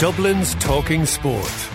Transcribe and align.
Dublin's 0.00 0.54
Talking 0.54 1.04
Sport. 1.04 1.68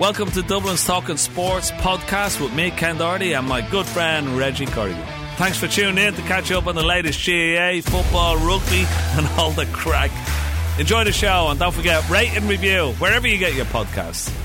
Welcome 0.00 0.28
to 0.32 0.42
Dublin's 0.42 0.84
Talking 0.84 1.16
Sports 1.16 1.70
podcast 1.70 2.40
with 2.40 2.52
me, 2.52 2.72
Ken 2.72 2.98
Doherty, 2.98 3.34
and 3.34 3.46
my 3.46 3.60
good 3.60 3.86
friend 3.86 4.36
Reggie 4.36 4.66
Corrigan. 4.66 5.00
Thanks 5.36 5.58
for 5.58 5.68
tuning 5.68 6.04
in 6.04 6.12
to 6.14 6.22
catch 6.22 6.50
up 6.50 6.66
on 6.66 6.74
the 6.74 6.82
latest 6.82 7.24
GAA, 7.24 7.80
football, 7.88 8.36
rugby, 8.38 8.84
and 9.16 9.28
all 9.38 9.52
the 9.52 9.66
crack. 9.66 10.10
Enjoy 10.80 11.04
the 11.04 11.12
show 11.12 11.46
and 11.50 11.60
don't 11.60 11.72
forget, 11.72 12.10
rate 12.10 12.30
and 12.34 12.48
review 12.48 12.94
wherever 12.94 13.28
you 13.28 13.38
get 13.38 13.54
your 13.54 13.66
podcasts. 13.66 14.36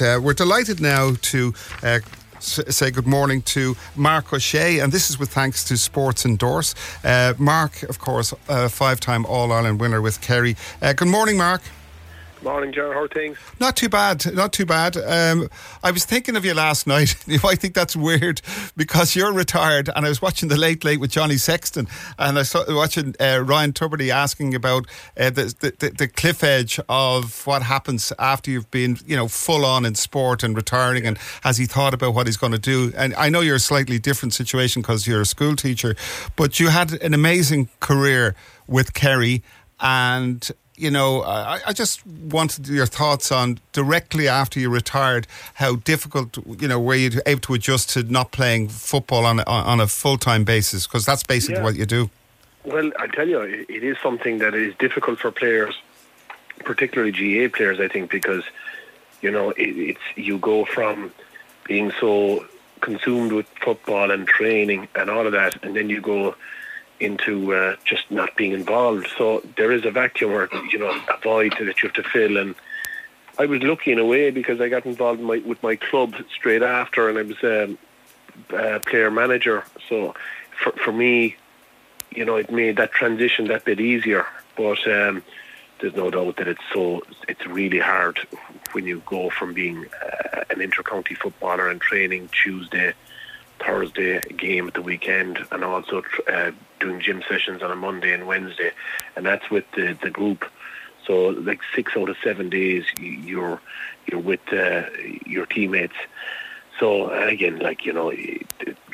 Uh, 0.00 0.20
we're 0.20 0.32
delighted 0.32 0.80
now 0.80 1.14
to 1.22 1.52
uh, 1.82 1.98
say 2.42 2.90
good 2.90 3.06
morning 3.06 3.42
to 3.42 3.76
Mark 3.96 4.32
O'Shea, 4.32 4.80
and 4.80 4.92
this 4.92 5.10
is 5.10 5.18
with 5.18 5.30
thanks 5.30 5.64
to 5.64 5.76
Sports 5.76 6.24
Endorse. 6.24 6.74
Uh, 7.04 7.34
Mark, 7.38 7.82
of 7.84 7.98
course, 7.98 8.34
uh, 8.48 8.68
five 8.68 9.00
time 9.00 9.24
All 9.26 9.52
Ireland 9.52 9.80
winner 9.80 10.00
with 10.00 10.20
Kerry. 10.20 10.56
Uh, 10.80 10.92
good 10.92 11.08
morning, 11.08 11.36
Mark. 11.36 11.62
Morning, 12.42 12.72
Jar. 12.72 12.92
How 12.92 13.06
things? 13.06 13.38
Not 13.60 13.76
too 13.76 13.88
bad. 13.88 14.34
Not 14.34 14.52
too 14.52 14.66
bad. 14.66 14.96
Um, 14.96 15.48
I 15.84 15.92
was 15.92 16.04
thinking 16.04 16.34
of 16.34 16.44
you 16.44 16.54
last 16.54 16.88
night. 16.88 17.14
I 17.44 17.54
think 17.54 17.74
that's 17.74 17.94
weird 17.94 18.42
because 18.76 19.14
you're 19.14 19.32
retired, 19.32 19.88
and 19.94 20.04
I 20.04 20.08
was 20.08 20.20
watching 20.20 20.48
the 20.48 20.56
Late 20.56 20.82
Late 20.84 20.98
with 20.98 21.12
Johnny 21.12 21.36
Sexton, 21.36 21.86
and 22.18 22.36
I 22.36 22.40
was 22.40 22.52
watching 22.68 23.14
uh, 23.20 23.44
Ryan 23.44 23.72
Tubridy 23.72 24.10
asking 24.10 24.56
about 24.56 24.86
uh, 25.16 25.30
the, 25.30 25.54
the, 25.60 25.90
the 25.90 26.08
cliff 26.08 26.42
edge 26.42 26.80
of 26.88 27.46
what 27.46 27.62
happens 27.62 28.12
after 28.18 28.50
you've 28.50 28.70
been, 28.72 28.98
you 29.06 29.14
know, 29.14 29.28
full 29.28 29.64
on 29.64 29.86
in 29.86 29.94
sport 29.94 30.42
and 30.42 30.56
retiring, 30.56 31.06
and 31.06 31.18
has 31.42 31.58
he 31.58 31.66
thought 31.66 31.94
about 31.94 32.12
what 32.12 32.26
he's 32.26 32.36
going 32.36 32.52
to 32.52 32.58
do? 32.58 32.92
And 32.96 33.14
I 33.14 33.28
know 33.28 33.40
you're 33.40 33.56
a 33.56 33.60
slightly 33.60 34.00
different 34.00 34.34
situation 34.34 34.82
because 34.82 35.06
you're 35.06 35.20
a 35.20 35.26
school 35.26 35.54
teacher, 35.54 35.94
but 36.34 36.58
you 36.58 36.68
had 36.68 36.92
an 37.02 37.14
amazing 37.14 37.68
career 37.78 38.34
with 38.66 38.94
Kerry 38.94 39.44
and 39.82 40.50
you 40.82 40.90
know, 40.90 41.22
I, 41.22 41.60
I, 41.68 41.72
just 41.72 42.04
wanted 42.06 42.66
your 42.66 42.86
thoughts 42.86 43.30
on 43.30 43.60
directly 43.72 44.26
after 44.26 44.58
you 44.58 44.68
retired, 44.68 45.28
how 45.54 45.76
difficult, 45.76 46.36
you 46.60 46.66
know, 46.66 46.80
were 46.80 46.96
you 46.96 47.20
able 47.24 47.40
to 47.42 47.54
adjust 47.54 47.90
to 47.90 48.02
not 48.02 48.32
playing 48.32 48.68
football 48.68 49.24
on 49.24 49.38
a, 49.38 49.44
on 49.44 49.78
a 49.78 49.86
full 49.86 50.18
time 50.18 50.42
basis? 50.42 50.88
Because 50.88 51.06
that's 51.06 51.22
basically 51.22 51.56
yeah. 51.56 51.62
what 51.62 51.76
you 51.76 51.86
do. 51.86 52.10
Well, 52.64 52.90
I 52.98 53.06
tell 53.06 53.28
you, 53.28 53.40
it 53.42 53.84
is 53.84 53.96
something 54.02 54.38
that 54.38 54.54
is 54.54 54.74
difficult 54.80 55.20
for 55.20 55.30
players, 55.30 55.80
particularly 56.64 57.12
GAA 57.12 57.56
players, 57.56 57.78
I 57.78 57.86
think, 57.86 58.10
because 58.10 58.42
you 59.20 59.30
know 59.30 59.50
it, 59.50 59.76
it's 59.90 60.00
you 60.16 60.38
go 60.38 60.64
from 60.64 61.12
being 61.64 61.92
so 62.00 62.44
consumed 62.80 63.30
with 63.32 63.46
football 63.64 64.10
and 64.10 64.26
training 64.26 64.88
and 64.96 65.08
all 65.10 65.26
of 65.26 65.32
that, 65.32 65.64
and 65.64 65.76
then 65.76 65.88
you 65.88 66.00
go 66.00 66.34
into 67.02 67.54
uh, 67.54 67.76
just 67.84 68.10
not 68.10 68.34
being 68.36 68.52
involved. 68.52 69.08
So 69.18 69.42
there 69.56 69.72
is 69.72 69.84
a 69.84 69.90
vacuum 69.90 70.32
or 70.32 70.48
you 70.70 70.78
know 70.78 70.90
a 70.90 71.16
void 71.22 71.54
that 71.58 71.82
you 71.82 71.88
have 71.88 71.94
to 71.94 72.02
fill. 72.02 72.36
And 72.36 72.54
I 73.38 73.46
was 73.46 73.62
lucky 73.62 73.92
in 73.92 73.98
a 73.98 74.06
way 74.06 74.30
because 74.30 74.60
I 74.60 74.68
got 74.68 74.86
involved 74.86 75.20
my, 75.20 75.38
with 75.38 75.62
my 75.62 75.76
club 75.76 76.14
straight 76.34 76.62
after, 76.62 77.08
and 77.08 77.18
I 77.18 77.22
was 77.22 77.42
um, 77.42 77.78
a 78.50 78.80
player 78.80 79.10
manager. 79.10 79.64
So 79.88 80.14
for 80.62 80.72
for 80.72 80.92
me, 80.92 81.36
you 82.10 82.24
know, 82.24 82.36
it 82.36 82.50
made 82.50 82.76
that 82.76 82.92
transition 82.92 83.48
that 83.48 83.64
bit 83.64 83.80
easier. 83.80 84.26
But 84.56 84.86
um, 84.86 85.22
there's 85.80 85.96
no 85.96 86.10
doubt 86.10 86.36
that 86.36 86.48
it's 86.48 86.62
so 86.72 87.02
it's 87.28 87.46
really 87.46 87.80
hard 87.80 88.18
when 88.72 88.86
you 88.86 89.02
go 89.06 89.30
from 89.30 89.52
being 89.52 89.86
uh, 90.02 90.44
an 90.50 90.60
inter-county 90.60 91.14
footballer 91.14 91.68
and 91.68 91.80
training 91.80 92.28
Tuesday 92.42 92.94
Thursday 93.64 94.20
game 94.36 94.68
at 94.68 94.74
the 94.74 94.82
weekend, 94.82 95.38
and 95.50 95.64
also 95.64 96.02
uh, 96.28 96.50
doing 96.80 97.00
gym 97.00 97.22
sessions 97.28 97.62
on 97.62 97.70
a 97.70 97.76
Monday 97.76 98.12
and 98.12 98.26
Wednesday, 98.26 98.72
and 99.16 99.24
that's 99.24 99.50
with 99.50 99.64
the 99.72 99.96
the 100.02 100.10
group. 100.10 100.44
So 101.06 101.28
like 101.28 101.60
six 101.74 101.96
out 101.96 102.08
of 102.08 102.16
seven 102.22 102.48
days, 102.48 102.84
you're 102.98 103.60
you're 104.06 104.20
with 104.20 104.52
uh, 104.52 104.84
your 105.26 105.46
teammates. 105.46 105.96
So 106.78 107.10
again, 107.10 107.58
like 107.58 107.84
you 107.84 107.92
know, 107.92 108.12
a 108.12 108.44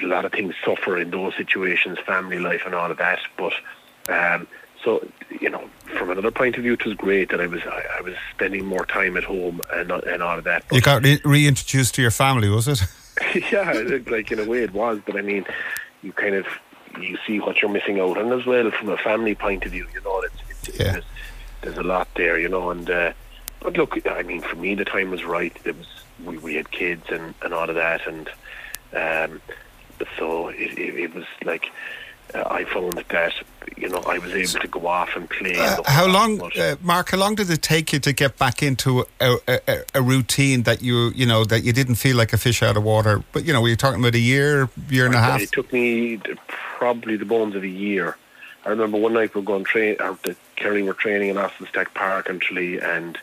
lot 0.02 0.24
of 0.24 0.32
things 0.32 0.54
suffer 0.64 0.96
in 0.98 1.10
those 1.10 1.34
situations, 1.36 1.98
family 2.00 2.38
life 2.38 2.62
and 2.66 2.74
all 2.74 2.90
of 2.90 2.98
that. 2.98 3.20
But 3.36 3.52
um, 4.08 4.46
so 4.84 5.06
you 5.40 5.50
know, 5.50 5.68
from 5.96 6.10
another 6.10 6.30
point 6.30 6.56
of 6.56 6.62
view, 6.62 6.74
it 6.74 6.84
was 6.84 6.94
great 6.94 7.30
that 7.30 7.40
I 7.40 7.46
was 7.46 7.62
I, 7.62 7.84
I 7.98 8.00
was 8.00 8.14
spending 8.34 8.64
more 8.64 8.86
time 8.86 9.16
at 9.16 9.24
home 9.24 9.60
and 9.72 9.90
and 9.90 10.22
all 10.22 10.38
of 10.38 10.44
that. 10.44 10.64
But 10.68 10.76
you 10.76 10.82
got 10.82 11.04
re- 11.04 11.20
reintroduced 11.24 11.94
to 11.96 12.02
your 12.02 12.10
family, 12.10 12.48
was 12.48 12.68
it? 12.68 12.82
yeah, 13.52 13.98
like 14.06 14.30
in 14.30 14.38
a 14.38 14.44
way 14.44 14.62
it 14.62 14.72
was, 14.72 15.00
but 15.04 15.16
I 15.16 15.22
mean, 15.22 15.44
you 16.02 16.12
kind 16.12 16.34
of 16.34 16.46
you 17.00 17.18
see 17.26 17.38
what 17.40 17.60
you're 17.60 17.70
missing 17.70 18.00
out, 18.00 18.18
on 18.18 18.32
as 18.32 18.46
well 18.46 18.70
from 18.70 18.88
a 18.88 18.96
family 18.96 19.34
point 19.34 19.64
of 19.64 19.72
view, 19.72 19.86
you 19.94 20.00
know, 20.02 20.20
it's, 20.22 20.34
it's, 20.68 20.78
yeah. 20.78 20.92
there's, 20.92 21.04
there's 21.62 21.78
a 21.78 21.82
lot 21.82 22.08
there, 22.16 22.38
you 22.38 22.48
know, 22.48 22.70
and 22.70 22.88
uh, 22.90 23.12
but 23.60 23.76
look, 23.76 23.98
I 24.08 24.22
mean, 24.22 24.40
for 24.40 24.56
me, 24.56 24.74
the 24.74 24.84
time 24.84 25.10
was 25.10 25.24
right. 25.24 25.56
It 25.64 25.76
was 25.76 25.86
we, 26.24 26.38
we 26.38 26.54
had 26.54 26.70
kids 26.70 27.04
and 27.10 27.34
and 27.42 27.52
all 27.52 27.68
of 27.68 27.76
that, 27.76 28.06
and 28.06 28.28
um, 28.92 29.40
so 30.18 30.48
it, 30.48 30.78
it, 30.78 30.94
it 30.98 31.14
was 31.14 31.24
like 31.44 31.70
uh, 32.34 32.44
I 32.50 32.64
found 32.64 32.94
that 32.94 33.32
you 33.76 33.88
know 33.88 34.02
I 34.06 34.18
was 34.18 34.32
able 34.32 34.60
to 34.60 34.68
go 34.68 34.86
off 34.86 35.16
and 35.16 35.28
play. 35.28 35.56
Uh, 35.56 35.82
how 35.86 36.06
long, 36.06 36.40
uh, 36.58 36.76
Mark? 36.82 37.10
How 37.10 37.18
long 37.18 37.34
did 37.34 37.50
it 37.50 37.62
take 37.62 37.92
you 37.92 37.98
to 38.00 38.12
get 38.12 38.38
back 38.38 38.62
into 38.62 39.06
a, 39.20 39.36
a, 39.46 39.78
a, 39.94 40.02
routine 40.02 40.62
that 40.64 40.82
you 40.82 41.10
you 41.14 41.26
know 41.26 41.44
that 41.44 41.64
you 41.64 41.72
didn't 41.72 41.96
feel 41.96 42.16
like 42.16 42.32
a 42.32 42.38
fish 42.38 42.62
out 42.62 42.76
of 42.76 42.82
water? 42.82 43.22
But 43.32 43.44
you 43.44 43.52
know, 43.52 43.60
were 43.60 43.68
you 43.68 43.76
talking 43.76 44.00
about 44.00 44.14
a 44.14 44.20
year, 44.20 44.68
year 44.88 45.06
and 45.06 45.14
a 45.14 45.20
half? 45.20 45.40
It 45.40 45.52
took 45.52 45.72
me 45.72 46.20
probably 46.46 47.16
the 47.16 47.24
bones 47.24 47.54
of 47.54 47.62
a 47.62 47.68
year. 47.68 48.16
I 48.64 48.70
remember 48.70 48.98
one 48.98 49.14
night 49.14 49.34
we 49.34 49.40
were 49.40 49.46
going 49.46 49.64
train 49.64 49.96
out 50.00 50.22
the 50.22 50.36
Kerry 50.56 50.82
were 50.82 50.94
training 50.94 51.30
in 51.30 51.38
Austin 51.38 51.66
Stack 51.66 51.94
Park 51.94 52.28
in 52.28 52.38
Tralee 52.40 52.78
and. 52.78 53.18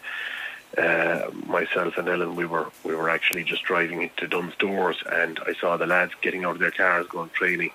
Uh, 0.77 1.31
myself 1.45 1.97
and 1.97 2.09
Ellen, 2.09 2.35
we 2.35 2.45
were 2.45 2.69
we 2.83 2.93
were 2.93 3.09
actually 3.09 3.45
just 3.45 3.63
driving 3.63 4.09
to 4.17 4.27
Dunnes 4.27 4.55
Stores, 4.55 4.97
and 5.09 5.39
I 5.47 5.53
saw 5.53 5.77
the 5.77 5.87
lads 5.87 6.11
getting 6.21 6.43
out 6.43 6.55
of 6.55 6.59
their 6.59 6.71
cars 6.71 7.07
going 7.07 7.29
training, 7.29 7.71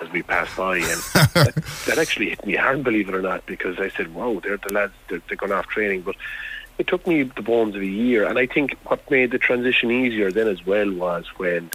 as 0.00 0.10
we 0.10 0.22
passed 0.22 0.56
by, 0.56 0.78
and 0.78 0.86
that, 1.34 1.54
that, 1.86 1.98
actually 1.98 2.30
hit 2.30 2.44
me 2.46 2.54
hard, 2.54 2.82
believe 2.82 3.08
it 3.08 3.14
or 3.14 3.22
not, 3.22 3.46
because 3.46 3.78
I 3.78 3.88
said, 3.90 4.14
"Wow, 4.14 4.40
they're 4.42 4.56
the 4.56 4.72
lads 4.72 4.92
they're, 5.08 5.22
they're 5.28 5.36
going 5.36 5.52
off 5.52 5.66
training." 5.66 6.02
But 6.02 6.16
it 6.78 6.86
took 6.86 7.06
me 7.06 7.22
the 7.22 7.42
bones 7.42 7.76
of 7.76 7.82
a 7.82 7.86
year, 7.86 8.26
and 8.26 8.38
I 8.38 8.46
think 8.46 8.76
what 8.84 9.08
made 9.10 9.30
the 9.30 9.38
transition 9.38 9.90
easier 9.90 10.32
then 10.32 10.48
as 10.48 10.64
well 10.66 10.90
was 10.92 11.26
when 11.36 11.70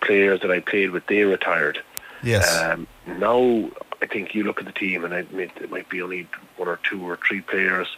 players 0.00 0.40
that 0.40 0.50
I 0.50 0.60
played 0.60 0.90
with 0.90 1.06
they 1.06 1.22
retired. 1.22 1.82
Yes. 2.22 2.60
Um, 2.60 2.86
now 3.06 3.70
I 4.00 4.06
think 4.06 4.34
you 4.34 4.44
look 4.44 4.60
at 4.60 4.66
the 4.66 4.72
team, 4.72 5.04
and 5.04 5.12
I 5.12 5.18
admit 5.18 5.50
it 5.60 5.70
might 5.70 5.88
be 5.88 6.02
only 6.02 6.28
one 6.56 6.68
or 6.68 6.78
two 6.88 7.02
or 7.02 7.18
three 7.26 7.40
players 7.40 7.88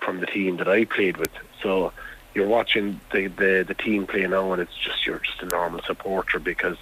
from 0.00 0.20
the 0.20 0.26
team 0.26 0.58
that 0.58 0.68
I 0.68 0.84
played 0.84 1.16
with. 1.16 1.30
So 1.62 1.92
you're 2.34 2.48
watching 2.48 3.00
the 3.12 3.28
the, 3.28 3.64
the 3.66 3.74
team 3.74 4.06
play 4.06 4.26
now, 4.26 4.52
and 4.52 4.60
it's 4.60 4.76
just 4.76 5.06
you're 5.06 5.20
just 5.20 5.42
a 5.42 5.46
normal 5.46 5.82
supporter 5.82 6.38
because 6.38 6.76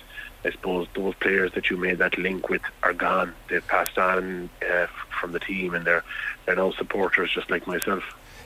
I 0.44 0.50
suppose 0.50 0.88
those 0.94 1.14
players 1.14 1.52
that 1.52 1.70
you 1.70 1.76
made 1.76 1.98
that 1.98 2.18
link 2.18 2.48
with 2.48 2.62
are 2.82 2.92
gone. 2.92 3.34
They've 3.48 3.66
passed 3.66 3.96
on 3.98 4.50
uh, 4.68 4.86
from 5.20 5.32
the 5.32 5.40
team, 5.40 5.74
and 5.74 5.84
they're 5.84 6.04
they're 6.46 6.56
now 6.56 6.72
supporters 6.72 7.30
just 7.32 7.50
like 7.50 7.66
myself. 7.66 8.02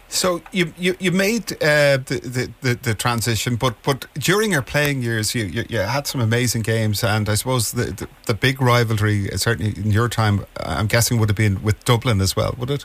So 0.08 0.40
you 0.52 0.72
you, 0.78 0.94
you 1.00 1.10
made 1.10 1.52
uh, 1.54 1.98
the, 1.98 2.52
the, 2.60 2.74
the 2.74 2.94
transition, 2.94 3.56
but 3.56 3.82
but 3.82 4.06
during 4.14 4.52
your 4.52 4.62
playing 4.62 5.02
years, 5.02 5.34
you, 5.34 5.46
you, 5.46 5.64
you 5.68 5.78
had 5.78 6.06
some 6.06 6.20
amazing 6.20 6.62
games, 6.62 7.02
and 7.02 7.28
I 7.28 7.34
suppose 7.34 7.72
the, 7.72 7.86
the, 7.86 8.08
the 8.26 8.34
big 8.34 8.60
rivalry, 8.60 9.28
certainly 9.36 9.76
in 9.76 9.90
your 9.90 10.08
time, 10.08 10.44
I'm 10.60 10.86
guessing 10.86 11.18
would 11.18 11.28
have 11.28 11.36
been 11.36 11.62
with 11.62 11.84
Dublin 11.84 12.20
as 12.20 12.36
well, 12.36 12.54
would 12.58 12.70
it? 12.70 12.84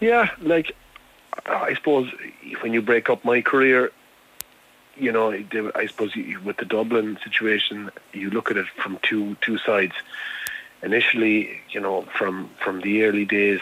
Yeah, 0.00 0.30
like 0.40 0.74
I 1.46 1.74
suppose 1.74 2.10
when 2.60 2.72
you 2.72 2.82
break 2.82 3.08
up 3.08 3.24
my 3.24 3.40
career, 3.40 3.92
you 4.98 5.12
know, 5.12 5.32
I 5.74 5.86
suppose 5.86 6.12
with 6.44 6.56
the 6.56 6.64
Dublin 6.64 7.18
situation, 7.22 7.90
you 8.12 8.30
look 8.30 8.50
at 8.50 8.56
it 8.56 8.66
from 8.82 8.98
two 9.02 9.36
two 9.40 9.58
sides. 9.58 9.94
Initially, 10.82 11.60
you 11.70 11.80
know, 11.80 12.02
from 12.16 12.50
from 12.62 12.80
the 12.80 13.04
early 13.04 13.24
days 13.24 13.60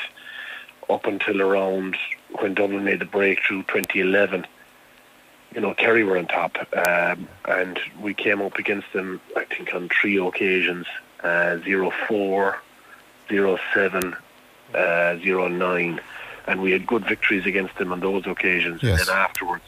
up 0.88 1.06
until 1.06 1.40
around 1.40 1.96
when 2.40 2.54
Dublin 2.54 2.84
made 2.84 3.00
the 3.00 3.06
breakthrough 3.06 3.62
2011, 3.62 4.46
you 5.54 5.60
know, 5.60 5.72
Kerry 5.74 6.04
were 6.04 6.18
on 6.18 6.26
top, 6.26 6.56
um, 6.76 7.28
and 7.46 7.78
we 8.00 8.12
came 8.12 8.42
up 8.42 8.56
against 8.58 8.92
them, 8.92 9.20
I 9.36 9.44
think, 9.44 9.74
on 9.74 9.88
three 9.88 10.18
occasions: 10.18 10.86
uh, 11.22 11.58
04, 11.58 12.58
07, 13.28 14.16
uh, 14.74 15.16
09, 15.22 16.00
and 16.46 16.62
we 16.62 16.72
had 16.72 16.86
good 16.86 17.06
victories 17.06 17.46
against 17.46 17.76
them 17.78 17.92
on 17.92 18.00
those 18.00 18.26
occasions. 18.26 18.82
Yes. 18.82 19.00
And 19.00 19.08
then 19.08 19.16
afterwards 19.16 19.64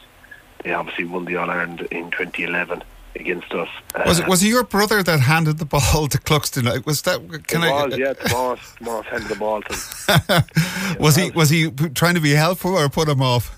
they 0.67 0.73
obviously 0.73 1.05
won 1.05 1.23
the 1.23 1.37
All 1.37 1.49
Ireland 1.49 1.87
in 1.91 2.11
2011 2.11 2.83
against 3.15 3.53
us. 3.53 3.69
Was 4.05 4.19
it 4.19 4.25
uh, 4.25 4.29
was 4.29 4.43
it 4.43 4.47
your 4.47 4.65
brother 4.65 5.01
that 5.01 5.21
handed 5.21 5.59
the 5.59 5.65
ball 5.65 6.07
to 6.09 6.17
Cluxton? 6.17 6.85
Was 6.85 7.03
that? 7.03 7.21
Can 7.47 7.63
it 7.63 7.67
I, 7.67 7.85
was, 7.85 7.97
yeah. 7.97 8.13
Handed 9.09 9.29
the 9.29 9.35
ball 9.39 9.61
to 9.61 9.73
him. 9.73 10.99
was 10.99 11.15
he 11.15 11.31
was 11.31 11.49
he 11.49 11.71
trying 11.71 12.15
to 12.15 12.21
be 12.21 12.31
helpful 12.31 12.77
or 12.77 12.89
put 12.89 13.07
him 13.07 13.21
off? 13.21 13.53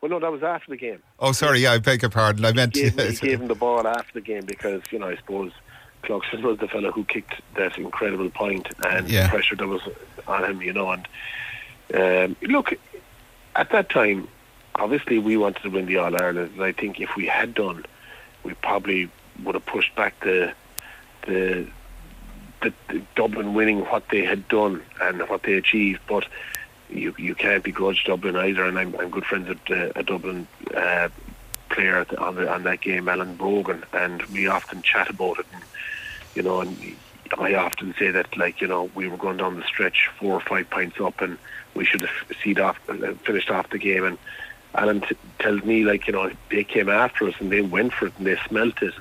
Well, 0.00 0.10
no, 0.10 0.18
that 0.18 0.32
was 0.32 0.42
after 0.42 0.70
the 0.70 0.76
game. 0.76 1.00
Oh, 1.20 1.30
sorry. 1.32 1.60
Yeah, 1.60 1.72
I 1.72 1.78
beg 1.78 2.02
your 2.02 2.10
pardon. 2.10 2.44
I 2.44 2.52
meant 2.52 2.74
he 2.74 2.90
gave, 2.90 3.18
he 3.20 3.28
gave 3.28 3.40
him 3.40 3.48
the 3.48 3.54
ball 3.54 3.86
after 3.86 4.14
the 4.14 4.20
game 4.20 4.44
because 4.46 4.82
you 4.90 4.98
know 4.98 5.08
I 5.08 5.16
suppose 5.16 5.52
Cluxton 6.02 6.42
was 6.42 6.58
the 6.58 6.66
fellow 6.66 6.90
who 6.90 7.04
kicked 7.04 7.34
that 7.54 7.78
incredible 7.78 8.30
point 8.30 8.68
and 8.84 9.08
yeah. 9.08 9.24
the 9.24 9.28
pressure 9.28 9.54
that 9.54 9.68
was 9.68 9.82
on 10.26 10.44
him. 10.44 10.60
You 10.60 10.72
know, 10.72 10.90
and 10.90 11.06
Um, 11.94 12.36
look, 12.42 12.74
at 13.54 13.70
that 13.70 13.90
time, 13.90 14.28
obviously 14.80 15.18
we 15.18 15.36
wanted 15.36 15.62
to 15.62 15.70
win 15.70 15.86
the 15.86 15.98
All 15.98 16.20
Ireland, 16.20 16.52
and 16.54 16.62
I 16.62 16.72
think 16.72 17.00
if 17.00 17.14
we 17.14 17.26
had 17.26 17.54
done, 17.54 17.84
we 18.42 18.54
probably 18.54 19.10
would 19.44 19.54
have 19.54 19.66
pushed 19.66 19.94
back 19.94 20.18
the 20.20 20.52
the, 21.26 21.68
the, 22.62 22.72
the 22.88 23.02
Dublin 23.14 23.54
winning 23.54 23.80
what 23.80 24.08
they 24.08 24.24
had 24.24 24.48
done 24.48 24.82
and 25.00 25.20
what 25.28 25.42
they 25.42 25.54
achieved, 25.54 26.00
but. 26.08 26.26
You 26.92 27.14
you 27.18 27.36
can't 27.36 27.62
begrudge 27.62 28.02
Dublin 28.02 28.34
either, 28.34 28.64
and 28.64 28.76
I'm 28.76 28.96
I'm 28.96 29.10
good 29.10 29.24
friends 29.24 29.48
with 29.48 29.60
uh, 29.70 29.92
a 29.94 30.02
Dublin 30.02 30.48
uh, 30.76 31.08
player 31.68 32.04
on 32.18 32.34
the 32.34 32.52
on 32.52 32.64
that 32.64 32.80
game, 32.80 33.08
Alan 33.08 33.36
Brogan, 33.36 33.84
and 33.92 34.20
we 34.24 34.48
often 34.48 34.82
chat 34.82 35.08
about 35.08 35.38
it. 35.38 35.46
And, 35.52 35.62
you 36.34 36.42
know, 36.42 36.62
and 36.62 36.96
I 37.38 37.54
often 37.54 37.94
say 37.96 38.10
that 38.10 38.36
like 38.36 38.60
you 38.60 38.66
know 38.66 38.90
we 38.96 39.06
were 39.06 39.16
going 39.16 39.36
down 39.36 39.60
the 39.60 39.64
stretch 39.64 40.10
four 40.18 40.34
or 40.34 40.40
five 40.40 40.68
points 40.68 41.00
up, 41.00 41.20
and 41.20 41.38
we 41.74 41.84
should 41.84 42.00
have 42.00 42.10
seed 42.42 42.58
off, 42.58 42.76
uh, 42.88 43.14
finished 43.24 43.50
off 43.50 43.70
the 43.70 43.78
game. 43.78 44.04
And 44.04 44.18
Alan 44.74 45.00
t- 45.00 45.16
tells 45.38 45.62
me 45.64 45.84
like 45.84 46.06
you 46.06 46.12
know 46.12 46.30
they 46.50 46.64
came 46.64 46.88
after 46.88 47.28
us 47.28 47.34
and 47.40 47.50
they 47.50 47.60
went 47.60 47.92
for 47.92 48.06
it 48.06 48.14
and 48.18 48.26
they 48.26 48.36
smelt 48.48 48.82
it. 48.82 48.94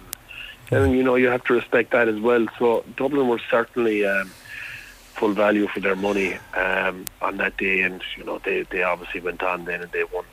And, 0.71 0.83
and 0.85 0.93
you 0.93 1.03
know 1.03 1.15
you 1.15 1.27
have 1.27 1.43
to 1.45 1.53
respect 1.53 1.91
that 1.91 2.07
as 2.07 2.19
well. 2.19 2.45
So 2.57 2.83
Dublin 2.95 3.27
were 3.27 3.41
certainly. 3.49 4.05
Um, 4.05 4.31
full 5.19 5.33
value 5.33 5.67
for 5.67 5.81
their 5.81 5.97
money 5.97 6.37
um, 6.53 7.05
on 7.21 7.35
that 7.37 7.57
day, 7.57 7.81
and 7.81 8.01
you 8.15 8.23
know 8.23 8.39
they, 8.45 8.63
they 8.71 8.83
obviously 8.83 9.19
went 9.19 9.43
on 9.43 9.65
then 9.65 9.81
and 9.81 9.91
they 9.91 10.05
won 10.05 10.23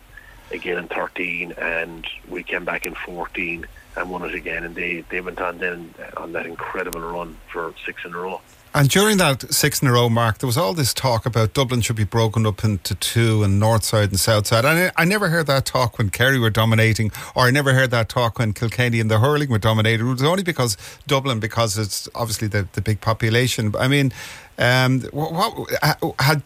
again 0.52 0.78
in 0.78 0.88
13, 0.88 1.52
and 1.58 2.06
we 2.28 2.42
came 2.42 2.64
back 2.64 2.86
in 2.86 2.94
14 2.94 3.66
and 3.96 4.10
won 4.10 4.22
it 4.22 4.34
again, 4.34 4.64
and 4.64 4.74
they, 4.74 5.04
they 5.10 5.20
went 5.20 5.40
on 5.40 5.58
then 5.58 5.94
on 6.16 6.32
that 6.32 6.46
incredible 6.46 7.00
run 7.00 7.36
for 7.52 7.74
six 7.84 8.04
in 8.04 8.14
a 8.14 8.18
row. 8.18 8.40
And 8.76 8.90
during 8.90 9.16
that 9.16 9.50
six 9.54 9.80
in 9.80 9.88
a 9.88 9.92
row 9.92 10.10
mark, 10.10 10.36
there 10.36 10.46
was 10.46 10.58
all 10.58 10.74
this 10.74 10.92
talk 10.92 11.24
about 11.24 11.54
Dublin 11.54 11.80
should 11.80 11.96
be 11.96 12.04
broken 12.04 12.44
up 12.44 12.62
into 12.62 12.94
two 12.94 13.42
and 13.42 13.58
north 13.58 13.84
side 13.84 14.10
and 14.10 14.20
south 14.20 14.46
side. 14.48 14.66
And 14.66 14.92
I, 14.94 15.02
I 15.02 15.06
never 15.06 15.30
heard 15.30 15.46
that 15.46 15.64
talk 15.64 15.96
when 15.96 16.10
Kerry 16.10 16.38
were 16.38 16.50
dominating, 16.50 17.10
or 17.34 17.44
I 17.44 17.50
never 17.50 17.72
heard 17.72 17.90
that 17.92 18.10
talk 18.10 18.38
when 18.38 18.52
Kilkenny 18.52 19.00
and 19.00 19.10
the 19.10 19.18
hurling 19.18 19.48
were 19.48 19.58
dominating. 19.58 20.06
It 20.06 20.10
was 20.10 20.22
only 20.22 20.42
because 20.42 20.76
Dublin, 21.06 21.40
because 21.40 21.78
it's 21.78 22.06
obviously 22.14 22.48
the, 22.48 22.68
the 22.74 22.82
big 22.82 23.00
population. 23.00 23.74
I 23.78 23.88
mean, 23.88 24.12
um, 24.58 25.00
what, 25.04 25.32
what 25.32 26.14
had 26.20 26.42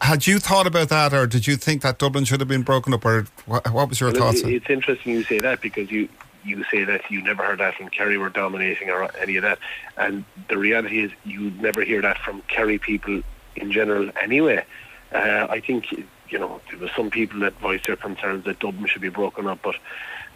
had 0.00 0.26
you 0.26 0.38
thought 0.38 0.66
about 0.66 0.88
that, 0.88 1.12
or 1.12 1.26
did 1.26 1.46
you 1.46 1.56
think 1.56 1.82
that 1.82 1.98
Dublin 1.98 2.24
should 2.24 2.40
have 2.40 2.48
been 2.48 2.62
broken 2.62 2.94
up, 2.94 3.04
or 3.04 3.26
what, 3.44 3.70
what 3.70 3.90
was 3.90 4.00
your 4.00 4.12
well, 4.12 4.32
thoughts? 4.32 4.40
It's 4.40 4.70
interesting 4.70 5.12
you 5.12 5.24
say 5.24 5.40
that 5.40 5.60
because 5.60 5.90
you 5.90 6.08
you 6.44 6.64
say 6.70 6.84
that 6.84 7.10
you 7.10 7.22
never 7.22 7.42
heard 7.42 7.60
that 7.60 7.74
from 7.74 7.88
Kerry 7.88 8.18
were 8.18 8.30
dominating 8.30 8.90
or 8.90 9.10
any 9.16 9.36
of 9.36 9.42
that, 9.42 9.58
and 9.96 10.24
the 10.48 10.58
reality 10.58 11.00
is 11.04 11.12
you 11.24 11.50
never 11.52 11.82
hear 11.82 12.02
that 12.02 12.18
from 12.18 12.42
Kerry 12.42 12.78
people 12.78 13.22
in 13.56 13.72
general 13.72 14.10
anyway. 14.20 14.64
Uh, 15.12 15.46
I 15.48 15.60
think 15.60 15.90
you 16.28 16.38
know 16.38 16.60
there 16.70 16.78
was 16.78 16.90
some 16.96 17.10
people 17.10 17.40
that 17.40 17.54
voiced 17.60 17.86
their 17.86 17.96
concerns 17.96 18.44
that 18.44 18.58
Dublin 18.60 18.86
should 18.86 19.02
be 19.02 19.08
broken 19.08 19.46
up, 19.46 19.60
but 19.62 19.76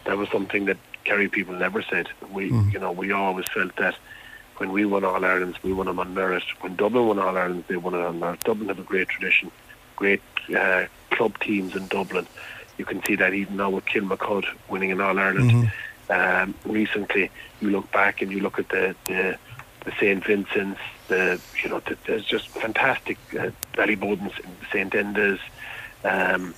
that 0.05 0.17
was 0.17 0.29
something 0.29 0.65
that 0.65 0.77
Kerry 1.03 1.29
people 1.29 1.55
never 1.55 1.81
said. 1.81 2.09
We 2.31 2.51
mm. 2.51 2.71
you 2.71 2.79
know 2.79 2.91
we 2.91 3.11
always 3.11 3.45
felt 3.53 3.75
that 3.77 3.95
when 4.57 4.71
we 4.71 4.85
won 4.85 5.03
All 5.03 5.23
Irelands, 5.23 5.61
we 5.63 5.73
won 5.73 5.87
them 5.87 5.99
on 5.99 6.13
merit. 6.13 6.43
When 6.61 6.75
Dublin 6.75 7.07
won 7.07 7.19
All 7.19 7.37
Irelands, 7.37 7.67
they 7.67 7.77
won 7.77 7.93
it 7.93 8.01
on 8.01 8.19
merit. 8.19 8.43
Dublin 8.43 8.69
have 8.69 8.79
a 8.79 8.83
great 8.83 9.09
tradition, 9.09 9.51
great 9.95 10.21
uh, 10.55 10.85
club 11.11 11.39
teams 11.39 11.75
in 11.75 11.87
Dublin. 11.87 12.27
You 12.77 12.85
can 12.85 13.03
see 13.05 13.15
that 13.15 13.33
even 13.33 13.57
now 13.57 13.69
with 13.69 13.85
Kilmacud 13.85 14.45
winning 14.69 14.91
an 14.91 15.01
All 15.01 15.17
Ireland. 15.17 15.51
Mm-hmm. 15.51 15.69
Um, 16.09 16.53
recently, 16.65 17.31
you 17.61 17.69
look 17.69 17.91
back 17.91 18.21
and 18.21 18.31
you 18.31 18.39
look 18.39 18.59
at 18.59 18.69
the 18.69 18.95
the, 19.05 19.37
the 19.83 19.91
St 19.99 20.23
Vincent's, 20.25 20.79
the 21.07 21.39
you 21.63 21.69
know, 21.69 21.79
the, 21.81 21.97
there's 22.05 22.25
just 22.25 22.49
fantastic 22.49 23.17
uh, 23.33 23.51
Ballybodens, 23.73 24.33
St 24.71 24.93
Enda's. 24.93 25.39
Um, 26.03 26.53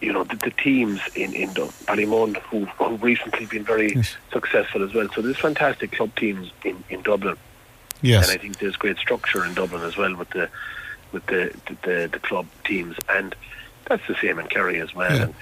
you 0.00 0.12
know, 0.12 0.22
the, 0.22 0.36
the 0.36 0.50
teams 0.50 1.00
in, 1.16 1.32
in 1.34 1.50
Ballymun 1.50 2.36
who 2.36 2.66
have 2.66 3.02
recently 3.02 3.46
been 3.46 3.64
very 3.64 3.94
yes. 3.94 4.16
successful 4.32 4.84
as 4.84 4.94
well. 4.94 5.08
So 5.12 5.22
there's 5.22 5.38
fantastic 5.38 5.92
club 5.92 6.14
teams 6.14 6.52
in, 6.64 6.84
in 6.88 7.02
Dublin. 7.02 7.36
Yes. 8.00 8.28
And 8.28 8.38
I 8.38 8.40
think 8.40 8.58
there's 8.58 8.76
great 8.76 8.98
structure 8.98 9.44
in 9.44 9.54
Dublin 9.54 9.82
as 9.82 9.96
well 9.96 10.14
with 10.14 10.30
the 10.30 10.48
with 11.10 11.26
the 11.26 11.52
the, 11.82 12.08
the 12.12 12.18
club 12.20 12.46
teams 12.64 12.96
and 13.08 13.34
that's 13.86 14.06
the 14.06 14.14
same 14.16 14.38
in 14.38 14.46
Kerry 14.46 14.80
as 14.80 14.94
well. 14.94 15.14
Yeah. 15.14 15.22
And 15.24 15.34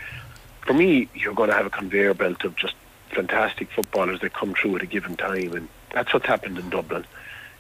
for 0.63 0.73
me, 0.73 1.09
you're 1.15 1.35
going 1.35 1.51
to 1.51 1.57
have 1.57 1.67
a 1.67 1.71
conveyor 1.71 2.15
belt 2.15 2.45
of 2.45 2.57
just 2.57 2.75
fantastic 3.11 3.71
footballers 3.71 4.21
that 4.21 4.33
come 4.35 4.55
through 4.55 4.77
at 4.77 4.83
a 4.83 4.87
given 4.87 5.17
time, 5.17 5.53
and 5.53 5.69
that's 5.93 6.13
what's 6.13 6.27
happened 6.27 6.59
in 6.59 6.69
Dublin 6.71 7.05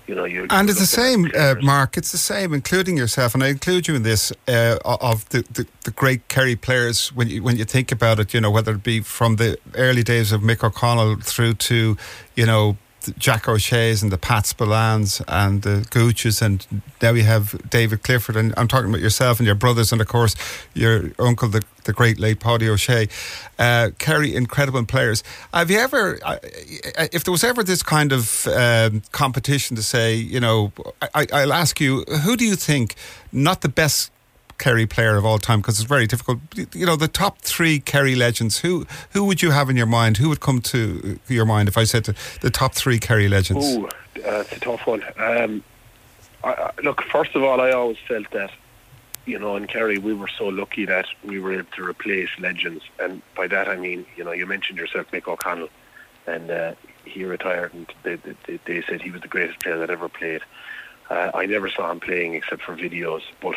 you 0.06 0.14
know, 0.14 0.24
you. 0.24 0.46
And 0.50 0.70
it's 0.70 0.78
the 0.78 0.86
same, 0.86 1.30
uh, 1.36 1.56
Mark. 1.62 1.96
It's 1.96 2.12
the 2.12 2.18
same, 2.18 2.54
including 2.54 2.96
yourself, 2.96 3.34
and 3.34 3.42
I 3.42 3.48
include 3.48 3.88
you 3.88 3.94
in 3.94 4.02
this 4.02 4.32
uh, 4.48 4.78
of 4.84 5.28
the, 5.30 5.42
the, 5.52 5.66
the, 5.84 5.90
great 5.90 6.28
Kerry 6.28 6.56
players. 6.56 7.08
When 7.12 7.28
you 7.28 7.42
when 7.42 7.56
you 7.56 7.64
think 7.64 7.90
about 7.90 8.20
it, 8.20 8.32
you 8.32 8.40
know 8.40 8.50
whether 8.50 8.72
it 8.72 8.82
be 8.82 9.00
from 9.00 9.36
the 9.36 9.58
early 9.74 10.02
days 10.02 10.32
of 10.32 10.42
Mick 10.42 10.62
O'Connell 10.62 11.16
through 11.16 11.54
to, 11.54 11.96
you 12.34 12.46
know, 12.46 12.76
Jack 13.18 13.48
O'Shea's 13.48 14.02
and 14.02 14.12
the 14.12 14.18
Pat 14.18 14.44
Spillanes 14.44 15.22
and 15.28 15.62
the 15.62 15.86
Gooches, 15.90 16.42
and 16.42 16.66
now 17.00 17.12
we 17.12 17.22
have 17.22 17.56
David 17.70 18.02
Clifford, 18.02 18.36
and 18.36 18.54
I'm 18.56 18.68
talking 18.68 18.88
about 18.88 19.00
yourself 19.00 19.38
and 19.38 19.46
your 19.46 19.54
brothers, 19.54 19.92
and 19.92 20.00
of 20.00 20.08
course 20.08 20.34
your 20.74 21.10
uncle, 21.18 21.48
the, 21.48 21.62
the 21.84 21.92
great 21.92 22.18
late 22.18 22.40
Páidí 22.40 22.68
Ó 22.68 22.76
Sé. 22.76 23.10
Uh, 23.58 23.90
incredible 24.34 24.84
players. 24.84 25.22
Have 25.52 25.70
you 25.70 25.78
ever, 25.78 26.18
if 27.12 27.24
there 27.24 27.32
was 27.32 27.44
ever 27.44 27.62
this 27.62 27.82
kind 27.82 28.12
of 28.12 28.46
um, 28.48 29.02
competition 29.12 29.76
to 29.76 29.82
say, 29.82 30.14
you 30.14 30.40
know, 30.40 30.72
I, 31.14 31.26
I'll 31.32 31.52
ask 31.52 31.80
you, 31.80 32.02
who 32.24 32.36
do 32.36 32.44
you 32.44 32.56
think, 32.56 32.94
not 33.32 33.60
the 33.60 33.68
best 33.68 34.10
Kerry 34.58 34.86
player 34.86 35.16
of 35.16 35.24
all 35.24 35.38
time? 35.38 35.60
Because 35.60 35.78
it's 35.78 35.88
very 35.88 36.06
difficult. 36.06 36.38
You 36.72 36.86
know, 36.86 36.96
the 36.96 37.08
top 37.08 37.38
three 37.38 37.78
Kerry 37.78 38.14
legends. 38.14 38.60
Who 38.60 38.86
who 39.10 39.24
would 39.24 39.42
you 39.42 39.50
have 39.50 39.70
in 39.70 39.76
your 39.76 39.86
mind? 39.86 40.16
Who 40.18 40.28
would 40.28 40.40
come 40.40 40.60
to 40.62 41.18
your 41.28 41.44
mind 41.44 41.68
if 41.68 41.76
I 41.76 41.84
said 41.84 42.04
the 42.40 42.50
top 42.50 42.74
three 42.74 42.98
Kerry 42.98 43.28
legends? 43.28 43.64
Oh, 43.64 43.84
uh, 44.24 44.40
it's 44.40 44.52
a 44.52 44.60
tough 44.60 44.86
one. 44.86 45.02
Um, 45.18 45.62
I, 46.42 46.52
I, 46.52 46.70
look, 46.82 47.02
first 47.02 47.34
of 47.34 47.42
all, 47.42 47.60
I 47.60 47.72
always 47.72 47.98
felt 48.06 48.30
that 48.32 48.50
you 49.26 49.38
know, 49.38 49.56
in 49.56 49.66
Kerry, 49.66 49.98
we 49.98 50.14
were 50.14 50.28
so 50.28 50.46
lucky 50.46 50.86
that 50.86 51.06
we 51.24 51.40
were 51.40 51.52
able 51.52 51.70
to 51.72 51.84
replace 51.84 52.28
legends, 52.38 52.84
and 53.00 53.20
by 53.34 53.48
that 53.48 53.68
I 53.68 53.76
mean, 53.76 54.06
you 54.16 54.24
know, 54.24 54.30
you 54.32 54.46
mentioned 54.46 54.78
yourself, 54.78 55.10
Mick 55.10 55.26
O'Connell, 55.26 55.68
and 56.26 56.50
uh, 56.50 56.74
he 57.04 57.24
retired, 57.24 57.74
and 57.74 57.92
they, 58.04 58.14
they, 58.14 58.60
they 58.64 58.82
said 58.82 59.02
he 59.02 59.10
was 59.10 59.22
the 59.22 59.28
greatest 59.28 59.60
player 59.60 59.78
that 59.78 59.90
ever 59.90 60.08
played. 60.08 60.42
Uh, 61.10 61.32
I 61.34 61.46
never 61.46 61.68
saw 61.68 61.90
him 61.90 62.00
playing 62.00 62.34
except 62.34 62.62
for 62.62 62.76
videos, 62.76 63.22
but 63.40 63.56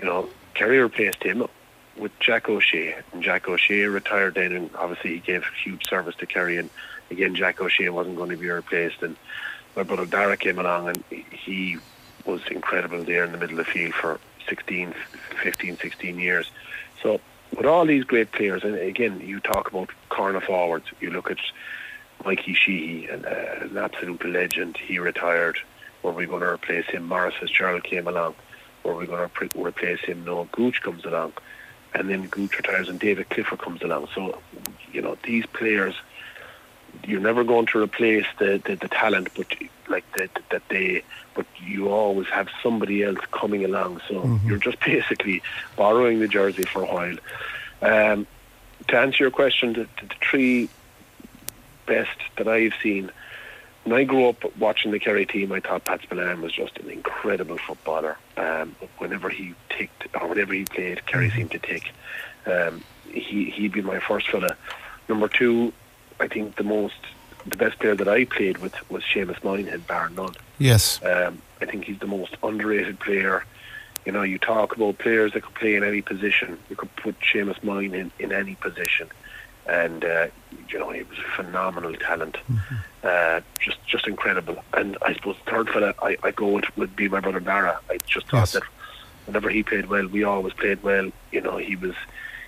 you 0.00 0.06
know, 0.06 0.28
Kerry 0.54 0.78
replaced 0.78 1.22
him 1.22 1.46
with 1.96 2.16
Jack 2.20 2.48
O'Shea, 2.48 2.96
and 3.12 3.22
Jack 3.22 3.48
O'Shea 3.48 3.84
retired 3.84 4.34
then, 4.34 4.52
and 4.52 4.70
obviously 4.76 5.14
he 5.14 5.18
gave 5.18 5.44
huge 5.62 5.88
service 5.88 6.14
to 6.16 6.26
Kerry, 6.26 6.56
and 6.56 6.70
again, 7.10 7.34
Jack 7.34 7.60
O'Shea 7.60 7.88
wasn't 7.88 8.16
going 8.16 8.30
to 8.30 8.36
be 8.36 8.48
replaced, 8.48 9.02
and 9.02 9.16
my 9.76 9.82
brother 9.82 10.06
Darragh 10.06 10.40
came 10.40 10.58
along, 10.58 10.88
and 10.88 11.04
he 11.10 11.76
was 12.24 12.40
incredible 12.50 13.02
there 13.02 13.24
in 13.24 13.32
the 13.32 13.38
middle 13.38 13.58
of 13.58 13.66
the 13.66 13.72
field 13.72 13.94
for 13.94 14.20
16, 14.48 14.94
15, 15.42 15.78
16 15.78 16.18
years. 16.18 16.50
So 17.02 17.20
with 17.56 17.66
all 17.66 17.84
these 17.84 18.04
great 18.04 18.32
players, 18.32 18.62
and 18.64 18.74
again, 18.76 19.20
you 19.20 19.40
talk 19.40 19.68
about 19.68 19.90
corner 20.08 20.40
forwards, 20.40 20.86
you 21.00 21.10
look 21.10 21.30
at 21.30 21.38
Mikey 22.24 22.54
Sheehy, 22.54 23.06
an, 23.08 23.24
uh, 23.24 23.58
an 23.62 23.76
absolute 23.76 24.24
legend, 24.24 24.76
he 24.76 24.98
retired. 24.98 25.58
Were 26.02 26.12
we 26.12 26.26
going 26.26 26.42
to 26.42 26.48
replace 26.48 26.86
him? 26.86 27.04
Maurice 27.04 27.34
Fitzgerald 27.40 27.84
came 27.84 28.06
along 28.06 28.34
or 28.84 28.94
we're 28.94 29.06
going 29.06 29.28
to 29.28 29.48
replace 29.60 30.00
him. 30.00 30.24
No, 30.24 30.48
Gooch 30.52 30.82
comes 30.82 31.04
along, 31.04 31.32
and 31.94 32.08
then 32.08 32.26
Gooch 32.26 32.56
retires, 32.56 32.88
and 32.88 32.98
David 32.98 33.28
Clifford 33.30 33.58
comes 33.58 33.82
along. 33.82 34.08
So, 34.14 34.40
you 34.92 35.02
know, 35.02 35.16
these 35.24 35.46
players, 35.46 35.94
you're 37.06 37.20
never 37.20 37.44
going 37.44 37.66
to 37.66 37.82
replace 37.82 38.26
the, 38.38 38.60
the, 38.64 38.76
the 38.76 38.88
talent, 38.88 39.28
but 39.36 39.46
like 39.88 40.04
that 40.16 40.30
that 40.50 40.62
they, 40.68 41.02
but 41.34 41.46
you 41.64 41.88
always 41.88 42.28
have 42.28 42.48
somebody 42.62 43.02
else 43.02 43.20
coming 43.30 43.64
along. 43.64 44.00
So 44.08 44.14
mm-hmm. 44.14 44.48
you're 44.48 44.58
just 44.58 44.80
basically 44.84 45.42
borrowing 45.76 46.20
the 46.20 46.28
jersey 46.28 46.64
for 46.64 46.82
a 46.82 46.86
while. 46.86 47.16
Um, 47.80 48.26
to 48.88 48.98
answer 48.98 49.24
your 49.24 49.30
question, 49.30 49.72
the, 49.72 49.88
the, 50.00 50.06
the 50.08 50.14
three 50.20 50.68
best 51.86 52.18
that 52.36 52.48
I've 52.48 52.74
seen 52.82 53.10
when 53.88 53.98
I 53.98 54.04
grew 54.04 54.28
up 54.28 54.44
watching 54.58 54.90
the 54.90 54.98
Kerry 54.98 55.24
team, 55.24 55.50
I 55.50 55.60
thought 55.60 55.86
Pat 55.86 56.02
Spillane 56.02 56.42
was 56.42 56.52
just 56.52 56.76
an 56.78 56.90
incredible 56.90 57.56
footballer. 57.56 58.18
Um, 58.36 58.76
whenever 58.98 59.30
he 59.30 59.54
ticked 59.70 60.06
or 60.14 60.28
whenever 60.28 60.52
he 60.52 60.64
played, 60.66 61.06
Kerry 61.06 61.28
mm-hmm. 61.28 61.36
seemed 61.38 61.50
to 61.52 61.58
tick. 61.58 61.92
Um, 62.44 62.84
he 63.10 63.50
he'd 63.50 63.72
be 63.72 63.80
my 63.80 63.98
first 63.98 64.28
fella. 64.28 64.56
Number 65.08 65.26
two, 65.26 65.72
I 66.20 66.28
think 66.28 66.56
the 66.56 66.64
most 66.64 66.96
the 67.46 67.56
best 67.56 67.78
player 67.78 67.94
that 67.94 68.08
I 68.08 68.26
played 68.26 68.58
with 68.58 68.74
was 68.90 69.02
Seamus 69.04 69.42
Moynihan, 69.42 69.80
bar 69.80 70.10
none. 70.10 70.34
Yes. 70.58 71.02
Um, 71.02 71.40
I 71.62 71.64
think 71.64 71.84
he's 71.84 71.98
the 71.98 72.06
most 72.06 72.36
underrated 72.42 73.00
player. 73.00 73.46
You 74.04 74.12
know, 74.12 74.22
you 74.22 74.38
talk 74.38 74.76
about 74.76 74.98
players 74.98 75.32
that 75.32 75.44
could 75.44 75.54
play 75.54 75.76
in 75.76 75.84
any 75.84 76.02
position. 76.02 76.58
You 76.68 76.76
could 76.76 76.94
put 76.96 77.18
Seamus 77.20 77.62
Moynihan 77.62 78.12
in 78.18 78.32
any 78.32 78.54
position 78.54 79.08
and 79.68 80.04
uh, 80.04 80.26
you 80.68 80.78
know 80.78 80.90
he 80.90 81.02
was 81.02 81.18
a 81.18 81.36
phenomenal 81.36 81.92
talent, 81.94 82.36
mm-hmm. 82.50 82.74
uh, 83.04 83.40
just 83.60 83.78
just 83.86 84.06
incredible. 84.06 84.62
And 84.72 84.96
I 85.02 85.14
suppose 85.14 85.36
the 85.44 85.50
third 85.50 85.68
fella 85.70 85.94
I, 86.02 86.16
I 86.22 86.30
go 86.30 86.48
with 86.48 86.76
would 86.76 86.96
be 86.96 87.08
my 87.08 87.20
brother 87.20 87.40
Darragh. 87.40 87.78
I 87.90 87.98
just 88.06 88.26
thought 88.28 88.38
yes. 88.38 88.52
that 88.52 88.62
whenever 89.26 89.50
he 89.50 89.62
played 89.62 89.86
well, 89.86 90.06
we 90.06 90.24
always 90.24 90.54
played 90.54 90.82
well. 90.82 91.10
You 91.32 91.40
know, 91.40 91.56
he 91.56 91.76
was 91.76 91.94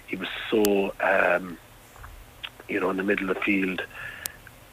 he 0.07 0.17
was 0.17 0.29
so 0.51 0.95
um, 1.01 1.59
you 2.69 2.81
know 2.81 2.91
in 2.91 2.97
the 2.97 3.05
middle 3.05 3.31
of 3.31 3.37
the 3.37 3.43
field. 3.43 3.83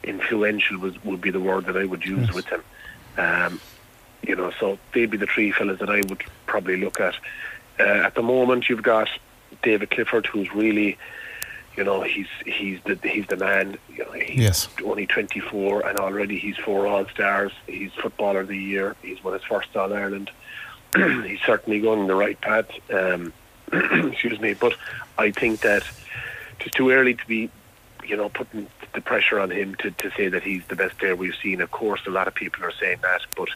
Influential 0.03 0.77
was 0.79 1.03
would 1.03 1.19
be 1.19 1.31
the 1.31 1.39
word 1.39 1.65
that 1.65 1.75
I 1.75 1.83
would 1.83 2.05
use 2.05 2.27
Yes. 2.27 2.33
with 2.33 2.45
him. 2.45 2.63
Um, 3.17 3.59
you 4.23 4.35
know, 4.35 4.51
so 4.59 4.77
they'd 4.93 5.09
be 5.09 5.17
the 5.17 5.25
three 5.25 5.51
fellas 5.51 5.79
that 5.79 5.89
I 5.89 6.01
would 6.07 6.23
probably 6.45 6.77
look 6.77 6.99
at. 6.99 7.15
Uh, 7.79 7.83
at 7.83 8.15
the 8.15 8.21
moment, 8.21 8.69
you've 8.69 8.83
got 8.83 9.09
David 9.61 9.89
Clifford, 9.91 10.25
who's 10.25 10.53
really, 10.53 10.97
you 11.77 11.83
know, 11.83 12.01
he's 12.01 12.27
he's 12.45 12.79
the 12.85 12.99
he's 13.07 13.27
the 13.27 13.37
man. 13.37 13.77
You 13.95 14.03
know, 14.05 14.11
he's 14.13 14.39
Yes. 14.39 14.67
only 14.83 15.05
24, 15.05 15.87
and 15.87 15.99
already 15.99 16.37
he's 16.39 16.57
four 16.57 16.87
All 16.87 17.05
Stars. 17.09 17.51
He's 17.67 17.91
Footballer 17.93 18.41
of 18.41 18.47
the 18.47 18.57
Year. 18.57 18.95
He's 19.03 19.23
won 19.23 19.33
his 19.33 19.43
first 19.43 19.75
All 19.77 19.93
Ireland. 19.93 20.31
he's 20.95 21.39
certainly 21.45 21.79
going 21.79 21.99
in 22.01 22.07
the 22.07 22.15
right 22.15 22.39
path. 22.41 22.65
Um, 22.91 23.31
excuse 23.71 24.39
me, 24.39 24.53
but 24.55 24.73
I 25.17 25.31
think 25.31 25.61
that 25.61 25.83
it's 26.59 26.71
too 26.75 26.89
early 26.89 27.13
to 27.13 27.27
be, 27.27 27.49
you 28.05 28.17
know, 28.17 28.29
putting 28.29 28.67
the 28.93 29.01
pressure 29.01 29.39
on 29.39 29.51
him 29.51 29.75
to, 29.75 29.91
to 29.91 30.09
say 30.17 30.27
that 30.29 30.41
he's 30.41 30.63
the 30.69 30.75
best 30.75 30.97
player 30.97 31.15
we've 31.15 31.35
seen. 31.43 31.61
Of 31.61 31.69
course, 31.71 32.01
a 32.07 32.09
lot 32.09 32.27
of 32.27 32.33
people 32.33 32.63
are 32.65 32.71
saying 32.71 32.97
that, 33.03 33.21
but 33.35 33.49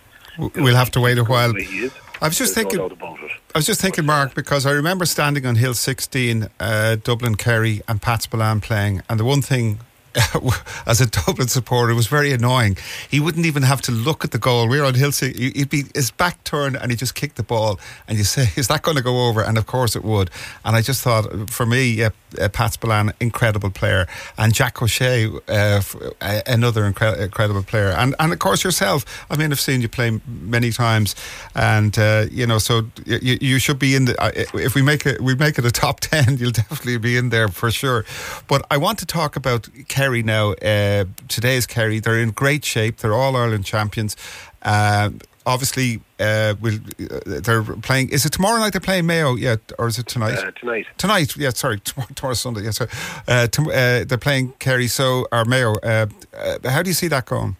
We'll 0.55 0.75
have 0.75 0.91
to 0.91 1.01
wait 1.01 1.17
a 1.17 1.23
while. 1.23 1.53
he 1.53 1.85
is. 1.85 1.91
I 2.21 2.27
was 2.27 2.37
just 2.37 2.53
thinking. 2.53 2.77
no 2.77 2.89
doubt 2.89 2.97
about 2.97 3.19
it. 3.23 3.31
I 3.55 3.57
was 3.57 3.65
just 3.65 3.81
thinking, 3.81 4.05
Mark, 4.05 4.35
because 4.35 4.65
I 4.65 4.71
remember 4.71 5.05
standing 5.05 5.45
on 5.45 5.55
Hill 5.55 5.73
16, 5.73 6.47
uh, 6.59 6.97
Dublin, 7.03 7.35
Kerry, 7.35 7.81
and 7.87 7.99
Pat 8.01 8.21
Spillane 8.21 8.61
playing, 8.61 9.01
and 9.09 9.19
the 9.19 9.25
one 9.25 9.41
thing. 9.41 9.79
As 10.85 10.99
a 10.99 11.05
Dublin 11.09 11.47
supporter, 11.47 11.93
it 11.93 11.95
was 11.95 12.07
very 12.07 12.33
annoying. 12.33 12.75
He 13.09 13.21
wouldn't 13.21 13.45
even 13.45 13.63
have 13.63 13.79
to 13.83 13.93
look 13.93 14.25
at 14.25 14.31
the 14.31 14.37
goal. 14.37 14.67
We 14.67 14.77
were 14.77 14.85
on 14.85 14.93
Hill. 14.93 15.13
16, 15.13 15.53
He'd 15.53 15.69
be 15.69 15.83
his 15.95 16.11
back 16.11 16.43
turned, 16.43 16.75
and 16.75 16.91
he 16.91 16.97
just 16.97 17.15
kicked 17.15 17.37
the 17.37 17.43
ball. 17.43 17.79
And 18.09 18.17
you 18.17 18.25
say, 18.25 18.49
"Is 18.57 18.67
that 18.67 18.81
going 18.81 18.97
to 18.97 19.03
go 19.03 19.29
over?" 19.29 19.41
And 19.41 19.57
of 19.57 19.67
course, 19.67 19.95
it 19.95 20.03
would. 20.03 20.29
And 20.65 20.75
I 20.75 20.81
just 20.81 21.01
thought, 21.01 21.49
for 21.49 21.65
me, 21.65 21.91
yeah, 21.91 22.09
uh, 22.39 22.50
Pat 22.50 22.73
Spillane, 22.73 23.13
incredible 23.19 23.69
player, 23.69 24.07
and 24.38 24.53
Jack 24.53 24.81
O'Shea, 24.81 25.29
uh, 25.47 25.81
uh, 26.21 26.41
another 26.47 26.91
incre- 26.91 27.19
incredible 27.19 27.63
player, 27.63 27.89
and 27.89 28.15
and 28.19 28.33
of 28.33 28.39
course 28.39 28.63
yourself. 28.63 29.05
I 29.29 29.38
mean, 29.38 29.51
I've 29.51 29.59
seen 29.59 29.81
you 29.81 29.89
play 29.89 30.19
many 30.27 30.71
times, 30.71 31.15
and 31.55 31.97
uh, 31.97 32.25
you 32.31 32.45
know, 32.45 32.57
so 32.57 32.88
you, 33.05 33.38
you 33.41 33.59
should 33.59 33.79
be 33.79 33.95
in 33.95 34.05
the. 34.05 34.21
Uh, 34.21 34.31
if 34.35 34.75
we 34.75 34.81
make 34.81 35.05
it, 35.05 35.21
we 35.21 35.35
make 35.35 35.57
it 35.57 35.65
a 35.65 35.71
top 35.71 36.00
ten, 36.11 36.38
you'll 36.38 36.51
definitely 36.51 36.97
be 36.97 37.17
in 37.17 37.29
there 37.29 37.47
for 37.47 37.71
sure. 37.71 38.05
But 38.47 38.65
I 38.69 38.77
want 38.77 39.00
to 39.00 39.05
talk 39.05 39.35
about 39.35 39.69
Kerry 39.88 40.23
now. 40.23 40.53
Uh, 40.53 41.05
today's 41.27 41.65
Kerry, 41.65 42.00
they're 42.00 42.19
in 42.19 42.31
great 42.31 42.65
shape. 42.65 42.97
They're 42.97 43.13
all 43.13 43.35
Ireland 43.35 43.65
champions. 43.65 44.15
Uh, 44.61 45.09
obviously, 45.45 46.01
uh, 46.19 46.55
we'll, 46.60 46.75
uh, 46.75 47.19
they're 47.25 47.63
playing. 47.63 48.10
Is 48.10 48.25
it 48.25 48.31
tomorrow 48.31 48.60
night 48.60 48.74
they're 48.74 48.81
playing 48.81 49.05
Mayo? 49.05 49.36
Yeah, 49.36 49.57
or 49.77 49.88
is 49.88 49.98
it 50.00 50.07
tonight? 50.07 50.38
Uh, 50.38 50.51
tonight. 50.51 50.88
Tonight, 50.98 51.36
yeah, 51.38 51.50
sorry, 51.50 51.79
tomorrow, 51.83 52.10
tomorrow 52.15 52.33
Sunday, 52.33 52.63
yeah, 52.63 52.71
sorry. 52.71 52.89
Uh, 53.27 53.48
tom- 53.48 53.67
uh, 53.67 54.03
they're 54.05 54.17
playing 54.17 54.53
Kerry, 54.60 54.88
so 54.88 55.27
or 55.31 55.45
Mayo. 55.45 55.74
Uh, 55.75 56.07
uh, 56.38 56.69
how 56.69 56.81
do 56.81 56.89
you 56.89 56.93
see 56.93 57.07
that 57.07 57.25
going? 57.25 57.55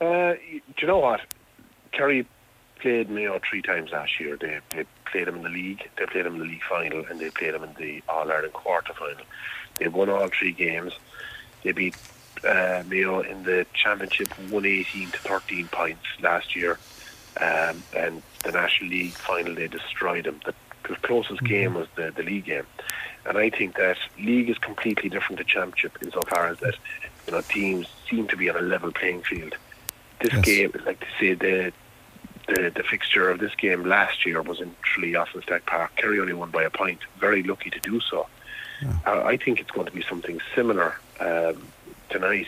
Uh, 0.00 0.34
do 0.34 0.60
you 0.80 0.86
know 0.86 0.98
what? 0.98 1.20
Kerry 1.92 2.26
played 2.80 3.10
Mayo 3.10 3.40
three 3.48 3.62
times 3.62 3.90
last 3.90 4.20
year. 4.20 4.36
They, 4.36 4.60
they 4.70 4.84
played 5.10 5.26
them 5.26 5.36
in 5.36 5.42
the 5.42 5.48
league, 5.48 5.88
they 5.98 6.06
played 6.06 6.26
them 6.26 6.34
in 6.34 6.40
the 6.40 6.46
league 6.46 6.62
final, 6.68 7.04
and 7.06 7.18
they 7.18 7.30
played 7.30 7.54
them 7.54 7.64
in 7.64 7.74
the 7.78 8.02
All 8.08 8.30
Ireland 8.30 8.52
quarter 8.52 8.92
final. 8.94 9.24
They 9.78 9.88
won 9.88 10.08
all 10.10 10.28
three 10.28 10.52
games. 10.52 10.92
They 11.62 11.72
beat 11.72 11.96
uh, 12.44 12.82
Mayo 12.88 13.20
in 13.20 13.42
the 13.44 13.66
championship 13.74 14.28
118 14.50 15.10
to 15.10 15.18
13 15.18 15.68
points 15.68 16.04
last 16.20 16.54
year, 16.56 16.78
um, 17.40 17.82
and 17.96 18.22
the 18.44 18.52
National 18.52 18.90
League 18.90 19.12
final 19.12 19.54
they 19.54 19.68
destroyed 19.68 20.24
them. 20.24 20.40
The, 20.44 20.54
closest 21.02 21.42
game 21.44 21.74
was 21.74 21.86
the, 21.96 22.10
the 22.16 22.22
league 22.22 22.46
game, 22.46 22.66
and 23.26 23.36
I 23.36 23.50
think 23.50 23.76
that 23.76 23.98
league 24.18 24.48
is 24.48 24.56
completely 24.56 25.10
different 25.10 25.38
to 25.38 25.44
championship 25.44 25.98
insofar 26.02 26.46
as 26.48 26.58
that 26.60 26.76
you 27.26 27.32
know 27.34 27.42
teams 27.42 27.86
seem 28.08 28.26
to 28.28 28.36
be 28.38 28.48
on 28.48 28.56
a 28.56 28.60
level 28.60 28.90
playing 28.90 29.20
field. 29.22 29.54
This 30.20 30.32
Yes. 30.32 30.44
game, 30.44 30.72
like 30.86 31.00
to 31.00 31.06
say 31.20 31.34
the 31.34 31.72
the, 32.48 32.72
the 32.74 32.82
fixture 32.82 33.28
of 33.28 33.38
this 33.38 33.54
game 33.54 33.84
last 33.84 34.24
year 34.24 34.40
was 34.40 34.60
in 34.62 34.74
Tralee 34.82 35.14
Stack 35.42 35.66
Park. 35.66 35.94
Kerry 35.96 36.18
only 36.20 36.32
won 36.32 36.50
by 36.50 36.62
a 36.62 36.70
point. 36.70 37.00
Very 37.20 37.42
lucky 37.42 37.68
to 37.68 37.80
do 37.80 38.00
so. 38.00 38.26
Uh, 39.06 39.22
I 39.24 39.36
think 39.36 39.60
it's 39.60 39.70
going 39.70 39.86
to 39.86 39.92
be 39.92 40.02
something 40.02 40.40
similar 40.54 40.96
um, 41.20 41.68
tonight. 42.10 42.46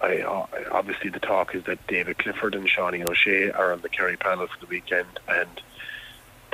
I, 0.00 0.18
uh, 0.18 0.46
obviously, 0.72 1.10
the 1.10 1.20
talk 1.20 1.54
is 1.54 1.64
that 1.64 1.84
David 1.86 2.18
Clifford 2.18 2.54
and 2.54 2.68
Seánie 2.68 3.08
O'Shea 3.08 3.50
are 3.50 3.72
on 3.72 3.80
the 3.80 3.88
Kerry 3.88 4.16
panel 4.16 4.46
for 4.46 4.58
the 4.60 4.66
weekend, 4.66 5.06
and 5.28 5.48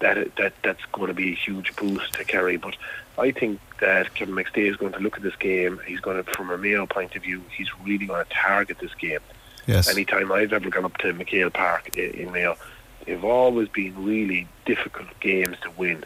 that 0.00 0.34
that 0.36 0.52
that's 0.62 0.84
going 0.92 1.08
to 1.08 1.14
be 1.14 1.32
a 1.32 1.34
huge 1.34 1.74
boost 1.76 2.12
to 2.14 2.24
Kerry. 2.24 2.56
But 2.56 2.76
I 3.18 3.30
think 3.32 3.60
that 3.80 4.14
Kevin 4.14 4.34
McStay 4.34 4.68
is 4.70 4.76
going 4.76 4.92
to 4.92 4.98
look 5.00 5.16
at 5.16 5.22
this 5.22 5.36
game. 5.36 5.80
He's 5.86 6.00
going 6.00 6.22
to, 6.22 6.30
from 6.32 6.50
a 6.50 6.58
Mayo 6.58 6.86
point 6.86 7.16
of 7.16 7.22
view, 7.22 7.42
he's 7.56 7.68
really 7.84 8.06
going 8.06 8.24
to 8.24 8.30
target 8.30 8.78
this 8.78 8.94
game. 8.94 9.20
Yes, 9.66 9.88
Anytime 9.88 10.32
I've 10.32 10.52
ever 10.52 10.70
gone 10.70 10.84
up 10.84 10.96
to 10.98 11.12
MacHale 11.12 11.52
Park 11.52 11.90
i- 11.96 12.00
in 12.00 12.32
Mayo, 12.32 12.56
they've 13.04 13.24
always 13.24 13.68
been 13.68 14.04
really 14.04 14.46
difficult 14.64 15.08
games 15.20 15.56
to 15.62 15.70
win. 15.72 16.04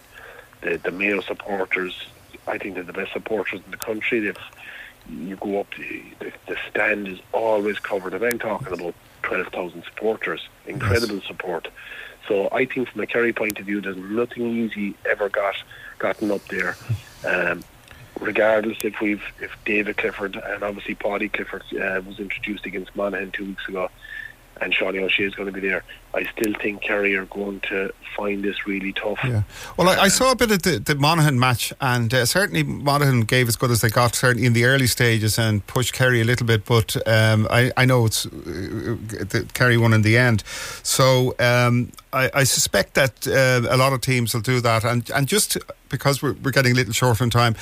The 0.63 0.77
the 0.79 0.91
Mayo 0.91 1.21
supporters, 1.21 2.07
I 2.47 2.59
think 2.59 2.75
they're 2.75 2.85
the 2.85 2.93
best 2.93 3.13
supporters 3.13 3.61
in 3.65 3.71
the 3.71 3.77
country. 3.77 4.21
They've 4.21 4.37
you 5.11 5.37
go 5.37 5.61
up, 5.61 5.67
the, 5.77 6.33
the, 6.47 6.57
stand 6.71 7.09
is 7.09 7.19
always 7.33 7.79
covered. 7.79 8.15
And 8.15 8.25
I'm 8.25 8.39
talking 8.39 8.73
about 8.73 8.95
twelve 9.23 9.49
thousand 9.49 9.85
supporters, 9.85 10.49
incredible 10.67 11.21
support. 11.23 11.69
So 12.29 12.49
I 12.53 12.65
think 12.65 12.89
from 12.89 13.03
a 13.03 13.07
Kerry 13.07 13.33
point 13.33 13.59
of 13.59 13.67
view, 13.67 13.81
there's 13.81 13.97
nothing 13.97 14.47
easy 14.47 14.95
ever 15.09 15.29
got 15.29 15.57
gotten 15.99 16.31
up 16.31 16.47
there. 16.49 16.77
Um, 17.27 17.65
regardless 18.21 18.77
if 18.85 19.01
we've 19.01 19.23
if 19.41 19.57
David 19.65 19.97
Clifford 19.97 20.37
and 20.37 20.63
obviously 20.63 20.95
Paudie 20.95 21.33
Clifford 21.33 21.63
uh, 21.73 22.01
was 22.07 22.19
introduced 22.19 22.67
against 22.67 22.95
Monaghan 22.95 23.31
two 23.31 23.47
weeks 23.47 23.67
ago, 23.69 23.91
and 24.61 24.75
Seánie 24.75 25.03
O'Shea 25.03 25.25
is 25.25 25.35
going 25.35 25.47
to 25.47 25.53
be 25.53 25.61
there. 25.61 25.85
I 26.15 26.25
still 26.25 26.55
think 26.55 26.83
Kerry 26.83 27.17
are 27.17 27.25
going 27.27 27.61
to 27.69 27.93
find 28.17 28.45
this 28.45 28.67
really 28.67 28.93
tough. 28.93 29.19
Yeah. 29.25 29.43
Well, 29.77 29.89
I, 29.89 30.03
I 30.03 30.09
saw 30.09 30.31
a 30.31 30.37
bit 30.37 30.53
of 30.53 30.63
the, 30.63 30.79
the 30.79 30.95
Monaghan 30.95 31.39
match, 31.41 31.73
and 31.81 32.13
uh, 32.15 32.25
certainly 32.25 32.63
Monaghan 32.63 33.23
gave 33.23 33.49
as 33.49 33.57
good 33.57 33.73
as 33.73 33.81
they 33.81 33.91
got, 33.91 34.15
certainly 34.15 34.47
in 34.47 34.53
the 34.53 34.65
early 34.65 34.87
stages, 34.87 35.39
and 35.39 35.67
pushed 35.67 35.93
Kerry 35.93 36.21
a 36.21 36.25
little 36.25 36.47
bit. 36.47 36.65
But 36.65 36.97
um, 37.09 37.49
I, 37.51 37.73
I 37.77 37.85
know 37.85 38.07
it's 38.07 38.27
uh, 38.27 39.43
Kerry 39.55 39.77
won 39.77 39.93
in 39.93 40.03
the 40.03 40.17
end. 40.17 40.45
So 40.85 41.35
um, 41.41 41.91
I, 42.13 42.31
I 42.33 42.45
suspect 42.45 42.95
that 42.95 43.27
uh, 43.27 43.67
a 43.69 43.77
lot 43.77 43.93
of 43.93 44.01
teams 44.01 44.35
will 44.35 44.41
do 44.41 44.61
that, 44.61 44.85
and 44.85 45.11
and 45.11 45.27
just 45.27 45.59
because 45.89 46.23
we're, 46.23 46.35
we're 46.43 46.53
getting 46.53 46.73
a 46.73 46.77
little 46.77 46.93
short 46.93 47.21
on 47.21 47.31
time, 47.31 47.57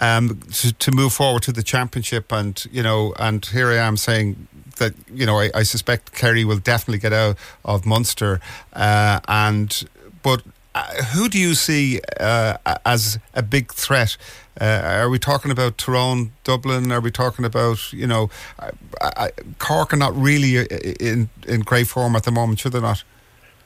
um, 0.00 0.40
to, 0.52 0.72
to 0.72 0.92
move 0.92 1.12
forward 1.12 1.42
to 1.44 1.52
the 1.52 1.62
championship, 1.62 2.32
and 2.32 2.66
you 2.70 2.82
know, 2.82 3.14
and 3.18 3.46
here 3.46 3.70
I 3.70 3.76
am 3.76 3.96
saying 3.96 4.48
that 4.76 4.94
you 5.12 5.26
know 5.26 5.38
I, 5.38 5.50
I 5.54 5.62
suspect 5.62 6.12
Kerry 6.12 6.44
will 6.44 6.58
definitely 6.58 6.98
get 6.98 7.12
out 7.12 7.36
of 7.64 7.86
Munster, 7.86 8.40
uh, 8.72 9.20
and 9.28 9.88
but 10.22 10.42
uh, 10.74 11.02
who 11.14 11.28
do 11.28 11.38
you 11.38 11.54
see 11.54 12.00
uh, 12.18 12.56
as 12.84 13.18
a 13.34 13.42
big 13.42 13.72
threat? 13.72 14.16
Uh, 14.60 14.82
are 14.84 15.08
we 15.08 15.18
talking 15.18 15.50
about 15.50 15.78
Tyrone, 15.78 16.32
Dublin? 16.44 16.90
Are 16.92 17.00
we 17.00 17.10
talking 17.10 17.44
about 17.44 17.92
you 17.92 18.06
know 18.06 18.30
uh, 18.58 18.70
uh, 19.00 19.28
Cork 19.58 19.92
are 19.92 19.96
not 19.96 20.16
really 20.16 20.66
in 21.00 21.28
in 21.46 21.60
great 21.60 21.86
form 21.86 22.16
at 22.16 22.24
the 22.24 22.30
moment, 22.30 22.60
should 22.60 22.72
they 22.72 22.80
not? 22.80 23.04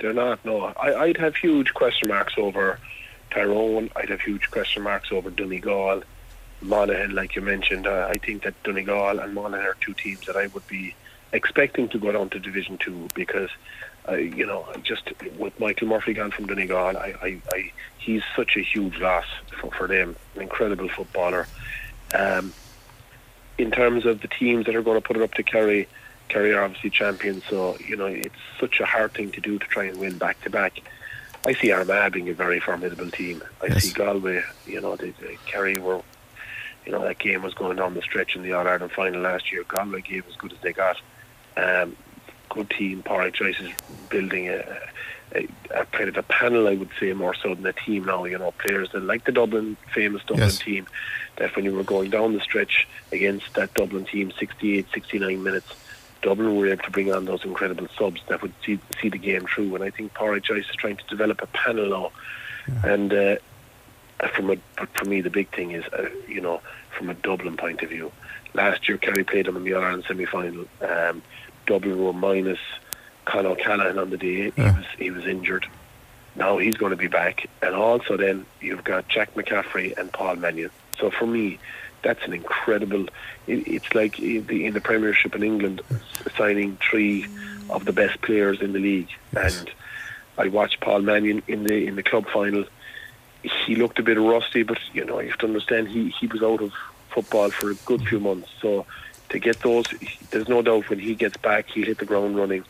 They're 0.00 0.12
not. 0.12 0.44
No, 0.44 0.60
I, 0.60 0.94
I'd 0.94 1.16
have 1.16 1.36
huge 1.36 1.74
question 1.74 2.08
marks 2.08 2.34
over 2.36 2.78
Tyrone. 3.30 3.90
I'd 3.96 4.10
have 4.10 4.20
huge 4.20 4.50
question 4.50 4.82
marks 4.82 5.10
over 5.10 5.30
Donegal, 5.30 6.02
Monaghan, 6.60 7.14
like 7.14 7.36
you 7.36 7.42
mentioned. 7.42 7.86
Uh, 7.86 8.08
I 8.10 8.18
think 8.18 8.42
that 8.42 8.54
Donegal 8.62 9.18
and 9.20 9.34
Monaghan 9.34 9.66
are 9.66 9.76
two 9.80 9.94
teams 9.94 10.26
that 10.26 10.36
I 10.36 10.48
would 10.48 10.66
be 10.66 10.94
expecting 11.32 11.88
to 11.90 11.98
go 11.98 12.12
down 12.12 12.30
to 12.30 12.38
Division 12.38 12.78
Two 12.78 13.08
because, 13.14 13.50
uh, 14.08 14.14
you 14.14 14.46
know, 14.46 14.66
just 14.82 15.12
with 15.38 15.58
Michael 15.60 15.88
Murphy 15.88 16.14
gone 16.14 16.30
from 16.30 16.46
Donegal, 16.46 16.96
I, 16.96 17.14
I, 17.22 17.42
I 17.52 17.72
he's 17.98 18.22
such 18.34 18.56
a 18.56 18.60
huge 18.60 18.98
loss 18.98 19.26
for, 19.60 19.70
for 19.72 19.86
them. 19.86 20.16
An 20.34 20.42
incredible 20.42 20.88
footballer. 20.88 21.46
Um, 22.14 22.52
in 23.58 23.70
terms 23.70 24.06
of 24.06 24.20
the 24.20 24.28
teams 24.28 24.66
that 24.66 24.74
are 24.76 24.82
going 24.82 25.00
to 25.00 25.06
put 25.06 25.16
it 25.16 25.22
up 25.22 25.34
to 25.34 25.42
Kerry, 25.42 25.88
Kerry 26.28 26.52
are 26.54 26.62
obviously 26.62 26.90
champions, 26.90 27.42
so 27.48 27.76
you 27.78 27.96
know 27.96 28.06
it's 28.06 28.34
such 28.60 28.80
a 28.80 28.86
hard 28.86 29.12
thing 29.14 29.30
to 29.32 29.40
do 29.40 29.58
to 29.58 29.66
try 29.66 29.84
and 29.84 29.98
win 29.98 30.16
back 30.18 30.40
to 30.42 30.50
back. 30.50 30.80
I 31.44 31.54
see 31.54 31.70
Armagh 31.72 32.12
being 32.12 32.28
a 32.28 32.34
very 32.34 32.60
formidable 32.60 33.10
team. 33.10 33.42
I 33.62 33.66
Yes. 33.66 33.84
see 33.84 33.92
Galway. 33.92 34.42
You 34.66 34.80
know, 34.80 34.96
they, 34.96 35.10
they, 35.10 35.38
Kerry 35.46 35.76
were. 35.78 36.02
You 36.88 36.94
know 36.94 37.04
that 37.04 37.18
game 37.18 37.42
was 37.42 37.52
going 37.52 37.76
down 37.76 37.92
the 37.92 38.00
stretch 38.00 38.34
in 38.34 38.42
the 38.42 38.54
All 38.54 38.66
Ireland 38.66 38.92
final 38.92 39.20
last 39.20 39.52
year. 39.52 39.62
Galway 39.64 40.00
gave 40.00 40.26
as 40.26 40.34
good 40.36 40.54
as 40.54 40.58
they 40.62 40.72
got. 40.72 40.96
Um, 41.54 41.94
good 42.48 42.70
team. 42.70 43.02
Pádraic 43.02 43.34
Joyce 43.34 43.60
is 43.60 43.70
building 44.08 44.48
a, 44.48 44.64
a, 45.34 45.46
a 45.74 45.84
kind 45.84 46.08
of 46.08 46.16
a 46.16 46.22
panel, 46.22 46.66
I 46.66 46.76
would 46.76 46.88
say, 46.98 47.12
more 47.12 47.34
so 47.34 47.54
than 47.54 47.66
a 47.66 47.74
team 47.74 48.06
now. 48.06 48.24
You 48.24 48.38
know, 48.38 48.52
players 48.52 48.90
that 48.92 49.02
like 49.02 49.26
the 49.26 49.32
Dublin 49.32 49.76
famous 49.94 50.22
Dublin 50.22 50.46
Yes. 50.48 50.58
team. 50.60 50.86
That 51.36 51.54
when 51.56 51.66
you 51.66 51.74
were 51.74 51.84
going 51.84 52.08
down 52.08 52.32
the 52.32 52.40
stretch 52.40 52.88
against 53.12 53.52
that 53.54 53.74
Dublin 53.74 54.06
team, 54.06 54.32
68, 54.38 54.86
69 54.94 55.42
minutes, 55.42 55.70
Dublin 56.22 56.56
were 56.56 56.68
able 56.68 56.82
to 56.84 56.90
bring 56.90 57.12
on 57.12 57.26
those 57.26 57.44
incredible 57.44 57.86
subs 57.98 58.22
that 58.28 58.40
would 58.40 58.54
see 58.64 58.78
see 58.98 59.10
the 59.10 59.18
game 59.18 59.44
through. 59.46 59.74
And 59.74 59.84
I 59.84 59.90
think 59.90 60.14
Pádraic 60.14 60.44
Joyce 60.44 60.64
is 60.70 60.76
trying 60.76 60.96
to 60.96 61.04
develop 61.04 61.42
a 61.42 61.48
panel 61.48 61.90
now. 61.90 62.12
Yeah. 62.66 62.92
And 62.94 63.12
uh, 63.12 63.36
from 64.34 64.50
a, 64.50 64.56
for 64.94 65.04
me, 65.04 65.20
the 65.20 65.30
big 65.30 65.54
thing 65.54 65.72
is, 65.72 65.84
uh, 65.92 66.08
you 66.26 66.40
know, 66.40 66.60
from 66.96 67.10
a 67.10 67.14
Dublin 67.14 67.56
point 67.56 67.82
of 67.82 67.90
view. 67.90 68.12
Last 68.54 68.88
year, 68.88 68.98
Kerry 68.98 69.24
played 69.24 69.46
them 69.46 69.56
in 69.56 69.64
the 69.64 69.74
All 69.74 69.84
Ireland 69.84 70.04
semi 70.08 70.24
final. 70.24 70.66
Um, 70.80 71.22
Dublin 71.66 72.02
were 72.02 72.12
minus 72.12 72.58
Conor 73.24 73.50
O'Callaghan 73.50 73.98
on 73.98 74.10
the 74.10 74.16
day. 74.16 74.52
Yeah. 74.56 74.72
He 74.72 74.78
was 74.78 74.86
he 74.98 75.10
was 75.10 75.26
injured. 75.26 75.66
Now 76.34 76.58
he's 76.58 76.76
going 76.76 76.90
to 76.90 76.96
be 76.96 77.08
back, 77.08 77.48
and 77.62 77.74
also 77.74 78.16
then 78.16 78.46
you've 78.60 78.84
got 78.84 79.08
Jack 79.08 79.34
McCaffrey 79.34 79.96
and 79.96 80.12
Paul 80.12 80.36
Mannion. 80.36 80.70
So 80.98 81.10
for 81.10 81.26
me, 81.26 81.58
that's 82.02 82.24
an 82.24 82.32
incredible. 82.32 83.06
It, 83.46 83.66
it's 83.68 83.94
like 83.94 84.18
in 84.18 84.46
the, 84.46 84.66
in 84.66 84.74
the 84.74 84.80
Premiership 84.80 85.34
in 85.34 85.42
England, 85.42 85.82
signing 86.36 86.78
three 86.78 87.26
of 87.70 87.84
the 87.84 87.92
best 87.92 88.20
players 88.22 88.60
in 88.60 88.72
the 88.72 88.78
league. 88.78 89.10
Yes. 89.34 89.60
And 89.60 89.70
I 90.38 90.48
watched 90.48 90.80
Paul 90.80 91.02
Mannion 91.02 91.42
in 91.48 91.64
the 91.64 91.86
in 91.86 91.96
the 91.96 92.02
club 92.02 92.26
final. 92.32 92.64
He 93.42 93.76
looked 93.76 93.98
a 93.98 94.02
bit 94.02 94.18
rusty, 94.18 94.62
but 94.62 94.78
you 94.92 95.04
know 95.04 95.20
you 95.20 95.28
have 95.28 95.38
to 95.38 95.46
understand 95.46 95.88
he 95.88 96.10
he 96.10 96.26
was 96.26 96.42
out 96.42 96.60
of 96.60 96.72
football 97.10 97.50
for 97.50 97.70
a 97.70 97.74
good 97.74 98.06
few 98.06 98.20
months. 98.20 98.48
So 98.60 98.86
to 99.30 99.38
get 99.38 99.60
those, 99.60 99.86
there's 100.30 100.48
no 100.48 100.62
doubt 100.62 100.88
when 100.88 100.98
he 100.98 101.14
gets 101.14 101.36
back, 101.36 101.66
he'll 101.68 101.86
hit 101.86 101.98
the 101.98 102.04
ground 102.04 102.36
running. 102.36 102.64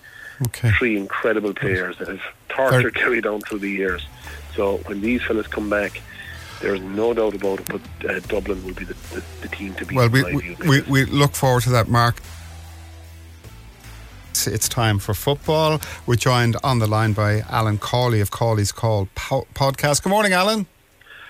Okay. 0.47 0.71
Three 0.79 0.97
incredible 0.97 1.53
players 1.53 1.99
that 1.99 2.09
have 2.09 2.23
tortured 2.49 2.95
Kerry 2.95 3.21
down 3.21 3.41
through 3.41 3.59
the 3.59 3.71
years. 3.71 4.07
So 4.55 4.79
when 4.87 5.01
these 5.01 5.23
fellas 5.23 5.49
come 5.49 5.69
back, 5.69 6.01
there's 6.61 6.81
no 6.81 7.13
doubt 7.13 7.35
about 7.35 7.61
it. 7.61 7.69
But 7.69 8.11
uh, 8.11 8.21
Dublin 8.21 8.65
will 8.65 8.75
be 8.75 8.85
the, 8.85 8.95
the, 9.15 9.25
the, 9.43 9.49
team 9.49 9.75
to 9.75 9.87
beat. 9.87 9.97
Well, 9.97 10.09
we, 10.09 10.23
we, 10.23 10.57
we, 10.69 10.81
we 10.83 11.05
look 11.07 11.35
forward 11.35 11.65
to 11.65 11.71
that, 11.71 11.89
Mark. 11.89 12.21
It's 14.47 14.68
time 14.68 14.99
for 14.99 15.14
football. 15.14 15.80
We're 16.07 16.16
joined 16.16 16.57
on 16.62 16.78
the 16.78 16.87
line 16.87 17.12
by 17.12 17.40
Alan 17.49 17.78
Cawley 17.78 18.21
of 18.21 18.30
Cawley's 18.30 18.73
Call 18.73 19.09
po- 19.14 19.47
podcast. 19.54 20.02
Good 20.02 20.11
morning, 20.11 20.33
Alan. 20.33 20.66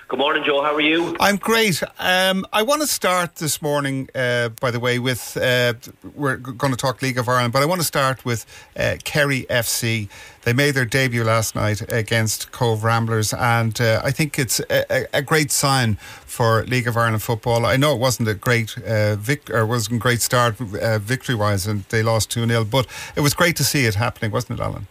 Good 0.09 0.17
morning, 0.17 0.43
Joe. 0.43 0.63
How 0.63 0.73
are 0.73 0.81
you? 0.81 1.15
I'm 1.19 1.35
great. 1.35 1.83
Um, 1.99 2.43
I 2.51 2.63
want 2.63 2.81
to 2.81 2.87
start 2.87 3.35
this 3.35 3.61
morning, 3.61 4.09
uh, 4.15 4.49
by 4.59 4.71
the 4.71 4.79
way, 4.79 4.97
with 4.97 5.37
uh, 5.37 5.75
we're 6.15 6.37
going 6.37 6.73
to 6.73 6.77
talk 6.77 7.03
League 7.03 7.19
of 7.19 7.29
Ireland, 7.29 7.53
but 7.53 7.61
I 7.61 7.67
want 7.67 7.79
to 7.79 7.85
start 7.85 8.25
with 8.25 8.43
uh, 8.75 8.95
Kerry 9.03 9.45
FC. 9.51 10.09
They 10.45 10.53
made 10.53 10.71
their 10.71 10.85
debut 10.85 11.23
last 11.23 11.53
night 11.53 11.93
against 11.93 12.51
Cobh 12.51 12.83
Ramblers, 12.83 13.33
and 13.33 13.79
uh, 13.79 14.01
I 14.03 14.09
think 14.09 14.39
it's 14.39 14.59
a, 14.71 15.05
a, 15.15 15.21
great 15.21 15.51
sign 15.51 15.93
for 16.25 16.63
League 16.65 16.87
of 16.87 16.97
Ireland 16.97 17.21
football. 17.21 17.67
I 17.67 17.77
know 17.77 17.93
it 17.93 17.99
wasn't 17.99 18.29
a 18.29 18.33
great 18.33 18.75
uh, 18.79 19.15
vic- 19.15 19.51
or 19.51 19.67
wasn't 19.67 19.97
a 19.97 19.99
great 19.99 20.21
start 20.21 20.59
uh, 20.59 20.97
victory 20.97 21.35
wise, 21.35 21.67
and 21.67 21.83
they 21.89 22.01
lost 22.01 22.31
two 22.31 22.47
0 22.47 22.63
but 22.63 22.87
it 23.15 23.21
was 23.21 23.35
great 23.35 23.55
to 23.57 23.63
see 23.63 23.85
it 23.85 23.93
happening, 23.93 24.31
wasn't 24.31 24.59
it, 24.59 24.63
Alan? 24.63 24.87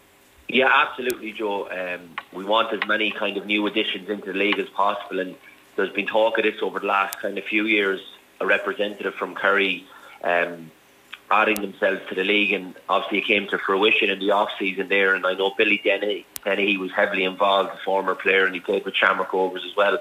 Yeah, 0.49 0.71
absolutely, 0.73 1.33
Joe. 1.33 1.69
Um, 1.69 2.17
we 2.33 2.45
want 2.45 2.73
as 2.73 2.87
many 2.89 3.11
kind 3.11 3.37
of 3.37 3.45
new 3.45 3.67
additions 3.67 4.09
into 4.09 4.33
the 4.33 4.39
league 4.39 4.59
as 4.59 4.69
possible, 4.71 5.21
and 5.21 5.37
there's 5.77 5.93
been 5.93 6.07
talk 6.07 6.39
of 6.39 6.45
this 6.45 6.63
over 6.63 6.81
the 6.81 6.87
last 6.87 7.21
kind 7.21 7.37
of 7.37 7.45
few 7.45 7.67
years. 7.67 8.01
A 8.41 8.47
representative 8.47 9.15
from 9.15 9.35
Kerry 9.35 9.85
um, 10.23 10.71
adding 11.31 11.61
themselves 11.61 12.01
to 12.09 12.15
the 12.15 12.25
league, 12.25 12.53
and 12.53 12.75
obviously 12.89 13.19
it 13.19 13.27
came 13.27 13.47
to 13.49 13.59
fruition 13.59 14.09
in 14.09 14.21
the 14.21 14.31
off 14.31 14.51
season 14.59 14.89
there. 14.89 15.15
And 15.15 15.27
I 15.27 15.35
know 15.35 15.53
Billy 15.57 15.81
Dennehy, 15.85 16.25
Dennehy 16.45 16.67
he 16.67 16.77
was 16.79 16.93
heavily 16.93 17.25
involved, 17.25 17.71
a 17.75 17.79
former 17.85 18.15
player, 18.15 18.47
and 18.47 18.55
he 18.55 18.61
played 18.61 18.85
with 18.85 18.95
Shamrock 18.95 19.33
Rovers 19.33 19.65
as 19.69 19.77
well. 19.77 19.99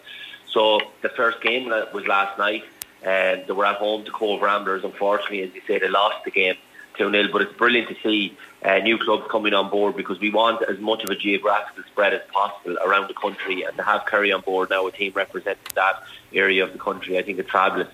So 0.50 0.80
the 1.01 1.10
first 1.10 1.42
game 1.42 1.68
was 1.68 2.08
last 2.08 2.38
night, 2.38 2.63
and 3.04 3.46
they 3.46 3.54
were 3.54 3.66
at 3.66 3.77
home 3.77 4.06
to 4.06 4.12
Cobh 4.12 4.42
Ramblers. 4.42 4.86
Unfortunately, 4.86 5.42
as 5.42 5.54
you 5.54 5.62
say, 5.68 5.80
they 5.80 5.89
lost 5.89 6.24
the 6.24 6.32
game. 6.32 6.56
2 6.98 7.12
0. 7.12 7.30
But 7.32 7.44
it's 7.44 7.54
brilliant 7.54 7.89
to 7.89 7.96
see 8.04 8.38
uh, 8.64 8.80
new 8.80 8.98
clubs 8.98 9.26
coming 9.30 9.54
on 9.54 9.70
board 9.70 9.96
because 9.96 10.20
we 10.20 10.30
want 10.30 10.62
as 10.64 10.80
much 10.80 11.04
of 11.04 11.10
a 11.10 11.16
geographical 11.16 11.84
spread 11.84 12.14
as 12.14 12.22
possible 12.32 12.78
around 12.84 13.08
the 13.08 13.14
country. 13.14 13.64
And 13.64 13.76
to 13.78 13.84
have 13.84 14.06
Kerry 14.06 14.32
on 14.32 14.42
board 14.42 14.70
now, 14.70 14.88
a 14.88 14.92
team 14.92 15.14
representing 15.16 15.64
that 15.76 16.04
area 16.34 16.63
of 16.63 16.74
the 16.74 16.80
country, 16.80 17.17
I 17.17 17.24
think 17.24 17.39
it's 17.39 17.52
fabulous. 17.52 17.89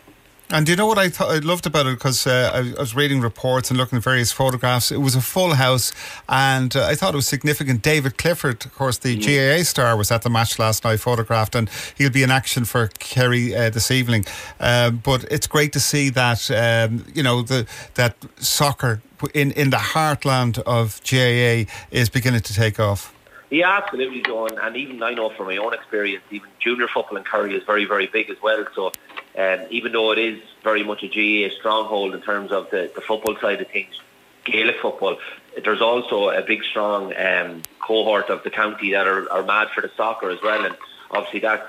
And 0.54 0.68
do 0.68 0.72
you 0.72 0.76
know 0.76 0.86
what 0.86 1.00
I 1.00 1.10
thought 1.10 1.32
I 1.32 1.40
loved 1.40 1.66
about 1.66 1.88
it? 1.88 1.96
Because 1.96 2.28
uh, 2.28 2.52
I, 2.54 2.78
I, 2.78 2.80
was 2.80 2.94
reading 2.94 3.22
reports 3.22 3.72
and 3.72 3.78
looking 3.80 3.98
at 3.98 4.04
various 4.04 4.32
photographs. 4.32 4.92
It 4.92 5.02
was 5.02 5.16
a 5.16 5.22
full 5.22 5.56
house, 5.56 5.92
and 6.30 6.76
uh, 6.76 6.86
I 6.86 6.94
thought 6.94 7.16
it 7.16 7.16
was 7.16 7.28
significant. 7.28 7.82
David 7.82 8.20
Clifford, 8.20 8.64
of 8.64 8.76
course, 8.76 9.00
the 9.00 9.18
mm. 9.18 9.58
GAA 9.58 9.64
star, 9.64 9.98
was 9.98 10.12
at 10.12 10.22
the 10.22 10.30
match 10.30 10.60
last 10.60 10.84
night, 10.84 11.00
photographed, 11.00 11.56
and 11.56 11.72
he'll 11.98 12.12
be 12.12 12.22
in 12.22 12.30
action 12.30 12.66
for 12.66 12.92
Kerry 13.00 13.56
uh, 13.56 13.72
this 13.72 13.90
evening. 13.90 14.26
Um, 14.60 15.02
but 15.04 15.24
it's 15.32 15.48
great 15.48 15.74
to 15.74 15.80
see 15.80 16.12
that 16.12 16.52
um, 16.52 17.04
you 17.16 17.24
know 17.24 17.42
the 17.42 17.66
that 17.96 18.16
soccer 18.38 19.02
in 19.34 19.54
in 19.54 19.72
the 19.72 19.78
heartland 19.78 20.60
of 20.60 21.02
GAA 21.02 21.68
is 21.90 22.10
beginning 22.10 22.42
to 22.42 22.54
take 22.54 22.80
off. 22.80 23.12
Yeah, 23.50 23.78
absolutely, 23.78 24.22
John. 24.22 24.50
And 24.62 24.76
even 24.76 25.02
I 25.02 25.14
know 25.14 25.30
from 25.30 25.46
my 25.46 25.58
own 25.58 25.74
experience, 25.76 26.24
even 26.32 26.50
junior 26.60 26.88
football 26.88 27.18
in 27.18 27.24
Kerry 27.24 27.56
is 27.56 27.64
very, 27.64 27.86
very 27.86 28.08
big 28.08 28.32
as 28.32 28.38
well. 28.42 28.66
So 28.74 28.92
um, 29.38 29.68
even 29.70 29.92
though 29.92 30.12
it 30.12 30.20
is 30.20 30.42
very 30.64 30.84
much 30.84 31.04
a 31.04 31.08
GAA 31.08 31.54
stronghold 31.56 32.14
in 32.14 32.22
terms 32.22 32.52
of 32.52 32.70
the, 32.70 32.92
the 32.94 33.02
football 33.02 33.36
side 33.38 33.62
of 33.62 33.68
things, 33.68 34.00
Gaelic 34.46 34.78
football, 34.82 35.18
there's 35.64 35.82
also 35.82 36.30
a 36.30 36.42
big, 36.42 36.64
strong 36.64 37.14
um, 37.18 37.62
cohort 37.80 38.30
of 38.30 38.44
the 38.44 38.50
county 38.50 38.92
that 38.92 39.08
are, 39.08 39.32
are 39.32 39.44
mad 39.44 39.70
for 39.74 39.82
the 39.82 39.92
soccer 39.96 40.30
as 40.30 40.42
well. 40.42 40.66
And 40.66 40.76
obviously 41.12 41.40
that's 41.40 41.66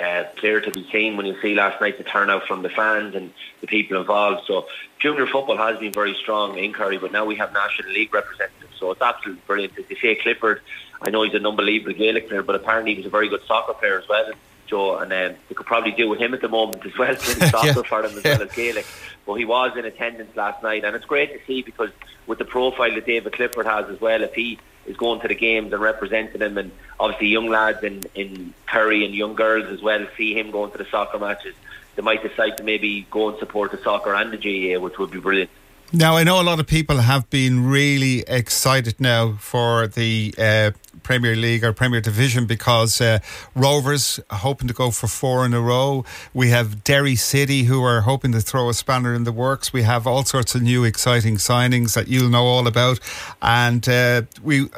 uh, 0.00 0.24
clear 0.36 0.60
to 0.60 0.70
be 0.70 0.88
seen 0.90 1.16
when 1.16 1.26
you 1.26 1.40
see 1.40 1.54
last 1.54 1.80
night 1.80 1.98
the 1.98 2.04
turnout 2.04 2.46
from 2.46 2.62
the 2.62 2.68
fans 2.68 3.14
and 3.14 3.32
the 3.60 3.66
people 3.66 3.98
involved. 3.98 4.46
So 4.46 4.66
junior 4.98 5.26
football 5.26 5.56
has 5.56 5.78
been 5.78 5.92
very 5.92 6.14
strong 6.14 6.58
in 6.58 6.72
Kerry, 6.72 6.98
but 6.98 7.12
now 7.12 7.24
we 7.24 7.36
have 7.36 7.52
National 7.52 7.90
League 7.90 8.12
representatives. 8.12 8.76
So 8.78 8.90
it's 8.90 9.02
absolutely 9.02 9.42
brilliant. 9.46 9.78
As 9.78 9.88
you 9.88 9.96
say, 9.96 10.14
Clifford, 10.16 10.60
I 11.02 11.10
know 11.10 11.22
he's 11.22 11.34
an 11.34 11.46
unbelievable 11.46 11.92
Gaelic 11.92 12.28
player, 12.28 12.42
but 12.42 12.56
apparently 12.56 12.94
he 12.94 12.98
was 12.98 13.06
a 13.06 13.10
very 13.10 13.28
good 13.28 13.42
soccer 13.46 13.74
player 13.74 13.98
as 13.98 14.08
well. 14.08 14.32
Joe, 14.66 14.98
and 14.98 15.12
um, 15.12 15.38
they 15.48 15.54
could 15.54 15.66
probably 15.66 15.92
do 15.92 16.08
with 16.08 16.20
him 16.20 16.34
at 16.34 16.40
the 16.40 16.48
moment 16.48 16.84
as 16.84 16.96
well, 16.96 17.14
playing 17.18 17.50
soccer 17.50 17.66
yeah. 17.66 17.82
for 17.82 18.02
them 18.02 18.16
as 18.16 18.24
yeah. 18.24 18.38
well 18.38 18.48
as 18.48 18.54
Gaelic. 18.54 18.86
But 19.26 19.34
he 19.34 19.44
was 19.44 19.76
in 19.76 19.84
attendance 19.84 20.34
last 20.36 20.62
night, 20.62 20.84
and 20.84 20.94
it's 20.94 21.04
great 21.04 21.32
to 21.32 21.46
see 21.46 21.62
because 21.62 21.90
with 22.26 22.38
the 22.38 22.44
profile 22.44 22.94
that 22.94 23.06
David 23.06 23.32
Clifford 23.32 23.66
has 23.66 23.88
as 23.88 24.00
well, 24.00 24.22
if 24.22 24.34
he 24.34 24.58
is 24.86 24.96
going 24.96 25.20
to 25.20 25.28
the 25.28 25.34
games 25.34 25.72
and 25.72 25.80
representing 25.80 26.38
them, 26.38 26.58
and 26.58 26.70
obviously 27.00 27.28
young 27.28 27.48
lads 27.48 27.82
in, 27.82 28.02
in 28.14 28.54
Kerry 28.66 29.04
and 29.04 29.14
young 29.14 29.34
girls 29.34 29.66
as 29.66 29.82
well 29.82 30.06
see 30.16 30.38
him 30.38 30.50
going 30.50 30.70
to 30.72 30.78
the 30.78 30.86
soccer 30.86 31.18
matches, 31.18 31.54
they 31.96 32.02
might 32.02 32.22
decide 32.22 32.56
to 32.58 32.64
maybe 32.64 33.06
go 33.10 33.30
and 33.30 33.38
support 33.38 33.70
the 33.70 33.78
soccer 33.78 34.14
and 34.14 34.32
the 34.32 34.36
GAA, 34.36 34.80
which 34.80 34.98
would 34.98 35.10
be 35.10 35.20
brilliant. 35.20 35.50
Now, 35.94 36.16
I 36.16 36.24
know 36.24 36.40
a 36.40 36.42
lot 36.42 36.58
of 36.58 36.66
people 36.66 36.96
have 36.96 37.30
been 37.30 37.68
really 37.68 38.24
excited 38.26 39.00
now 39.00 39.34
for 39.34 39.86
the 39.86 40.34
uh, 40.36 40.72
Premier 41.04 41.36
League 41.36 41.62
or 41.62 41.72
Premier 41.72 42.00
Division 42.00 42.46
because 42.46 43.00
uh, 43.00 43.20
Rovers 43.54 44.18
hoping 44.28 44.66
to 44.66 44.74
go 44.74 44.90
for 44.90 45.06
four 45.06 45.46
in 45.46 45.54
a 45.54 45.60
row. 45.60 46.04
We 46.32 46.50
have 46.50 46.82
Derry 46.82 47.14
City 47.14 47.62
who 47.62 47.84
are 47.84 48.00
hoping 48.00 48.32
to 48.32 48.40
throw 48.40 48.68
a 48.68 48.74
spanner 48.74 49.14
in 49.14 49.22
the 49.22 49.30
works. 49.30 49.72
We 49.72 49.82
have 49.82 50.04
all 50.04 50.24
sorts 50.24 50.56
of 50.56 50.62
new 50.62 50.82
exciting 50.82 51.36
signings 51.36 51.94
that 51.94 52.08
you'll 52.08 52.28
know 52.28 52.42
all 52.42 52.66
about. 52.66 52.98
And 53.40 53.88
uh, 53.88 54.22
we 54.42 54.68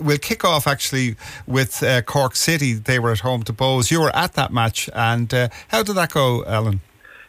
we'll 0.00 0.18
kick 0.18 0.44
off 0.44 0.68
actually 0.68 1.16
with 1.48 1.82
uh, 1.82 2.02
Cork 2.02 2.36
City. 2.36 2.74
They 2.74 3.00
were 3.00 3.10
at 3.10 3.20
home 3.20 3.42
to 3.42 3.52
Bohs. 3.52 3.90
You 3.90 4.00
were 4.02 4.14
at 4.14 4.34
that 4.34 4.52
match. 4.52 4.88
And 4.94 5.34
uh, 5.34 5.48
how 5.66 5.82
did 5.82 5.96
that 5.96 6.12
go, 6.12 6.44
Alan? 6.44 6.80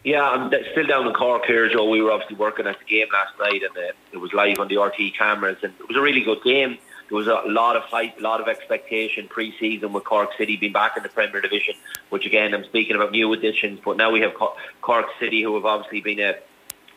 Yeah, 0.06 0.22
I'm 0.22 0.54
still 0.72 0.86
down 0.86 1.08
in 1.08 1.14
Cork 1.14 1.46
here, 1.46 1.68
Joe. 1.68 1.90
We 1.90 2.00
were 2.00 2.12
obviously 2.12 2.36
working 2.36 2.68
at 2.68 2.78
the 2.78 2.86
game 2.86 3.08
last 3.12 3.40
night, 3.40 3.64
and 3.64 3.76
uh, 3.76 3.92
it 4.12 4.18
was 4.18 4.34
live 4.34 4.60
on 4.60 4.68
the 4.68 4.78
RT 4.78 5.18
cameras, 5.18 5.58
and 5.64 5.74
it 5.80 5.88
was 5.88 5.98
a 5.98 6.02
really 6.02 6.22
good 6.22 6.44
game. 6.44 6.78
There 7.10 7.18
was 7.18 7.26
a 7.26 7.42
lot 7.48 7.76
of 7.76 7.82
hype, 7.82 8.20
a 8.20 8.22
lot 8.22 8.40
of 8.40 8.48
expectation 8.48 9.28
pre-season 9.28 9.94
with 9.94 10.04
Cork 10.04 10.30
City 10.38 10.58
being 10.58 10.74
back 10.74 10.96
in 10.96 11.02
the 11.02 11.10
Premier 11.10 11.42
Division, 11.42 11.74
which 12.12 12.28
again, 12.28 12.54
I'm 12.54 12.66
speaking 12.66 12.96
about 12.96 13.14
new 13.14 13.34
additions, 13.34 13.80
but 13.84 13.98
now 13.98 14.12
we 14.12 14.22
have 14.22 14.36
Cork 14.82 15.08
City, 15.20 15.42
who 15.42 15.56
have 15.56 15.66
obviously 15.66 16.02
been 16.02 16.20
a, 16.20 16.36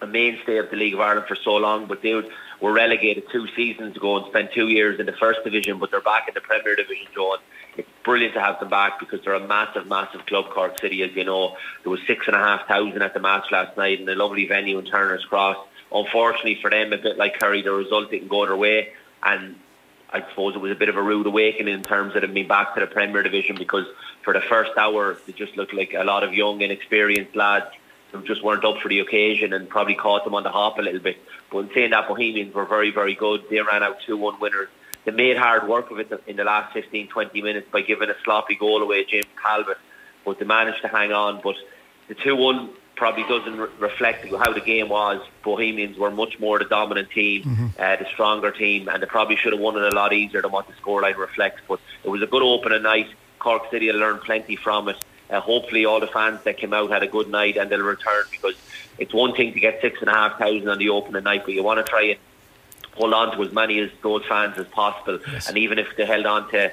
a 0.03 0.07
mainstay 0.07 0.59
of 0.59 0.69
the 0.69 0.77
League 0.77 0.93
of 0.93 1.01
Ireland 1.01 1.29
for 1.29 1.37
so 1.37 1.57
long, 1.57 1.87
but 1.87 2.03
they 2.03 2.13
were 2.61 2.73
relegated 2.73 3.25
two 3.33 3.47
seasons 3.57 3.97
ago 3.97 4.19
and 4.19 4.27
spent 4.27 4.53
two 4.53 4.69
years 4.69 5.01
in 5.01 5.07
the 5.07 5.15
First 5.15 5.41
Division, 5.45 5.79
but 5.79 5.91
they're 5.91 6.03
back 6.03 6.29
in 6.29 6.35
the 6.35 6.43
Premier 6.43 6.77
Division, 6.77 7.07
Joe. 7.15 7.39
It's 7.77 7.89
brilliant 8.05 8.35
to 8.35 8.41
have 8.41 8.59
them 8.61 8.69
back 8.69 8.99
because 8.99 9.21
they're 9.25 9.35
a 9.35 9.47
massive, 9.47 9.87
massive 9.87 10.27
club, 10.27 10.51
Cork 10.51 10.81
City, 10.81 11.03
as 11.03 11.15
you 11.15 11.25
know. 11.25 11.57
There 11.83 11.91
was 11.91 12.01
six 12.07 12.27
and 12.27 12.35
a 12.35 12.39
half 12.39 12.67
thousand 12.67 13.03
at 13.03 13.15
the 13.15 13.21
match 13.21 13.47
last 13.51 13.77
night 13.77 14.01
in 14.01 14.09
a 14.09 14.15
lovely 14.15 14.47
venue 14.47 14.79
in 14.79 14.85
Turner's 14.85 15.25
Cross. 15.25 15.57
Unfortunately 15.93 16.59
for 16.61 16.71
them, 16.71 16.93
a 16.93 16.99
bit 16.99 17.17
like 17.17 17.39
Kerry, 17.39 17.63
the 17.63 17.73
result 17.73 18.11
didn't 18.11 18.29
go 18.29 18.47
their 18.47 18.57
way. 18.57 18.93
And 19.23 19.57
I 20.11 20.29
suppose 20.29 20.55
it 20.55 20.59
was 20.59 20.73
a 20.73 20.75
bit 20.75 20.89
of 20.89 20.97
a 20.97 21.03
rude 21.03 21.27
awakening 21.27 21.73
in 21.73 21.83
terms 21.83 22.15
of 22.17 22.23
them 22.23 22.35
being 22.35 22.49
back 22.49 22.75
to 22.75 22.81
the 22.81 22.87
Premier 22.87 23.23
Division 23.23 23.57
because 23.57 23.87
for 24.23 24.33
the 24.33 24.41
first 24.41 24.73
hour, 24.77 25.19
they 25.27 25.33
just 25.33 25.57
looked 25.57 25.75
like 25.75 25.95
a 25.95 26.05
lot 26.05 26.25
of 26.25 26.35
young, 26.35 26.61
inexperienced 26.61 27.37
lads 27.37 27.67
who 28.13 28.23
just 28.23 28.43
weren't 28.43 28.65
up 28.65 28.79
for 28.79 28.89
the 28.89 29.01
occasion 29.01 29.53
and 29.53 29.69
probably 29.69 29.95
caught 29.95 30.25
them 30.25 30.35
on 30.35 30.43
the 30.43 30.51
hop 30.51 30.79
a 30.79 30.83
little 30.83 31.01
bit. 31.01 31.19
But 31.51 31.59
in 31.59 31.71
saying 31.75 31.91
that, 31.91 32.09
Bohemians 32.09 32.55
were 32.55 32.65
very, 32.65 32.91
very 32.91 33.15
good. 33.15 33.45
They 33.51 33.61
ran 33.61 33.83
out 33.83 34.01
2-1 34.07 34.41
winners 34.41 34.69
they 35.05 35.13
made 35.13 35.37
hard 35.37 35.69
work 35.69 35.91
of 35.91 35.99
it 35.99 36.11
in 36.27 36.37
the 36.37 36.45
last 36.45 36.73
15, 36.75 37.09
20 37.09 37.43
minutes 37.43 37.69
by 37.73 37.81
giving 37.83 38.11
a 38.11 38.15
sloppy 38.25 38.55
goal 38.57 38.83
away, 38.83 39.05
James 39.05 39.27
Talbot. 39.43 39.79
But 40.25 40.39
they 40.39 40.45
managed 40.45 40.83
to 40.83 40.89
hang 40.89 41.13
on. 41.13 41.41
But 41.43 41.57
the 42.09 42.15
2 42.15 42.37
1 42.37 42.71
probably 42.97 43.23
doesn't 43.25 43.57
re- 43.57 43.69
reflect 43.79 44.27
how 44.29 44.53
the 44.53 44.61
game 44.61 44.89
was. 44.89 45.23
Bohemians 45.45 45.97
were 45.97 46.11
much 46.11 46.39
more 46.41 46.59
the 46.59 46.65
dominant 46.65 47.11
team, 47.11 47.45
Mm-hmm. 47.45 47.67
uh, 47.79 47.97
the 47.97 48.07
stronger 48.13 48.51
team, 48.51 48.89
and 48.89 49.01
they 49.03 49.07
probably 49.07 49.37
should 49.37 49.53
have 49.53 49.61
won 49.63 49.77
it 49.77 49.83
a 49.91 49.95
lot 49.95 50.13
easier 50.13 50.43
than 50.43 50.51
what 50.51 50.67
the 50.67 50.73
scoreline 50.75 51.17
reflects. 51.17 51.63
But 51.69 51.81
it 52.05 52.09
was 52.11 52.21
a 52.23 52.27
good 52.27 52.43
opening 52.43 52.83
night. 52.83 53.07
Cork 53.39 53.71
City 53.71 53.87
will 53.91 54.01
learn 54.01 54.19
plenty 54.19 54.57
from 54.57 54.89
it. 54.89 54.97
Uh, 55.31 55.41
hopefully, 55.41 55.85
all 55.85 56.01
the 56.01 56.07
fans 56.09 56.41
that 56.45 56.57
came 56.59 56.73
out 56.75 56.91
had 56.91 57.03
a 57.03 57.07
good 57.07 57.29
night 57.31 57.57
and 57.57 57.71
they'll 57.71 57.83
return 57.83 58.25
because 58.31 58.55
it's 58.99 59.15
one 59.15 59.33
thing 59.35 59.53
to 59.53 59.61
get 59.61 59.81
six 59.81 60.01
and 60.01 60.09
a 60.11 60.13
half 60.13 60.39
thousand 60.39 60.69
on 60.69 60.79
the 60.79 60.89
opening 60.89 61.23
night, 61.23 61.43
but 61.45 61.55
you 61.55 61.63
want 61.63 61.79
to 61.85 61.89
try 61.89 62.03
and 62.03 62.19
hold 62.99 63.15
on 63.15 63.37
to 63.37 63.43
as 63.43 63.53
many 63.53 63.79
as 63.81 63.91
those 64.03 64.25
fans 64.27 64.59
as 64.59 64.67
possible. 64.67 65.19
And 65.49 65.57
even 65.57 65.79
if 65.79 65.97
they 65.97 66.05
held 66.05 66.27
on 66.27 66.51
to 66.51 66.73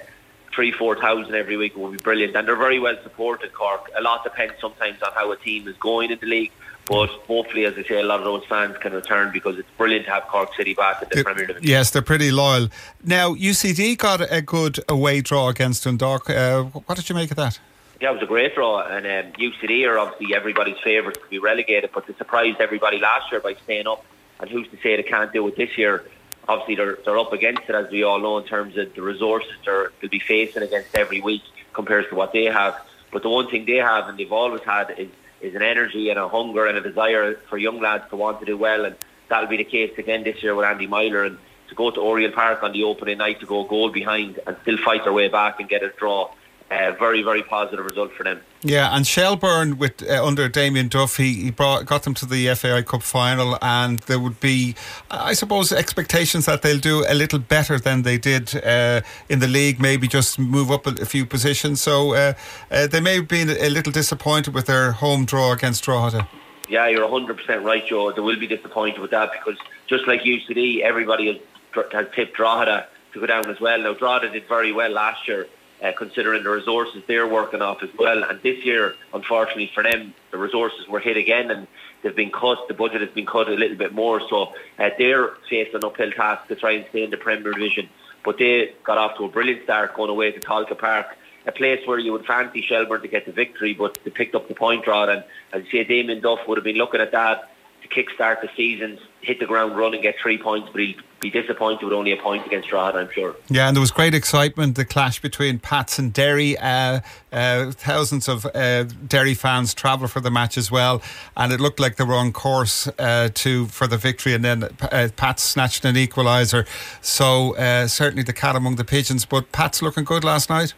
three, 0.54 0.72
four 0.72 0.96
thousand 0.96 1.36
every 1.36 1.58
week, 1.58 1.74
it 1.74 1.80
would 1.80 1.92
be 1.92 1.98
brilliant. 1.98 2.36
And 2.36 2.48
they're 2.48 2.56
very 2.56 2.80
well 2.80 2.98
supported, 3.04 3.54
Cork. 3.54 3.90
A 3.98 4.02
lot 4.02 4.24
depends 4.24 4.56
sometimes 4.60 5.02
on 5.02 5.12
how 5.14 5.32
a 5.32 5.38
team 5.38 5.68
is 5.68 5.78
going 5.78 6.12
in 6.12 6.20
the 6.20 6.28
league. 6.28 6.52
But 6.88 7.10
hopefully, 7.10 7.66
as 7.66 7.74
I 7.78 7.84
say, 7.84 8.00
a 8.00 8.04
lot 8.04 8.20
of 8.20 8.26
those 8.26 8.46
fans 8.46 8.78
can 8.78 8.94
return 8.94 9.32
because 9.34 9.58
it's 9.58 9.70
brilliant 9.76 10.06
to 10.06 10.12
have 10.12 10.24
Cork 10.24 10.54
City 10.54 10.76
back 10.76 11.02
in 11.02 11.10
the 11.12 11.24
Premier 11.24 11.48
Division. 11.48 11.68
Yes, 11.68 11.90
they're 11.90 12.04
pretty 12.04 12.32
loyal. 12.32 12.70
Now, 13.04 13.34
UCD 13.34 13.98
got 13.98 14.22
a 14.32 14.42
good 14.42 14.80
away 14.88 15.22
draw 15.22 15.50
against 15.50 15.84
Dundalk. 15.84 16.30
Uh, 16.30 16.64
what 16.64 16.96
did 16.96 17.10
you 17.10 17.16
make 17.16 17.32
of 17.32 17.38
that? 17.38 17.60
Yeah, 18.00 18.12
it 18.12 18.14
was 18.14 18.24
a 18.24 18.28
great 18.28 18.54
draw, 18.54 18.86
and 18.86 19.06
um, 19.06 19.32
UCD 19.34 19.88
are 19.88 19.98
obviously 19.98 20.36
everybody's 20.36 20.78
favourites 20.84 21.20
to 21.24 21.30
be 21.30 21.40
relegated, 21.40 21.90
but 21.92 22.06
they 22.06 22.14
surprised 22.16 22.60
everybody 22.60 23.00
last 23.00 23.32
year 23.32 23.42
by 23.42 23.56
staying 23.64 23.88
up. 23.88 24.06
And 24.40 24.50
who's 24.50 24.68
to 24.70 24.78
say 24.78 24.96
they 24.96 25.04
can't 25.04 25.32
do 25.32 25.48
it 25.48 25.56
this 25.56 25.78
year? 25.78 26.04
Obviously, 26.48 26.76
they're 26.76 26.98
they're 27.04 27.18
up 27.18 27.34
against 27.34 27.64
it, 27.68 27.76
as 27.76 27.90
we 27.90 28.04
all 28.04 28.20
know, 28.20 28.38
in 28.38 28.46
terms 28.46 28.78
of 28.78 28.94
the 28.94 29.02
resources 29.02 29.52
they're, 29.66 29.92
they'll 30.00 30.10
be 30.10 30.20
facing 30.20 30.64
against 30.64 30.96
every 30.96 31.22
week 31.22 31.44
compared 31.74 32.10
to 32.10 32.16
what 32.16 32.34
they 32.34 32.46
have. 32.46 32.76
But 33.12 33.24
the 33.24 33.30
one 33.30 33.50
thing 33.50 33.66
they 33.66 33.78
have, 33.78 34.08
and 34.10 34.18
they've 34.18 34.32
always 34.32 34.62
had, 34.62 34.94
is 34.98 35.10
is 35.42 35.56
an 35.56 35.62
energy 35.62 36.10
and 36.10 36.20
a 36.20 36.28
hunger 36.28 36.66
and 36.66 36.78
a 36.78 36.82
desire 36.82 37.36
for 37.50 37.58
young 37.58 37.80
lads 37.80 38.04
to 38.10 38.16
want 38.16 38.40
to 38.40 38.46
do 38.46 38.58
well, 38.58 38.86
and 38.86 38.96
that'll 39.30 39.50
be 39.50 39.58
the 39.58 39.64
case 39.64 39.92
again 39.98 40.24
this 40.24 40.42
year 40.44 40.56
with 40.56 40.66
Andy 40.66 40.88
Myler 40.88 41.24
and 41.24 41.38
to 41.70 41.76
go 41.76 41.92
to 41.92 42.00
Oriel 42.00 42.32
Park 42.32 42.64
on 42.64 42.72
the 42.72 42.84
opening 42.84 43.18
night 43.18 43.40
to 43.40 43.46
go 43.46 43.64
goal 43.64 43.90
behind 43.90 44.40
and 44.46 44.56
still 44.62 44.78
fight 44.78 45.04
their 45.04 45.14
way 45.14 45.28
back 45.28 45.60
and 45.60 45.68
get 45.68 45.84
a 45.84 45.90
draw. 45.90 46.30
Uh, 46.72 46.92
very, 46.98 47.22
very 47.22 47.44
positive 47.44 47.86
result 47.86 48.12
for 48.14 48.24
them. 48.24 48.42
Yeah, 48.64 48.96
and 48.96 49.06
Shelbourne 49.06 49.78
with 49.78 50.02
uh, 50.10 50.26
under 50.26 50.50
Damien 50.50 50.88
Duff, 50.88 51.18
he, 51.18 51.34
he 51.36 51.52
brought 51.52 51.86
got 51.86 52.02
them 52.04 52.16
to 52.16 52.26
the 52.26 52.56
FAI 52.56 52.82
Cup 52.82 53.04
final, 53.04 53.60
and 53.62 54.00
there 54.00 54.18
would 54.18 54.40
be, 54.40 54.74
I 55.12 55.34
suppose, 55.34 55.72
expectations 55.72 56.48
that 56.48 56.64
they'll 56.64 56.80
do 56.80 57.06
a 57.08 57.14
little 57.14 57.38
better 57.38 57.78
than 57.78 58.02
they 58.02 58.18
did 58.18 58.56
uh, 58.66 59.02
in 59.30 59.40
the 59.40 59.48
league, 59.48 59.80
maybe 59.80 60.08
just 60.08 60.40
move 60.40 60.72
up 60.72 60.88
a, 60.88 60.96
a 61.00 61.06
few 61.06 61.24
positions. 61.28 61.82
So 61.82 62.16
uh, 62.16 62.34
uh, 62.72 62.88
they 62.88 63.00
may 63.00 63.18
have 63.18 63.28
been 63.28 63.52
a 63.52 63.70
little 63.70 63.92
disappointed 63.92 64.56
with 64.56 64.66
their 64.66 64.94
home 64.94 65.26
draw 65.26 65.52
against 65.52 65.84
Drogheda. 65.84 66.28
Yeah, 66.68 66.88
you're 66.88 67.08
100% 67.08 67.64
right, 67.64 67.86
Joe. 67.86 68.12
They 68.12 68.22
will 68.22 68.40
be 68.40 68.48
disappointed 68.48 69.00
with 69.00 69.12
that 69.12 69.32
because 69.32 69.60
just 69.86 70.08
like 70.08 70.22
UCD, 70.22 70.82
everybody 70.82 71.28
has, 71.28 71.86
has 71.92 72.08
tipped 72.16 72.36
Drogheda 72.36 72.88
to 73.14 73.20
go 73.20 73.28
down 73.28 73.48
as 73.50 73.60
well. 73.60 73.80
Now, 73.80 73.94
Drogheda 73.94 74.32
did 74.32 74.48
very 74.48 74.72
well 74.72 74.90
last 74.90 75.28
year, 75.28 75.48
uh, 75.84 75.92
considering 75.98 76.44
the 76.44 76.50
resources 76.50 77.04
they're 77.08 77.28
working 77.28 77.62
off 77.62 77.84
as 77.84 77.90
well. 77.98 78.24
And 78.24 78.42
this 78.42 78.64
year, 78.66 78.96
unfortunately 79.14 79.72
for 79.74 79.84
them, 79.84 80.14
the 80.32 80.38
resources 80.38 80.88
were 80.88 81.00
hit 81.00 81.18
again 81.18 81.52
and 81.52 81.68
they've 82.02 82.16
been 82.16 82.32
cut. 82.32 82.68
The 82.68 82.74
budget 82.74 83.02
has 83.02 83.12
been 83.12 83.26
cut 83.26 83.50
a 83.50 83.54
little 83.54 83.78
bit 83.78 83.94
more. 83.94 84.22
So 84.30 84.54
uh, 84.80 84.90
they're 84.98 85.30
facing 85.50 85.76
an 85.76 85.86
uphill 85.86 86.12
task 86.12 86.48
to 86.48 86.56
try 86.56 86.72
and 86.72 86.86
stay 86.90 87.04
in 87.04 87.10
the 87.10 87.18
Premier 87.18 87.54
Division. 87.54 87.90
But 88.24 88.38
they 88.38 88.74
got 88.84 88.98
off 88.98 89.18
to 89.18 89.26
a 89.26 89.30
brilliant 89.30 89.64
start 89.64 89.96
going 89.96 90.10
away 90.10 90.32
to 90.32 90.40
Tolka 90.40 90.78
Park 90.78 91.08
a 91.48 91.52
place 91.52 91.86
where 91.86 92.00
you 92.00 92.12
would 92.12 92.26
fancy 92.26 92.62
Shelbourne 92.62 93.02
to 93.02 93.08
get 93.08 93.26
the 93.26 93.32
victory, 93.32 93.74
but 93.74 94.00
they 94.04 94.10
picked 94.10 94.36
up 94.36 94.48
the 94.48 94.56
point 94.56 94.84
draw. 94.84 95.08
And 95.08 95.24
as 95.54 95.64
you 95.66 95.70
say, 95.72 95.84
Damien 95.84 96.22
Duff 96.22 96.40
would 96.48 96.58
have 96.58 96.64
been 96.64 96.78
looking 96.78 97.02
at 97.02 97.12
that 97.12 97.52
to 97.88 97.94
kick-start 97.94 98.42
the 98.42 98.50
season, 98.56 99.00
hit 99.22 99.40
the 99.40 99.46
ground 99.46 99.78
running, 99.78 99.96
and 99.96 100.04
get 100.04 100.16
three 100.22 100.38
points, 100.38 100.70
but 100.72 100.82
he'd 100.82 100.98
be 101.20 101.30
disappointed 101.30 101.84
with 101.84 101.94
only 101.94 102.12
a 102.12 102.18
point 102.18 102.46
against 102.46 102.70
Drogheda, 102.70 103.00
I'm 103.00 103.12
sure. 103.12 103.36
Yeah, 103.50 103.68
and 103.68 103.76
there 103.76 103.82
was 103.82 103.92
great 103.92 104.14
excitement, 104.14 104.76
the 104.76 104.86
clash 104.86 105.22
between 105.22 105.60
Pats 105.60 106.00
and 106.00 106.12
Derry. 106.12 106.58
Uh, 106.58 107.02
uh, 107.32 107.72
thousands 107.72 108.28
of 108.28 108.46
uh, 108.54 108.84
Derry 108.84 109.34
fans 109.34 109.74
travelled 109.74 110.12
for 110.12 110.20
the 110.20 110.32
match 110.32 110.58
as 110.58 110.72
well, 110.72 111.02
and 111.38 111.54
it 111.54 111.60
looked 111.60 111.80
like 111.80 111.98
they 111.98 112.04
were 112.04 112.16
on 112.16 112.32
course 112.32 112.88
uh, 113.00 113.30
to 113.36 113.68
for 113.68 113.88
the 113.88 113.98
victory. 113.98 114.34
And 114.34 114.44
then 114.44 114.64
uh, 114.64 115.10
Pats 115.16 115.44
snatched 115.44 115.86
an 115.86 115.96
equaliser, 115.96 116.68
so 117.02 117.56
uh, 117.56 117.88
certainly 117.88 118.24
the 118.24 118.34
cat 118.34 118.56
among 118.56 118.76
the 118.76 118.86
pigeons. 118.86 119.26
But 119.26 119.52
Pats 119.52 119.82
looking 119.82 120.04
good 120.04 120.24
last 120.24 120.50
night. 120.50 120.74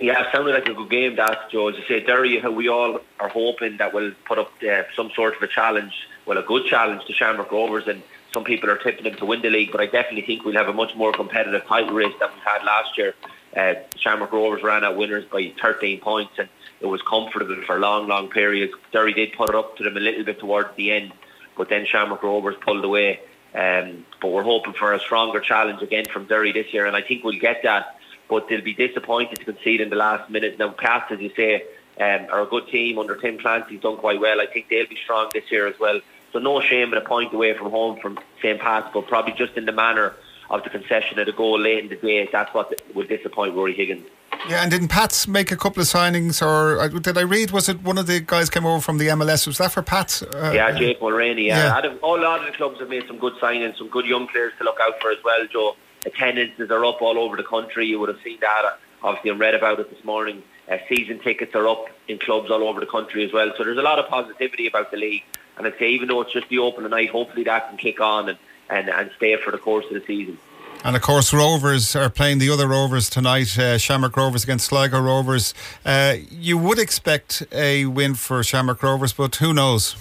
Yeah, 0.00 0.20
it 0.20 0.26
sounded 0.32 0.52
like 0.52 0.68
a 0.68 0.74
good 0.74 0.90
game, 0.90 1.14
that, 1.16 1.48
Joe. 1.50 1.68
As 1.68 1.76
I 1.76 1.86
say, 1.86 2.00
Derry, 2.00 2.40
who 2.40 2.50
we 2.50 2.68
all 2.68 2.98
are 3.20 3.28
hoping 3.28 3.76
that 3.76 3.94
will 3.94 4.10
put 4.24 4.36
up 4.36 4.50
uh, 4.68 4.82
some 4.96 5.12
sort 5.14 5.36
of 5.36 5.42
a 5.42 5.46
challenge, 5.46 5.94
well, 6.26 6.38
a 6.38 6.42
good 6.42 6.66
challenge 6.66 7.04
to 7.06 7.12
Shamrock 7.12 7.50
Rovers, 7.50 7.88
and 7.88 8.02
some 8.32 8.44
people 8.44 8.70
are 8.70 8.78
tipping 8.78 9.04
them 9.04 9.14
to 9.16 9.26
win 9.26 9.42
the 9.42 9.50
league, 9.50 9.72
but 9.72 9.80
I 9.80 9.86
definitely 9.86 10.22
think 10.22 10.44
we'll 10.44 10.54
have 10.54 10.68
a 10.68 10.72
much 10.72 10.94
more 10.94 11.12
competitive 11.12 11.64
title 11.66 11.94
race 11.94 12.14
than 12.20 12.30
we 12.32 12.40
had 12.44 12.64
last 12.64 12.96
year. 12.96 13.14
Uh, 13.56 13.74
Shamrock 13.96 14.32
Rovers 14.32 14.62
ran 14.62 14.84
out 14.84 14.96
winners 14.96 15.24
by 15.26 15.52
13 15.60 16.00
points, 16.00 16.32
and 16.38 16.48
it 16.80 16.86
was 16.86 17.02
comfortable 17.02 17.56
for 17.66 17.78
long, 17.78 18.08
long 18.08 18.28
periods. 18.28 18.72
Derry 18.92 19.12
did 19.12 19.32
put 19.34 19.50
it 19.50 19.54
up 19.54 19.76
to 19.76 19.84
them 19.84 19.96
a 19.96 20.00
little 20.00 20.24
bit 20.24 20.38
towards 20.40 20.74
the 20.76 20.92
end, 20.92 21.12
but 21.56 21.68
then 21.68 21.84
Shamrock 21.84 22.22
Rovers 22.22 22.56
pulled 22.60 22.84
away. 22.84 23.20
Um, 23.54 24.06
but 24.22 24.28
we're 24.28 24.42
hoping 24.42 24.72
for 24.72 24.94
a 24.94 25.00
stronger 25.00 25.40
challenge 25.40 25.82
again 25.82 26.06
from 26.06 26.24
Derry 26.24 26.52
this 26.52 26.72
year, 26.72 26.86
and 26.86 26.96
I 26.96 27.02
think 27.02 27.22
we'll 27.22 27.38
get 27.38 27.62
that 27.64 27.98
but 28.32 28.48
they'll 28.48 28.62
be 28.62 28.72
disappointed 28.72 29.38
to 29.38 29.44
concede 29.44 29.82
in 29.82 29.90
the 29.90 29.96
last 29.96 30.30
minute. 30.30 30.58
Now, 30.58 30.70
Pats, 30.70 31.12
as 31.12 31.20
you 31.20 31.30
say, 31.36 31.64
um, 31.98 32.26
are 32.30 32.42
a 32.42 32.46
good 32.46 32.68
team 32.68 32.98
under 32.98 33.16
Tim 33.16 33.38
Clancy's 33.38 33.80
done 33.80 33.96
quite 33.96 34.20
well. 34.20 34.40
I 34.40 34.46
think 34.46 34.68
they'll 34.68 34.86
be 34.86 34.98
strong 35.02 35.30
this 35.32 35.50
year 35.50 35.66
as 35.66 35.78
well. 35.78 36.00
So 36.32 36.38
no 36.38 36.60
shame 36.60 36.92
in 36.92 36.98
a 36.98 37.02
point 37.02 37.32
away 37.32 37.56
from 37.56 37.70
home 37.70 37.98
from 38.00 38.18
St. 38.40 38.58
Pat's, 38.58 38.88
but 38.92 39.06
probably 39.06 39.34
just 39.34 39.54
in 39.56 39.66
the 39.66 39.72
manner 39.72 40.14
of 40.50 40.62
the 40.64 40.70
concession 40.70 41.18
of 41.18 41.26
the 41.26 41.32
goal 41.32 41.58
late 41.58 41.84
in 41.84 41.88
the 41.88 41.96
day, 41.96 42.28
that's 42.30 42.52
what 42.54 42.72
will 42.94 43.06
disappoint 43.06 43.54
Ruaidhrí 43.54 43.74
Higgins. 43.74 44.06
Yeah, 44.48 44.62
and 44.62 44.70
didn't 44.70 44.88
Pats 44.88 45.28
make 45.28 45.52
a 45.52 45.56
couple 45.56 45.80
of 45.80 45.86
signings, 45.86 46.44
or 46.44 46.80
uh, 46.80 46.88
did 46.88 47.16
I 47.16 47.20
read? 47.20 47.52
Was 47.52 47.68
it 47.68 47.80
one 47.82 47.96
of 47.96 48.06
the 48.06 48.18
guys 48.20 48.50
came 48.50 48.66
over 48.66 48.80
from 48.80 48.98
the 48.98 49.08
MLS? 49.08 49.46
Was 49.46 49.58
that 49.58 49.70
for 49.70 49.82
Pats? 49.82 50.22
Uh, 50.22 50.50
yeah, 50.52 50.72
Jake 50.72 51.00
Mulraney. 51.00 51.46
Yeah, 51.46 51.80
yeah. 51.84 51.94
All 52.02 52.18
a 52.18 52.22
lot 52.22 52.40
of 52.40 52.46
the 52.46 52.52
clubs 52.52 52.80
have 52.80 52.88
made 52.88 53.06
some 53.06 53.18
good 53.18 53.34
signings, 53.34 53.78
some 53.78 53.88
good 53.88 54.04
young 54.04 54.26
players 54.26 54.52
to 54.58 54.64
look 54.64 54.78
out 54.82 55.00
for 55.00 55.12
as 55.12 55.18
well, 55.24 55.46
Joe. 55.46 55.76
Attendances 56.04 56.70
are 56.70 56.84
up 56.84 57.00
all 57.00 57.18
over 57.18 57.36
the 57.36 57.44
country. 57.44 57.86
You 57.86 58.00
would 58.00 58.08
have 58.08 58.18
seen 58.24 58.38
that, 58.40 58.64
uh, 58.64 59.06
obviously, 59.06 59.30
and 59.30 59.38
read 59.38 59.54
about 59.54 59.78
it 59.78 59.90
this 59.90 60.04
morning. 60.04 60.42
Uh, 60.68 60.78
season 60.88 61.18
tickets 61.18 61.54
are 61.54 61.68
up 61.68 61.86
in 62.08 62.18
clubs 62.18 62.50
all 62.50 62.62
over 62.62 62.80
the 62.80 62.86
country 62.86 63.24
as 63.24 63.32
well. 63.32 63.52
So 63.56 63.64
there's 63.64 63.78
a 63.78 63.82
lot 63.82 63.98
of 63.98 64.08
positivity 64.08 64.66
about 64.66 64.90
the 64.90 64.96
league. 64.96 65.24
And 65.56 65.66
I'd 65.66 65.78
say, 65.78 65.90
even 65.90 66.08
though 66.08 66.20
it's 66.22 66.32
just 66.32 66.48
the 66.48 66.58
opening 66.58 66.90
night, 66.90 67.10
hopefully 67.10 67.44
that 67.44 67.68
can 67.68 67.76
kick 67.76 68.00
on 68.00 68.28
and, 68.28 68.38
and, 68.70 68.88
and 68.88 69.10
stay 69.16 69.36
for 69.36 69.50
the 69.50 69.58
course 69.58 69.84
of 69.86 69.94
the 69.94 70.04
season. 70.06 70.38
And 70.84 70.96
of 70.96 71.02
course, 71.02 71.32
Rovers 71.32 71.94
are 71.94 72.10
playing 72.10 72.38
the 72.38 72.50
other 72.50 72.66
Rovers 72.66 73.08
tonight. 73.08 73.56
Uh, 73.56 73.78
Shamrock 73.78 74.16
Rovers 74.16 74.42
against 74.42 74.66
Sligo 74.66 75.00
Rovers. 75.00 75.54
Uh, 75.84 76.16
you 76.28 76.58
would 76.58 76.78
expect 76.78 77.44
a 77.52 77.86
win 77.86 78.14
for 78.14 78.42
Shamrock 78.42 78.82
Rovers, 78.82 79.12
but 79.12 79.36
who 79.36 79.54
knows? 79.54 79.94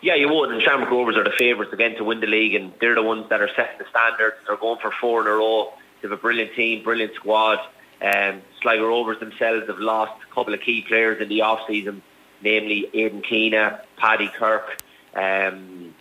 Yeah, 0.00 0.14
you 0.14 0.32
would. 0.32 0.52
And 0.52 0.62
Shamrock 0.62 0.90
Rovers 0.90 1.16
are 1.16 1.24
the 1.24 1.34
favourites 1.36 1.72
again 1.72 1.96
to 1.96 2.04
win 2.04 2.20
the 2.20 2.26
league, 2.26 2.54
and 2.54 2.72
they're 2.80 2.94
the 2.94 3.02
ones 3.02 3.28
that 3.28 3.42
are 3.42 3.50
setting 3.56 3.78
the 3.78 3.84
standards. 3.90 4.36
They're 4.46 4.56
going 4.56 4.78
for 4.80 4.90
four 4.90 5.20
in 5.20 5.26
a 5.26 5.30
row. 5.30 5.74
They 6.00 6.08
have 6.08 6.12
a 6.12 6.20
brilliant 6.20 6.54
team, 6.54 6.82
brilliant 6.82 7.14
squad. 7.14 7.58
Um, 8.00 8.42
Sligo 8.60 8.86
Rovers 8.86 9.20
themselves 9.20 9.66
have 9.68 9.78
lost 9.78 10.12
a 10.22 10.34
couple 10.34 10.54
of 10.54 10.60
key 10.60 10.82
players 10.82 11.20
in 11.20 11.28
the 11.28 11.42
off 11.42 11.60
season, 11.66 12.02
namely 12.42 12.90
Aidan 12.92 13.22
Keena, 13.22 13.82
Paddy 13.96 14.28
Kirk, 14.28 14.82
um, 15.14 15.94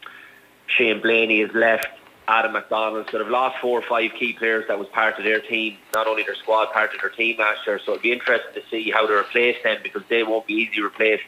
Shane 0.68 1.02
Blaney 1.02 1.42
has 1.42 1.54
left, 1.54 1.88
Adam 2.28 2.54
McDonald. 2.54 3.08
So 3.12 3.20
they've 3.20 3.28
lost 3.28 3.60
four 3.62 3.80
or 3.80 3.84
five 3.88 4.12
key 4.20 4.34
players 4.34 4.66
that 4.68 4.78
was 4.78 4.88
part 4.90 5.18
of 5.18 5.24
their 5.24 5.40
team, 5.40 5.78
not 5.94 6.08
only 6.08 6.24
their 6.24 6.36
squad, 6.36 6.72
part 6.74 6.94
of 6.94 7.00
their 7.00 7.12
team 7.12 7.38
last 7.38 7.66
year. 7.66 7.80
So 7.80 7.94
it'll 7.94 8.02
be 8.02 8.12
interesting 8.12 8.62
to 8.62 8.68
see 8.70 8.92
how 8.92 9.08
they 9.08 9.14
replace 9.14 9.58
them 9.64 9.78
because 9.84 10.04
they 10.10 10.24
won't 10.24 10.48
be 10.48 10.56
easily 10.56 10.82
replaced 10.82 11.24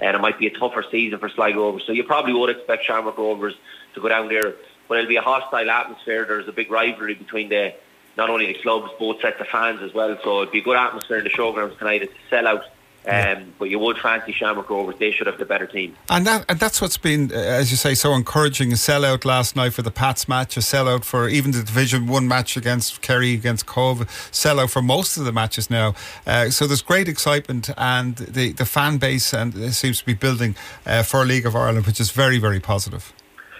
and 0.00 0.16
it 0.16 0.20
might 0.20 0.38
be 0.38 0.46
a 0.46 0.58
tougher 0.58 0.84
season 0.90 1.18
for 1.18 1.28
Sligo 1.28 1.60
Rovers. 1.60 1.84
So 1.86 1.92
you 1.92 2.04
probably 2.04 2.32
would 2.32 2.50
expect 2.50 2.84
Shamrock 2.84 3.18
Rovers 3.18 3.54
to 3.94 4.00
go 4.00 4.08
down 4.08 4.28
there, 4.28 4.54
but 4.88 4.98
it'll 4.98 5.08
be 5.08 5.16
a 5.16 5.22
hostile 5.22 5.70
atmosphere. 5.70 6.24
There's 6.26 6.48
a 6.48 6.52
big 6.52 6.70
rivalry 6.70 7.14
between 7.14 7.48
the 7.48 7.74
not 8.16 8.30
only 8.30 8.46
the 8.46 8.54
clubs, 8.54 8.90
both 8.98 9.20
sets 9.20 9.40
of 9.40 9.48
fans 9.48 9.80
as 9.82 9.92
well. 9.94 10.18
So 10.22 10.42
it'd 10.42 10.52
be 10.52 10.58
a 10.58 10.62
good 10.62 10.76
atmosphere 10.76 11.18
in 11.18 11.24
the 11.24 11.30
showgrounds 11.30 11.78
tonight. 11.78 12.02
It's 12.02 12.12
a 12.30 12.34
sellout. 12.34 12.64
Um, 13.04 13.52
but 13.58 13.68
you 13.68 13.80
would 13.80 13.98
fancy 13.98 14.32
Shamrock 14.32 14.70
Rovers. 14.70 14.94
They 15.00 15.10
should 15.10 15.26
have 15.26 15.36
the 15.36 15.44
better 15.44 15.66
team. 15.66 15.96
And 16.08 16.24
that 16.24 16.44
and 16.48 16.60
that's 16.60 16.80
what's 16.80 16.96
been, 16.96 17.32
uh, 17.32 17.36
as 17.36 17.72
you 17.72 17.76
say, 17.76 17.94
so 17.94 18.14
encouraging. 18.14 18.70
A 18.70 18.76
sellout 18.76 19.24
last 19.24 19.56
night 19.56 19.72
for 19.72 19.82
the 19.82 19.90
Pats 19.90 20.28
match, 20.28 20.56
a 20.56 20.60
sellout 20.60 21.02
for 21.02 21.28
even 21.28 21.50
the 21.50 21.64
Division 21.64 22.06
One 22.06 22.28
match 22.28 22.56
against 22.56 23.02
Kerry 23.02 23.34
against 23.34 23.66
Cobh, 23.66 24.06
sellout 24.30 24.70
for 24.70 24.82
most 24.82 25.16
of 25.16 25.24
the 25.24 25.32
matches 25.32 25.68
now. 25.68 25.96
Uh, 26.24 26.50
so 26.50 26.68
there's 26.68 26.82
great 26.82 27.08
excitement, 27.08 27.70
and 27.76 28.18
the 28.18 28.52
the 28.52 28.64
fan 28.64 28.98
base 28.98 29.34
and 29.34 29.56
it 29.56 29.72
seems 29.72 29.98
to 29.98 30.06
be 30.06 30.14
building 30.14 30.54
uh, 30.86 31.02
for 31.02 31.24
League 31.24 31.44
of 31.44 31.56
Ireland, 31.56 31.86
which 31.86 31.98
is 31.98 32.12
very 32.12 32.38
very 32.38 32.60
positive. 32.60 33.12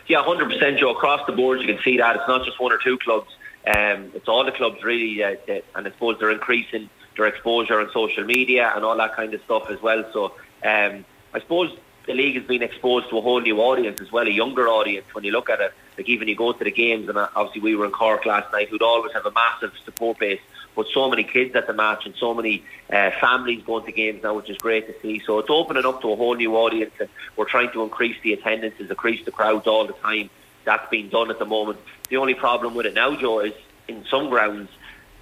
Yeah, 0.07 0.23
hundred 0.23 0.51
percent, 0.51 0.79
Joe. 0.79 0.93
Across 0.93 1.27
the 1.27 1.33
board, 1.33 1.61
you 1.61 1.67
can 1.67 1.83
see 1.83 1.97
that 1.97 2.15
it's 2.15 2.29
not 2.29 2.45
just 2.45 2.61
one 2.61 2.71
or 2.71 2.79
two 2.79 2.97
clubs. 2.99 3.31
Um, 3.67 4.11
it's 4.15 4.29
all 4.29 4.45
the 4.45 4.53
clubs 4.53 4.83
really, 4.83 5.23
uh, 5.23 5.37
that, 5.47 5.65
and 5.75 5.87
I 5.87 5.91
suppose 5.91 6.19
they're 6.19 6.31
increasing 6.31 6.91
their 7.17 7.27
exposure 7.27 7.81
on 7.81 7.91
social 7.93 8.25
media 8.25 8.73
and 8.75 8.85
all 8.85 8.97
that 8.97 9.15
kind 9.15 9.33
of 9.35 9.43
stuff 9.43 9.71
as 9.71 9.81
well. 9.81 10.05
So 10.13 10.25
um, 10.65 11.05
I 11.33 11.41
suppose 11.41 11.77
the 12.07 12.15
league 12.15 12.37
has 12.37 12.45
been 12.45 12.63
exposed 12.63 13.09
to 13.11 13.19
a 13.19 13.21
whole 13.21 13.41
new 13.41 13.59
audience 13.61 14.01
as 14.01 14.11
well, 14.11 14.27
a 14.27 14.31
younger 14.31 14.69
audience. 14.69 15.07
When 15.15 15.25
you 15.25 15.33
look 15.33 15.49
at 15.49 15.61
it, 15.61 15.73
like 15.97 16.09
even 16.09 16.27
you 16.27 16.35
go 16.35 16.53
to 16.53 16.65
the 16.65 16.71
games, 16.71 17.09
and 17.09 17.17
uh, 17.17 17.29
obviously 17.37 17.61
we 17.61 17.77
were 17.77 17.85
in 17.85 17.93
Cork 17.93 18.27
last 18.27 18.53
night, 18.53 18.69
who'd 18.69 18.83
always 18.83 19.13
have 19.13 19.27
a 19.27 19.31
massive 19.31 19.73
support 19.85 20.19
base, 20.19 20.41
but 20.75 20.87
so 20.93 21.09
many 21.09 21.23
kids 21.23 21.55
at 21.55 21.67
the 21.67 21.73
match 21.73 22.07
and 22.07 22.15
so 22.17 22.35
many 22.35 22.65
uh, 22.91 23.11
families 23.21 23.63
going 23.65 23.85
to 23.85 23.93
games 23.93 24.23
now, 24.23 24.35
which 24.35 24.51
is 24.51 24.57
great 24.57 24.87
to 24.87 25.01
see. 25.03 25.23
So 25.25 25.39
it's 25.39 25.51
opening 25.51 25.85
up 25.85 26.01
to 26.03 26.13
a 26.13 26.17
whole 26.17 26.35
new 26.35 26.57
audience, 26.57 26.95
and 26.99 27.09
we're 27.37 27.45
trying 27.45 27.71
to 27.73 27.83
increase 27.83 28.17
the 28.23 28.33
attendances, 28.33 28.91
increase 28.91 29.25
the 29.25 29.31
crowds 29.31 29.67
all 29.67 29.87
the 29.87 29.93
time. 29.95 30.31
That's 30.65 30.89
being 30.91 31.09
done 31.09 31.31
at 31.31 31.39
the 31.39 31.45
moment. 31.45 31.79
The 32.09 32.17
only 32.17 32.35
problem 32.35 32.75
with 32.75 32.87
it 32.87 32.95
now, 32.95 33.15
Joe, 33.17 33.41
is 33.41 33.55
in 33.89 34.05
some 34.05 34.29
grounds 34.29 34.71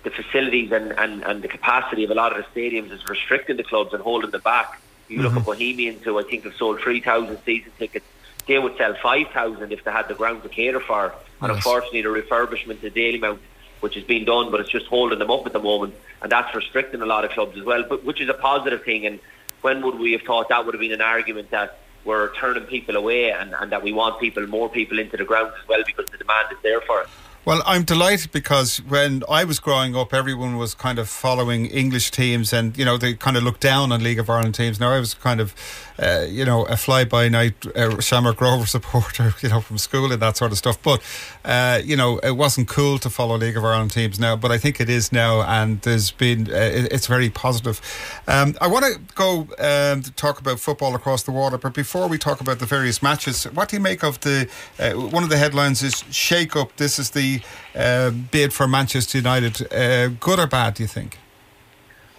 the 0.03 0.11
facilities 0.11 0.73
and, 0.73 0.93
and, 0.93 1.23
and 1.25 1.43
the 1.43 1.49
capacity 1.49 2.05
of 2.05 2.11
a 2.11 2.15
lot 2.15 2.37
of 2.37 2.45
the 2.45 2.61
stadiums 2.61 2.91
is 2.91 3.07
restricting 3.09 3.57
the 3.57 3.65
clubs 3.65 3.93
and 3.93 4.03
holding 4.03 4.31
them 4.31 4.41
back. 4.41 4.81
You 5.09 5.19
mm-hmm. 5.19 5.27
look 5.27 5.37
at 5.37 5.45
Bohemians, 5.45 6.03
who 6.03 6.19
I 6.19 6.23
think 6.23 6.45
have 6.45 6.55
sold 6.55 6.81
3,000 6.81 7.39
season 7.45 7.73
tickets. 7.79 8.07
They 8.47 8.59
would 8.59 8.77
sell 8.77 8.95
5,000 9.03 9.73
if 9.73 9.85
they 9.85 9.91
had 9.91 10.09
the 10.09 10.15
ground 10.15 10.43
to 10.43 10.49
cater 10.49 10.81
for. 10.81 11.15
And 11.43 11.53
unfortunately, 11.53 12.03
the 12.03 12.09
refurbishment 12.09 12.81
to 12.81 12.91
Dalymount, 12.91 13.39
which 13.81 13.97
is 13.97 14.05
being 14.05 14.25
done, 14.25 14.51
but 14.51 14.61
it's 14.61 14.71
just 14.71 14.87
holding 14.87 15.19
them 15.19 15.31
up 15.31 15.47
at 15.47 15.53
the 15.53 15.61
moment. 15.61 15.95
And 16.23 16.33
that's 16.33 16.55
restricting 16.55 17.03
a 17.03 17.07
lot 17.07 17.25
of 17.25 17.31
clubs 17.33 17.57
as 17.59 17.65
well, 17.65 17.85
but 17.89 18.05
which 18.05 18.21
is 18.21 18.29
a 18.29 18.35
positive 18.35 18.83
thing. 18.85 19.07
And 19.07 19.21
when 19.61 19.83
would 19.83 19.99
we 19.99 20.13
have 20.13 20.23
thought 20.23 20.49
that 20.49 20.65
would 20.65 20.75
have 20.75 20.81
been 20.81 20.93
an 20.93 21.01
argument 21.01 21.51
that 21.51 21.80
we're 22.05 22.33
turning 22.35 22.65
people 22.65 22.97
away 22.97 23.33
and, 23.33 23.55
and 23.61 23.73
that 23.73 23.83
we 23.83 23.93
want 23.93 24.21
people, 24.21 24.47
more 24.47 24.71
people 24.71 24.99
into 24.99 25.17
the 25.17 25.25
ground 25.25 25.49
as 25.49 25.69
well 25.69 25.81
because 25.87 26.07
the 26.13 26.19
demand 26.19 26.47
is 26.53 26.59
there 26.63 26.81
for 26.87 27.03
it? 27.03 27.07
Well, 27.43 27.63
I'm 27.65 27.85
delighted 27.85 28.33
because 28.33 28.83
when 28.83 29.23
I 29.27 29.45
was 29.45 29.59
growing 29.61 29.97
up, 29.97 30.13
everyone 30.13 30.59
was 30.59 30.75
kind 30.75 30.99
of 30.99 31.09
following 31.09 31.65
English 31.67 32.11
teams, 32.11 32.53
and 32.53 32.77
you 32.77 32.85
know 32.85 32.99
they 32.99 33.15
kind 33.15 33.35
of 33.35 33.43
looked 33.43 33.63
down 33.63 33.93
on 33.93 34.03
League 34.05 34.19
of 34.19 34.29
Ireland 34.29 34.55
teams. 34.55 34.79
Now 34.79 34.91
I 34.93 35.01
was 35.01 35.15
kind 35.15 35.41
of, 35.41 35.55
uh, 35.99 36.27
you 36.29 36.45
know, 36.45 36.67
a 36.67 36.77
fly-by-night 36.77 37.65
uh, 37.75 37.99
Shamrock 37.99 38.43
Rover 38.43 38.67
supporter, 38.77 39.33
you 39.41 39.49
know, 39.49 39.63
from 39.63 39.79
school 39.79 40.13
and 40.13 40.21
that 40.21 40.37
sort 40.37 40.53
of 40.53 40.59
stuff. 40.59 40.83
But 40.83 41.03
uh, 41.43 41.81
you 41.83 41.97
know, 41.97 42.19
it 42.19 42.33
wasn't 42.33 42.69
cool 42.69 42.99
to 42.99 43.09
follow 43.09 43.39
League 43.39 43.57
of 43.57 43.65
Ireland 43.65 43.93
teams 43.93 44.21
now, 44.21 44.37
but 44.37 44.53
I 44.53 44.59
think 44.59 44.79
it 44.79 44.91
is 44.91 45.11
now, 45.11 45.41
and 45.41 45.81
there's 45.81 46.11
been 46.11 46.43
uh, 46.43 46.89
it's 46.91 47.07
very 47.07 47.31
positive. 47.31 47.81
Um, 48.29 48.55
I 48.61 48.67
want 48.67 48.85
to 48.85 49.01
go 49.15 49.49
um, 49.59 50.03
talk 50.03 50.41
about 50.41 50.61
football 50.61 50.95
across 50.95 51.23
the 51.23 51.33
water, 51.33 51.57
but 51.57 51.73
before 51.73 52.07
we 52.07 52.19
talk 52.19 52.43
about 52.43 52.59
the 52.59 52.67
various 52.67 53.03
matches, 53.03 53.45
what 53.45 53.71
do 53.71 53.77
you 53.77 53.83
make 53.83 54.05
of 54.05 54.21
the 54.21 54.47
uh, 54.79 54.93
one 54.93 55.23
of 55.23 55.31
the 55.31 55.39
headlines 55.39 55.83
is 55.83 56.05
shake 56.11 56.55
up? 56.55 56.77
This 56.77 56.99
is 56.99 57.09
the 57.09 57.30
uh, 57.75 58.11
bid 58.11 58.53
for 58.53 58.67
Manchester 58.67 59.19
United. 59.19 59.73
Uh, 59.73 60.09
good 60.09 60.39
or 60.39 60.47
bad, 60.47 60.75
do 60.75 60.83
you 60.83 60.89
think? 60.89 61.19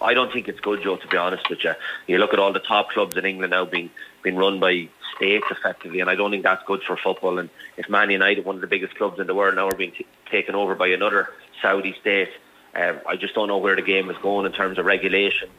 I 0.02 0.14
don't 0.14 0.34
think 0.34 0.48
it's 0.48 0.60
good, 0.60 0.82
Joe. 0.82 0.98
To 0.98 1.08
be 1.08 1.18
honest 1.18 1.50
with 1.50 1.64
you, 1.64 1.74
you 2.08 2.18
look 2.18 2.34
at 2.34 2.40
all 2.40 2.54
the 2.54 2.60
top 2.60 2.90
clubs 2.90 3.16
in 3.18 3.26
England 3.26 3.52
now 3.52 3.66
being 3.66 3.90
being 4.24 4.36
run 4.36 4.60
by 4.60 4.90
states 5.16 5.46
effectively, 5.52 6.00
and 6.00 6.10
I 6.10 6.16
don't 6.16 6.32
think 6.32 6.44
that's 6.44 6.64
good 6.66 6.82
for 6.84 6.98
football. 6.98 7.38
And 7.40 7.50
if 7.78 7.90
Man 7.90 8.10
United, 8.10 8.46
one 8.46 8.56
of 8.56 8.62
the 8.62 8.68
biggest 8.68 8.96
clubs 8.96 9.20
in 9.20 9.28
the 9.28 9.36
world, 9.36 9.56
now 9.56 9.68
are 9.68 9.76
being 9.76 9.92
t- 9.92 10.06
taken 10.30 10.56
over 10.56 10.76
by 10.76 10.88
another 10.88 11.30
Saudi 11.62 11.96
state, 12.02 12.30
uh, 12.76 12.94
I 13.08 13.16
just 13.16 13.36
don't 13.36 13.48
know 13.48 13.58
where 13.58 13.76
the 13.76 13.82
game 13.82 14.10
is 14.10 14.18
going 14.18 14.46
in 14.46 14.52
terms 14.52 14.80
of 14.80 14.86
regulations 14.86 15.52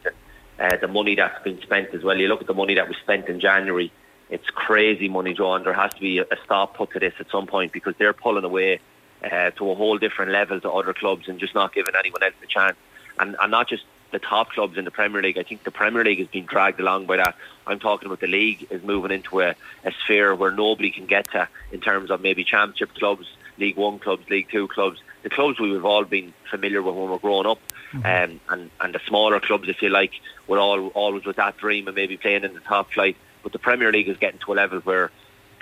and 0.59 0.73
uh, 0.73 0.77
the 0.77 0.89
money 0.89 1.15
that's 1.15 1.43
been 1.43 1.61
spent 1.63 1.95
as 1.95 2.03
well. 2.03 2.17
You 2.17 2.29
look 2.29 2.41
at 2.41 2.47
the 2.47 2.55
money 2.55 2.75
that 2.75 2.89
was 2.89 2.97
spent 2.99 3.29
in 3.29 3.41
January; 3.41 3.93
it's 4.31 4.49
crazy 4.51 5.09
money, 5.09 5.35
Joe. 5.35 5.55
And 5.55 5.65
there 5.65 5.73
has 5.73 5.93
to 5.95 6.01
be 6.01 6.19
a 6.19 6.27
stop 6.45 6.77
put 6.77 6.93
to 6.93 6.99
this 6.99 7.15
at 7.21 7.31
some 7.31 7.47
point 7.47 7.73
because 7.73 7.95
they're 7.99 8.13
pulling 8.13 8.45
away 8.45 8.81
uh, 9.25 9.51
to 9.51 9.71
a 9.71 9.75
whole 9.75 9.99
different 9.99 10.33
level 10.33 10.61
to 10.61 10.71
other 10.71 10.93
clubs 10.93 11.29
and 11.29 11.39
just 11.39 11.55
not 11.55 11.75
giving 11.75 11.95
anyone 11.99 12.23
else 12.23 12.35
a 12.43 12.47
chance. 12.47 12.77
And, 13.19 13.37
and 13.41 13.51
not 13.51 13.69
just 13.69 13.85
the 14.13 14.19
top 14.19 14.51
clubs 14.51 14.79
in 14.79 14.85
the 14.85 14.91
Premier 14.91 15.23
League. 15.23 15.39
I 15.39 15.43
think 15.43 15.65
the 15.65 15.71
Premier 15.71 16.05
League 16.05 16.19
has 16.19 16.29
been 16.29 16.45
dragged 16.45 16.79
along 16.79 17.07
by 17.07 17.17
that. 17.17 17.35
I'm 17.67 17.81
talking 17.81 18.07
about 18.07 18.21
the 18.21 18.27
league 18.27 18.67
is 18.71 18.83
moving 18.83 19.11
into 19.11 19.41
a, 19.41 19.55
a 19.85 19.93
sphere 20.05 20.35
where 20.35 20.53
nobody 20.53 20.91
can 20.91 21.07
get 21.07 21.31
to 21.33 21.49
in 21.73 21.81
terms 21.81 22.11
of 22.11 22.21
maybe 22.21 22.45
championship 22.45 22.95
clubs, 22.95 23.27
League 23.59 23.77
One 23.77 23.99
clubs, 23.99 24.29
League 24.29 24.49
Two 24.51 24.69
clubs, 24.69 25.01
the 25.23 25.31
clubs 25.31 25.59
we've 25.59 25.85
all 25.85 26.05
been 26.05 26.33
familiar 26.51 26.83
with 26.83 26.95
when 26.95 27.11
we're 27.11 27.19
growing 27.19 27.47
up, 27.47 27.59
mm-hmm. 27.93 28.33
um, 28.33 28.41
and 28.51 28.71
and 28.81 28.95
the 28.95 29.01
smaller 29.07 29.41
clubs, 29.41 29.69
if 29.69 29.83
you 29.83 29.89
like, 29.89 30.13
were 30.47 30.59
all 30.59 30.89
always 30.89 31.25
with 31.25 31.37
that 31.37 31.57
dream 31.57 31.89
of 31.89 31.95
maybe 31.95 32.17
playing 32.17 32.45
in 32.45 32.55
the 32.55 32.61
top 32.61 32.93
flight. 32.93 33.17
But 33.43 33.53
the 33.53 33.59
Premier 33.59 33.91
League 33.91 34.09
is 34.09 34.19
getting 34.19 34.41
to 34.41 34.53
a 34.53 34.55
level 34.55 34.81
where 34.81 35.11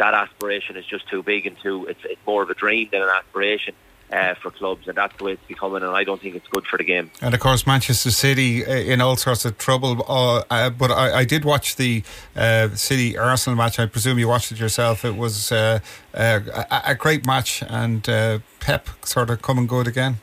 that 0.00 0.14
aspiration 0.14 0.76
is 0.76 0.86
just 0.86 1.08
too 1.08 1.22
big 1.22 1.46
and 1.46 1.56
too 1.62 1.86
it's, 1.86 2.00
it's 2.04 2.26
more 2.26 2.42
of 2.42 2.48
a 2.50 2.54
dream 2.54 2.88
than 2.90 3.02
an 3.02 3.10
aspiration. 3.10 3.74
Uh, 4.12 4.34
for 4.42 4.50
clubs, 4.50 4.88
and 4.88 4.96
that's 4.96 5.16
the 5.18 5.22
way 5.22 5.32
it's 5.34 5.46
becoming. 5.46 5.84
And 5.84 5.92
I 5.94 6.02
don't 6.02 6.20
think 6.20 6.34
it's 6.34 6.48
good 6.48 6.66
for 6.66 6.76
the 6.76 6.82
game. 6.82 7.12
And 7.22 7.32
of 7.32 7.38
course, 7.38 7.64
Manchester 7.64 8.10
City 8.10 8.66
uh, 8.66 8.72
in 8.72 9.00
all 9.00 9.14
sorts 9.14 9.44
of 9.44 9.56
trouble. 9.56 10.04
Uh, 10.08 10.42
uh, 10.50 10.68
but 10.70 10.90
I, 10.90 11.18
I, 11.18 11.24
did 11.24 11.44
watch 11.44 11.76
the 11.76 12.02
uh, 12.34 12.70
City 12.70 13.16
Arsenal 13.16 13.56
match. 13.56 13.78
I 13.78 13.86
presume 13.86 14.18
you 14.18 14.26
watched 14.26 14.50
it 14.50 14.58
yourself. 14.58 15.04
It 15.04 15.14
was 15.14 15.52
uh, 15.52 15.78
a, 16.12 16.82
a, 16.86 16.96
great 16.96 17.24
match, 17.24 17.62
and 17.68 18.02
Pep 18.02 18.88
sort 19.04 19.30
of 19.30 19.42
coming 19.42 19.68
good 19.68 19.86
again. 19.86 20.16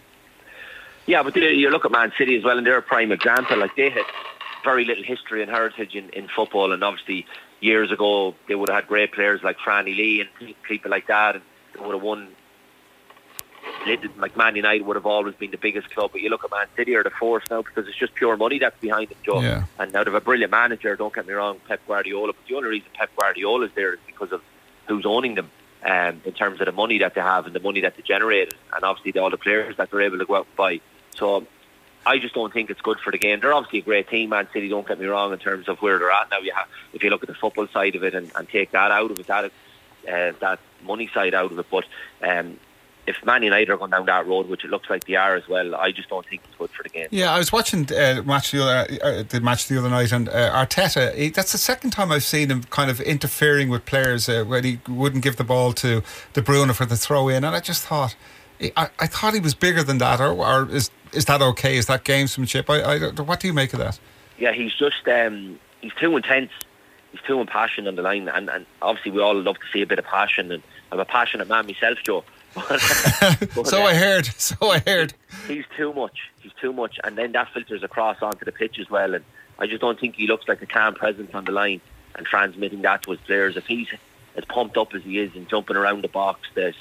Yeah, 1.06 1.24
but 1.24 1.38
you 1.38 1.70
look 1.70 1.86
at 1.86 1.92
Man 1.92 2.12
City 2.18 2.36
as 2.36 2.44
well, 2.44 2.58
and 2.58 2.68
they're 2.68 2.78
a 2.78 2.82
prime 2.82 3.14
example. 3.14 3.58
Like 3.58 3.78
they 3.78 3.90
had 3.90 4.04
very 4.66 4.84
little 4.84 5.06
history 5.06 5.42
and 5.42 5.50
heritage 5.50 5.96
in, 5.96 6.10
in 6.10 6.28
football, 6.28 6.74
and 6.74 6.84
obviously 6.84 7.26
years 7.60 7.92
ago 7.92 8.36
they 8.48 8.56
would 8.56 8.70
have 8.70 8.84
had 8.84 8.88
great 8.88 9.12
players 9.12 9.42
like 9.44 9.58
Franny 9.58 9.96
Lee 9.96 10.22
and 10.22 10.56
people 10.64 10.92
like 10.92 11.08
that, 11.08 11.36
and 11.36 11.44
they 11.74 11.82
would 11.86 11.94
have 11.94 12.04
won. 12.04 12.30
Like 14.18 14.36
Man 14.36 14.56
United 14.56 14.86
would 14.86 14.96
have 14.96 15.06
always 15.06 15.36
been 15.36 15.52
the 15.52 15.58
biggest 15.58 15.90
club, 15.92 16.12
but 16.12 16.22
you 16.22 16.30
look 16.30 16.44
at 16.44 16.52
Man 16.52 16.68
City 16.76 16.96
or 16.96 17.04
the 17.04 17.10
force 17.10 17.44
now 17.50 17.62
because 17.62 17.88
it's 17.88 17.98
just 17.98 18.16
pure 18.16 18.36
money 18.36 18.60
that's 18.60 18.80
behind 18.80 19.10
them, 19.10 19.18
Joe. 19.24 19.42
Yeah. 19.42 19.64
And 19.80 19.94
now 19.94 20.04
they 20.04 20.12
have 20.12 20.22
a 20.22 20.24
brilliant 20.24 20.52
manager. 20.52 20.96
Don't 20.96 21.14
get 21.14 21.28
me 21.28 21.34
wrong, 21.34 21.60
Pep 21.68 21.82
Guardiola. 21.88 22.34
But 22.34 22.48
the 22.48 22.56
only 22.56 22.70
reason 22.70 22.90
Pep 22.94 23.10
Guardiola 23.16 23.66
is 23.66 23.72
there 23.76 23.94
is 23.94 24.00
because 24.06 24.32
of 24.32 24.42
who's 24.88 25.06
owning 25.06 25.36
them. 25.36 25.52
Um, 25.86 26.22
in 26.26 26.34
terms 26.34 26.60
of 26.60 26.66
the 26.66 26.72
money 26.72 26.98
that 26.98 27.14
they 27.14 27.22
have 27.22 27.46
and 27.46 27.54
the 27.54 27.60
money 27.60 27.82
that 27.82 27.96
they 27.96 28.02
generate, 28.02 28.52
and 28.76 28.84
obviously 28.84 29.18
all 29.22 29.30
the 29.30 29.38
players 29.38 29.78
that 29.78 29.92
they're 29.92 30.02
able 30.02 30.18
to 30.18 30.26
go 30.26 30.36
out 30.36 30.48
and 30.48 30.56
buy. 30.56 30.82
So 31.16 31.46
I 32.08 32.20
just 32.20 32.34
don't 32.34 32.54
think 32.54 32.70
it's 32.70 32.80
good 32.80 33.00
for 33.00 33.12
the 33.12 33.18
game. 33.18 33.42
They're 33.42 33.54
obviously 33.54 33.80
a 33.80 33.82
great 33.82 34.08
team, 34.10 34.30
Man 34.30 34.48
City. 34.54 34.70
Don't 34.70 34.88
get 34.88 34.98
me 34.98 35.06
wrong 35.08 35.34
in 35.34 35.40
terms 35.40 35.68
of 35.68 35.80
where 35.80 36.00
they're 36.00 36.10
at 36.10 36.32
now. 36.32 36.40
You 36.40 36.54
have, 36.56 36.68
if 36.94 37.04
you 37.04 37.10
look 37.10 37.22
at 37.22 37.28
the 37.28 37.36
football 37.36 37.68
side 37.68 37.96
of 37.96 38.04
it 38.04 38.16
and, 38.16 38.32
and 38.36 38.48
take 38.48 38.72
that 38.72 38.92
out 38.92 39.12
of 39.12 39.20
it, 39.20 39.28
that 39.28 39.46
uh, 39.46 40.32
that 40.40 40.60
money 40.84 41.10
side 41.14 41.34
out 41.34 41.52
of 41.52 41.60
it. 41.60 41.66
But 41.70 41.84
um, 42.22 42.58
if 43.08 43.18
Man 43.26 43.44
United 43.44 43.70
are 43.70 43.78
going 43.78 43.92
down 43.92 44.06
that 44.06 44.26
road, 44.26 44.48
which 44.48 44.64
it 44.64 44.70
looks 44.70 44.90
like 44.90 45.04
they 45.04 45.16
are 45.16 45.36
as 45.36 45.50
well, 45.50 45.76
I 45.76 45.92
just 45.92 46.08
don't 46.08 46.26
think 46.26 46.44
it's 46.46 46.58
good 46.58 46.70
for 46.70 46.84
the 46.84 46.90
game. 46.90 47.08
Yeah, 47.12 47.34
I 47.34 47.40
was 47.40 47.52
watching 47.52 47.92
uh, 47.92 48.22
match 48.26 48.52
the 48.52 48.64
other 48.64 48.88
uh, 49.04 49.24
the 49.28 49.42
match 49.42 49.68
the 49.68 49.78
other 49.78 49.90
night, 49.90 50.14
and 50.14 50.30
uh, 50.30 50.66
Arteta. 50.66 51.14
He, 51.14 51.30
that's 51.30 51.52
the 51.52 51.58
second 51.58 51.92
time 51.92 52.12
I've 52.14 52.24
seen 52.24 52.50
him 52.50 52.64
kind 52.64 52.90
of 52.90 53.02
interfering 53.02 53.68
with 53.68 53.86
players 53.86 54.30
uh, 54.30 54.46
when 54.46 54.64
he 54.64 54.80
wouldn't 54.88 55.24
give 55.24 55.36
the 55.36 55.44
ball 55.44 55.74
to 55.74 56.04
De 56.32 56.42
Bruyne 56.42 56.74
for 56.74 56.86
the 56.86 56.96
throw 56.96 57.28
in, 57.28 57.44
and 57.44 57.56
I 57.56 57.60
just 57.60 57.84
thought. 57.86 58.16
I, 58.76 58.90
I 58.98 59.06
thought 59.06 59.36
he 59.36 59.40
was 59.40 59.54
bigger 59.54 59.84
than 59.84 60.00
that, 60.00 60.20
or, 60.20 60.32
or 60.32 60.68
is 60.72 60.90
is 61.14 61.26
that 61.26 61.42
okay? 61.42 61.78
Is 61.78 61.88
that 61.88 62.04
gamesmanship? 62.04 62.70
I, 62.70 63.08
I, 63.08 63.22
what 63.22 63.40
do 63.40 63.48
you 63.48 63.54
make 63.54 63.74
of 63.74 63.80
that? 63.80 64.00
Yeah, 64.38 64.52
he's 64.52 64.74
just 64.74 65.08
um, 65.08 65.60
he's 65.82 65.94
too 65.94 66.16
intense. 66.16 66.52
He's 67.12 67.22
too 67.22 67.40
impassioned 67.40 67.88
on 67.88 67.96
the 67.96 68.02
line, 68.02 68.28
and, 68.28 68.50
and 68.50 68.66
obviously 68.82 69.12
we 69.12 69.22
all 69.22 69.40
love 69.40 69.56
to 69.56 69.66
see 69.72 69.82
a 69.82 69.88
bit 69.88 70.00
of 70.00 70.06
passion. 70.06 70.52
And 70.52 70.62
I'm 70.92 71.00
a 71.00 71.06
passionate 71.06 71.48
man 71.48 71.66
myself, 71.66 71.98
Joe. 72.04 72.24
but, 72.56 73.68
so 73.68 73.82
uh, 73.82 73.86
I 73.86 73.94
heard. 73.94 74.28
So 74.38 74.56
I 74.70 74.80
heard. 74.80 75.14
He's 75.48 75.66
too 75.76 75.94
much. 75.94 76.30
He's 76.42 76.52
too 76.60 76.74
much, 76.74 77.00
and 77.04 77.18
then 77.18 77.32
that 77.34 77.50
filters 77.54 77.84
across 77.84 78.22
onto 78.22 78.46
the 78.46 78.52
pitch 78.52 78.80
as 78.80 78.90
well. 78.90 79.14
And 79.14 79.24
I 79.60 79.68
just 79.68 79.82
don't 79.82 80.00
think 80.00 80.16
he 80.16 80.28
looks 80.28 80.48
like 80.48 80.62
a 80.62 80.66
calm 80.66 80.96
presence 80.96 81.34
on 81.34 81.46
the 81.46 81.52
line 81.52 81.82
and 82.16 82.26
transmitting 82.26 82.82
that 82.82 83.04
to 83.04 83.12
his 83.12 83.20
players. 83.22 83.58
If 83.58 83.66
he's 83.66 83.88
as 84.36 84.46
pumped 84.46 84.78
up 84.78 84.94
as 84.94 85.04
he 85.04 85.20
is 85.20 85.36
and 85.36 85.48
jumping 85.50 85.76
around 85.76 86.04
the 86.04 86.08
box, 86.08 86.48
the 86.56 86.74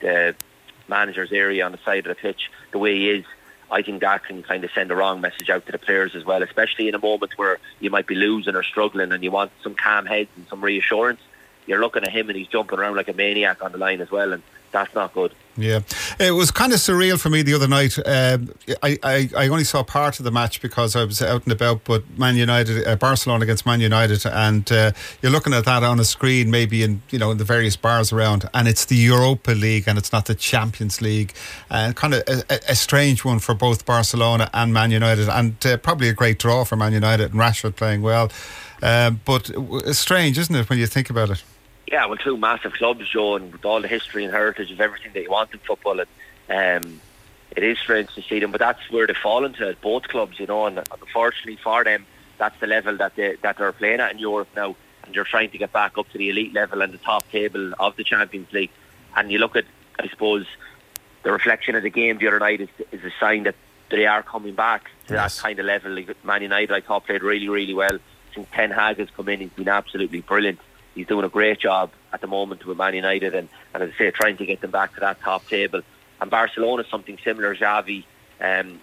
the 0.00 0.34
manager's 0.88 1.32
area 1.32 1.64
on 1.64 1.72
the 1.72 1.78
side 1.84 2.06
of 2.06 2.16
the 2.16 2.20
pitch, 2.20 2.50
the 2.72 2.78
way 2.78 2.94
he 2.94 3.10
is, 3.10 3.24
I 3.70 3.82
think 3.82 4.00
that 4.00 4.24
can 4.24 4.42
kind 4.42 4.62
of 4.64 4.70
send 4.72 4.90
a 4.90 4.96
wrong 4.96 5.20
message 5.20 5.50
out 5.50 5.66
to 5.66 5.72
the 5.72 5.78
players 5.78 6.14
as 6.14 6.24
well, 6.24 6.42
especially 6.42 6.88
in 6.88 6.94
a 6.94 7.00
moment 7.00 7.36
where 7.36 7.58
you 7.80 7.90
might 7.90 8.06
be 8.06 8.14
losing 8.14 8.54
or 8.54 8.62
struggling 8.62 9.12
and 9.12 9.24
you 9.24 9.30
want 9.30 9.50
some 9.62 9.74
calm 9.74 10.06
heads 10.06 10.30
and 10.36 10.46
some 10.48 10.62
reassurance. 10.62 11.20
You're 11.66 11.80
looking 11.80 12.04
at 12.04 12.12
him 12.12 12.28
and 12.28 12.38
he's 12.38 12.46
jumping 12.46 12.78
around 12.78 12.96
like 12.96 13.08
a 13.08 13.12
maniac 13.12 13.64
on 13.64 13.72
the 13.72 13.78
line 13.78 14.00
as 14.00 14.10
well, 14.10 14.32
and 14.32 14.42
that's 14.70 14.94
not 14.94 15.12
good. 15.14 15.34
Yeah, 15.58 15.80
it 16.18 16.32
was 16.32 16.50
kind 16.50 16.72
of 16.72 16.78
surreal 16.78 17.18
for 17.18 17.30
me 17.30 17.42
the 17.42 17.54
other 17.54 17.68
night. 17.68 17.98
Um, 17.98 18.52
I, 18.82 18.98
I, 19.02 19.30
I 19.36 19.48
only 19.48 19.64
saw 19.64 19.82
part 19.82 20.18
of 20.18 20.24
the 20.24 20.30
match 20.30 20.60
because 20.60 20.94
I 20.94 21.04
was 21.04 21.22
out 21.22 21.44
and 21.44 21.52
about. 21.52 21.84
But 21.84 22.04
Man 22.18 22.36
United, 22.36 22.86
uh, 22.86 22.96
Barcelona 22.96 23.44
against 23.44 23.64
Man 23.64 23.80
United, 23.80 24.26
and 24.26 24.70
uh, 24.70 24.92
you're 25.22 25.32
looking 25.32 25.54
at 25.54 25.64
that 25.64 25.82
on 25.82 25.98
a 25.98 26.04
screen, 26.04 26.50
maybe 26.50 26.82
in 26.82 27.00
you 27.10 27.18
know 27.18 27.30
in 27.30 27.38
the 27.38 27.44
various 27.44 27.74
bars 27.74 28.12
around, 28.12 28.48
and 28.52 28.68
it's 28.68 28.84
the 28.84 28.96
Europa 28.96 29.52
League 29.52 29.88
and 29.88 29.96
it's 29.96 30.12
not 30.12 30.26
the 30.26 30.34
Champions 30.34 31.00
League, 31.00 31.32
and 31.70 31.96
kind 31.96 32.14
of 32.14 32.22
a, 32.28 32.60
a 32.68 32.76
strange 32.76 33.24
one 33.24 33.38
for 33.38 33.54
both 33.54 33.86
Barcelona 33.86 34.50
and 34.52 34.74
Man 34.74 34.90
United, 34.90 35.28
and 35.28 35.64
uh, 35.64 35.78
probably 35.78 36.08
a 36.08 36.14
great 36.14 36.38
draw 36.38 36.64
for 36.64 36.76
Man 36.76 36.92
United 36.92 37.32
and 37.32 37.40
Rashford 37.40 37.76
playing 37.76 38.02
well. 38.02 38.30
Um, 38.82 39.20
but 39.24 39.50
strange, 39.94 40.36
isn't 40.38 40.54
it, 40.54 40.68
when 40.68 40.78
you 40.78 40.86
think 40.86 41.08
about 41.08 41.30
it? 41.30 41.42
Yeah, 41.90 42.06
well, 42.06 42.16
two 42.16 42.36
massive 42.36 42.72
clubs, 42.72 43.08
Joe, 43.08 43.36
and 43.36 43.52
with 43.52 43.64
all 43.64 43.80
the 43.80 43.88
history 43.88 44.24
and 44.24 44.32
heritage 44.32 44.72
of 44.72 44.80
everything 44.80 45.12
that 45.12 45.22
you 45.22 45.30
want 45.30 45.52
in 45.52 45.60
football, 45.60 46.00
and 46.00 46.84
um, 46.84 47.00
it 47.54 47.62
is 47.62 47.78
strange 47.78 48.12
to 48.14 48.22
see 48.22 48.40
them, 48.40 48.50
but 48.50 48.58
that's 48.58 48.90
where 48.90 49.06
they 49.06 49.14
fall 49.14 49.44
into 49.44 49.76
both 49.80 50.08
clubs, 50.08 50.40
you 50.40 50.46
know, 50.46 50.66
and 50.66 50.78
unfortunately 50.78 51.56
for 51.62 51.84
them, 51.84 52.04
that's 52.38 52.58
the 52.60 52.66
level 52.66 52.96
that 52.96 53.14
they 53.14 53.36
that 53.42 53.56
they're 53.56 53.72
playing 53.72 54.00
at 54.00 54.12
in 54.12 54.18
Europe 54.18 54.48
now, 54.56 54.74
and 55.04 55.14
they're 55.14 55.24
trying 55.24 55.50
to 55.50 55.58
get 55.58 55.72
back 55.72 55.96
up 55.96 56.08
to 56.10 56.18
the 56.18 56.28
elite 56.28 56.52
level 56.52 56.82
and 56.82 56.92
the 56.92 56.98
top 56.98 57.28
table 57.30 57.72
of 57.78 57.94
the 57.96 58.04
Champions 58.04 58.52
League. 58.52 58.70
And 59.16 59.30
you 59.30 59.38
look 59.38 59.56
at, 59.56 59.64
I 59.98 60.08
suppose, 60.08 60.44
the 61.22 61.32
reflection 61.32 61.76
of 61.76 61.82
the 61.84 61.90
game 61.90 62.18
the 62.18 62.26
other 62.26 62.40
night 62.40 62.60
is, 62.60 62.68
is 62.92 63.02
a 63.04 63.12
sign 63.18 63.44
that 63.44 63.54
they 63.90 64.06
are 64.06 64.22
coming 64.22 64.54
back 64.54 64.90
to 65.06 65.14
Yes. 65.14 65.36
that 65.36 65.42
kind 65.42 65.58
of 65.60 65.66
level. 65.66 65.92
Like 65.92 66.24
Man 66.24 66.42
United, 66.42 66.72
I 66.72 66.80
thought, 66.80 67.06
played 67.06 67.22
really, 67.22 67.48
really 67.48 67.74
well. 67.74 67.98
Since 68.34 68.48
Ten 68.52 68.70
Hag 68.72 68.98
has 68.98 69.08
come 69.10 69.28
in, 69.28 69.40
he's 69.40 69.50
been 69.50 69.68
absolutely 69.68 70.20
brilliant. 70.20 70.58
He's 70.96 71.06
doing 71.06 71.26
a 71.26 71.28
great 71.28 71.60
job 71.60 71.90
at 72.10 72.22
the 72.22 72.26
moment 72.26 72.64
with 72.64 72.78
Man 72.78 72.94
United, 72.94 73.34
and, 73.34 73.50
and 73.74 73.82
as 73.82 73.90
I 73.94 73.98
say, 73.98 74.10
trying 74.10 74.38
to 74.38 74.46
get 74.46 74.62
them 74.62 74.70
back 74.70 74.94
to 74.94 75.00
that 75.00 75.20
top 75.20 75.46
table. 75.46 75.82
And 76.22 76.30
Barcelona, 76.30 76.82
is 76.82 76.88
something 76.88 77.18
similar. 77.22 77.54
Xavi, 77.54 78.04
um, 78.40 78.80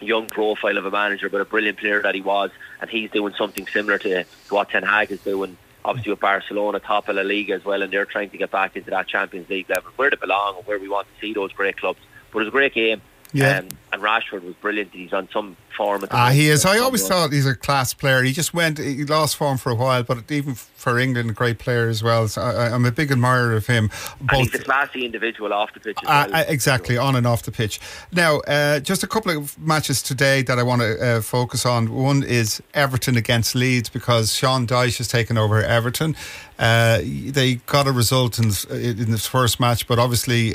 young 0.00 0.26
profile 0.26 0.78
of 0.78 0.86
a 0.86 0.90
manager, 0.90 1.28
but 1.28 1.42
a 1.42 1.44
brilliant 1.44 1.78
player 1.78 2.00
that 2.00 2.14
he 2.14 2.22
was, 2.22 2.50
and 2.80 2.88
he's 2.88 3.10
doing 3.10 3.34
something 3.34 3.66
similar 3.66 3.98
to, 3.98 4.24
to 4.24 4.54
what 4.54 4.70
Ten 4.70 4.82
Hag 4.82 5.12
is 5.12 5.20
doing. 5.20 5.58
Obviously, 5.84 6.12
with 6.12 6.20
Barcelona, 6.20 6.80
top 6.80 7.10
of 7.10 7.16
La 7.16 7.22
Liga 7.22 7.52
as 7.52 7.64
well, 7.64 7.82
and 7.82 7.92
they're 7.92 8.06
trying 8.06 8.30
to 8.30 8.38
get 8.38 8.50
back 8.50 8.74
into 8.74 8.90
that 8.90 9.06
Champions 9.06 9.50
League 9.50 9.68
level, 9.68 9.90
where 9.96 10.08
they 10.08 10.16
belong 10.16 10.56
and 10.56 10.66
where 10.66 10.78
we 10.78 10.88
want 10.88 11.08
to 11.08 11.20
see 11.20 11.34
those 11.34 11.52
great 11.52 11.76
clubs. 11.76 12.00
But 12.32 12.38
it 12.38 12.42
was 12.44 12.48
a 12.48 12.52
great 12.52 12.72
game. 12.72 13.02
Yeah. 13.32 13.58
Um, 13.58 13.68
and 13.92 14.02
Rashford 14.02 14.42
was 14.44 14.54
brilliant. 14.60 14.90
He's 14.92 15.12
on 15.12 15.28
some 15.32 15.56
form. 15.76 16.04
At 16.04 16.10
the 16.10 16.16
Ah, 16.16 16.30
he 16.30 16.48
is. 16.48 16.64
I 16.64 16.78
always 16.78 17.06
thought 17.08 17.32
he's 17.32 17.46
a 17.46 17.56
class 17.56 17.92
player. 17.92 18.22
He 18.22 18.32
just 18.32 18.54
went, 18.54 18.78
he 18.78 19.04
lost 19.04 19.36
form 19.36 19.58
for 19.58 19.70
a 19.70 19.74
while, 19.74 20.04
but 20.04 20.30
even 20.30 20.54
for 20.54 20.96
England, 20.96 21.28
a 21.30 21.32
great 21.32 21.58
player 21.58 21.88
as 21.88 22.00
well. 22.00 22.28
So 22.28 22.40
I, 22.40 22.72
I'm 22.72 22.84
a 22.84 22.92
big 22.92 23.10
admirer 23.10 23.52
of 23.56 23.66
him. 23.66 23.90
And 24.20 24.42
he's 24.42 24.54
a 24.54 24.60
classy 24.60 25.04
individual 25.04 25.52
off 25.52 25.74
the 25.74 25.80
pitch 25.80 25.98
as 26.04 26.08
Uh, 26.08 26.28
well. 26.30 26.40
uh, 26.40 26.44
exactly, 26.46 26.98
on 26.98 27.16
and 27.16 27.26
off 27.26 27.42
the 27.42 27.50
pitch. 27.50 27.80
Now, 28.12 28.38
uh, 28.40 28.78
just 28.78 29.02
a 29.02 29.08
couple 29.08 29.36
of 29.36 29.58
matches 29.58 30.02
today 30.02 30.42
that 30.42 30.58
I 30.60 30.62
want 30.62 30.82
to 30.82 31.04
uh, 31.04 31.20
focus 31.20 31.66
on. 31.66 31.92
One 31.92 32.22
is 32.22 32.62
Everton 32.74 33.16
against 33.16 33.56
Leeds 33.56 33.88
because 33.88 34.32
Sean 34.32 34.68
Dyche 34.68 34.98
has 34.98 35.08
taken 35.08 35.36
over 35.36 35.60
Everton. 35.64 36.14
Uh, 36.60 37.00
they 37.02 37.56
got 37.66 37.88
a 37.88 37.92
result 37.92 38.38
in, 38.38 38.52
in 38.72 39.10
this 39.10 39.26
first 39.26 39.58
match, 39.58 39.88
but 39.88 39.98
obviously. 39.98 40.54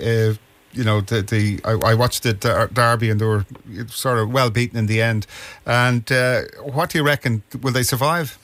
You 0.76 0.84
know 0.84 1.02
the 1.02 1.22
the 1.22 1.60
I, 1.64 1.92
I 1.92 1.94
watched 1.94 2.24
the 2.24 2.34
der- 2.34 2.68
derby 2.68 3.10
and 3.10 3.20
they 3.20 3.26
were 3.26 3.46
sort 3.88 4.20
of 4.20 4.32
well 4.32 4.50
beaten 4.50 4.78
in 4.78 4.88
the 4.88 5.02
end. 5.02 5.26
And 5.66 6.10
uh, 6.12 6.44
what 6.64 6.90
do 6.90 6.98
you 6.98 7.04
reckon? 7.04 7.44
Will 7.62 7.74
they 7.74 7.84
survive? 7.84 8.38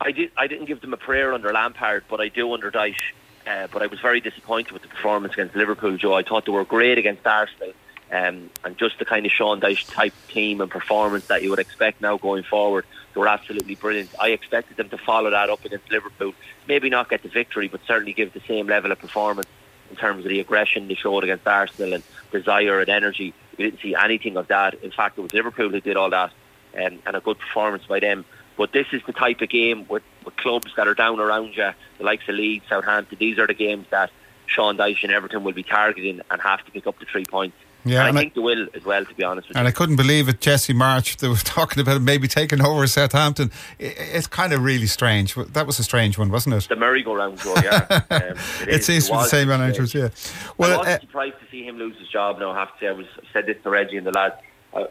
I 0.00 0.12
did. 0.12 0.30
I 0.36 0.46
didn't 0.46 0.66
give 0.66 0.80
them 0.80 0.92
a 0.92 0.96
prayer 0.96 1.32
under 1.32 1.52
Lampard, 1.52 2.04
but 2.08 2.20
I 2.20 2.28
do 2.28 2.52
under 2.52 2.70
Dyche. 2.70 3.12
Uh, 3.46 3.66
but 3.72 3.82
I 3.82 3.86
was 3.86 3.98
very 4.00 4.20
disappointed 4.20 4.72
with 4.72 4.82
the 4.82 4.88
performance 4.88 5.32
against 5.32 5.56
Liverpool, 5.56 5.96
Joe. 5.96 6.14
I 6.14 6.22
thought 6.22 6.44
they 6.44 6.52
were 6.52 6.64
great 6.64 6.98
against 6.98 7.26
Arsenal, 7.26 7.72
um, 8.12 8.50
and 8.62 8.76
just 8.76 8.98
the 8.98 9.06
kind 9.06 9.24
of 9.24 9.32
Sean 9.32 9.60
Dyche 9.60 9.90
type 9.90 10.12
team 10.28 10.60
and 10.60 10.70
performance 10.70 11.26
that 11.28 11.42
you 11.42 11.50
would 11.50 11.58
expect 11.58 12.02
now 12.02 12.18
going 12.18 12.42
forward. 12.42 12.84
They 13.14 13.20
were 13.20 13.28
absolutely 13.28 13.74
brilliant. 13.74 14.10
I 14.20 14.28
expected 14.30 14.76
them 14.76 14.90
to 14.90 14.98
follow 14.98 15.30
that 15.30 15.48
up 15.48 15.64
against 15.64 15.90
Liverpool. 15.90 16.34
Maybe 16.66 16.90
not 16.90 17.08
get 17.08 17.22
the 17.22 17.30
victory, 17.30 17.68
but 17.68 17.80
certainly 17.86 18.12
give 18.12 18.34
the 18.34 18.42
same 18.46 18.66
level 18.66 18.92
of 18.92 18.98
performance 18.98 19.48
in 19.90 19.96
terms 19.96 20.24
of 20.24 20.28
the 20.28 20.40
aggression 20.40 20.88
they 20.88 20.94
showed 20.94 21.24
against 21.24 21.46
Arsenal 21.46 21.94
and 21.94 22.04
desire 22.30 22.80
and 22.80 22.88
energy. 22.88 23.34
We 23.56 23.64
didn't 23.64 23.80
see 23.80 23.94
anything 23.94 24.36
of 24.36 24.48
that. 24.48 24.74
In 24.82 24.90
fact, 24.90 25.18
it 25.18 25.22
was 25.22 25.32
Liverpool 25.32 25.70
who 25.70 25.80
did 25.80 25.96
all 25.96 26.10
that, 26.10 26.32
um, 26.76 26.98
and 27.06 27.16
a 27.16 27.20
good 27.20 27.38
performance 27.38 27.84
by 27.86 28.00
them. 28.00 28.24
But 28.56 28.72
this 28.72 28.86
is 28.92 29.02
the 29.06 29.12
type 29.12 29.40
of 29.40 29.48
game 29.48 29.86
with, 29.88 30.02
with 30.24 30.36
clubs 30.36 30.72
that 30.76 30.88
are 30.88 30.94
down 30.94 31.20
around 31.20 31.56
you, 31.56 31.70
the 31.98 32.04
likes 32.04 32.28
of 32.28 32.34
Leeds, 32.34 32.64
Southampton. 32.68 33.16
These 33.18 33.38
are 33.38 33.46
the 33.46 33.54
games 33.54 33.86
that 33.90 34.10
Sean 34.46 34.76
Dyche 34.76 35.04
and 35.04 35.12
Everton 35.12 35.44
will 35.44 35.52
be 35.52 35.62
targeting 35.62 36.20
and 36.30 36.40
have 36.40 36.64
to 36.64 36.70
pick 36.72 36.86
up 36.86 36.98
the 36.98 37.04
three 37.04 37.24
points. 37.24 37.56
Yeah, 37.88 38.00
and 38.00 38.08
and 38.10 38.18
I 38.18 38.20
I- 38.20 38.22
think 38.24 38.34
they 38.34 38.40
will 38.40 38.66
as 38.74 38.84
well, 38.84 39.04
to 39.04 39.14
be 39.14 39.24
honest 39.24 39.48
with 39.48 39.56
you. 39.56 39.58
And 39.58 39.68
I 39.68 39.70
couldn't 39.70 39.96
believe 39.96 40.28
it. 40.28 40.40
Jesse 40.40 40.72
Marsch, 40.74 41.16
they 41.16 41.28
were 41.28 41.36
talking 41.44 41.80
about 41.80 42.02
maybe 42.02 42.28
taking 42.28 42.60
over 42.64 42.86
Southampton. 42.86 43.50
I- 43.80 43.94
It's 44.16 44.26
kind 44.26 44.52
of 44.52 44.62
really 44.62 44.86
strange. 44.86 45.34
That 45.34 45.66
was 45.66 45.78
a 45.78 45.84
strange 45.84 46.18
one, 46.18 46.30
wasn't 46.30 46.54
it? 46.56 46.68
the 46.68 46.76
merry-go-round, 46.76 47.40
yeah. 47.62 48.00
Um, 48.10 48.20
It 48.62 48.68
is. 48.68 48.86
seems 48.86 49.06
to 49.06 49.12
be 49.12 49.16
the 49.16 49.20
was 49.22 49.30
same 49.30 49.48
managers, 49.48 49.94
yeah. 49.94 50.08
Well, 50.56 50.72
I 50.74 50.76
wasn't 50.78 50.96
uh, 50.96 51.00
surprised 51.00 51.40
to 51.40 51.50
see 51.50 51.64
him 51.64 51.78
lose 51.78 51.96
his 51.98 52.08
job. 52.08 52.38
Now, 52.38 52.50
I 52.52 52.58
have 52.60 52.72
to 52.74 52.78
say, 52.80 52.88
I 52.88 52.92
was 52.92 53.06
I 53.18 53.22
said 53.32 53.46
this 53.46 53.56
to 53.62 53.70
Reggie 53.70 53.96
and 53.96 54.06
the 54.06 54.12
lads. 54.12 54.34
I, 54.74 54.86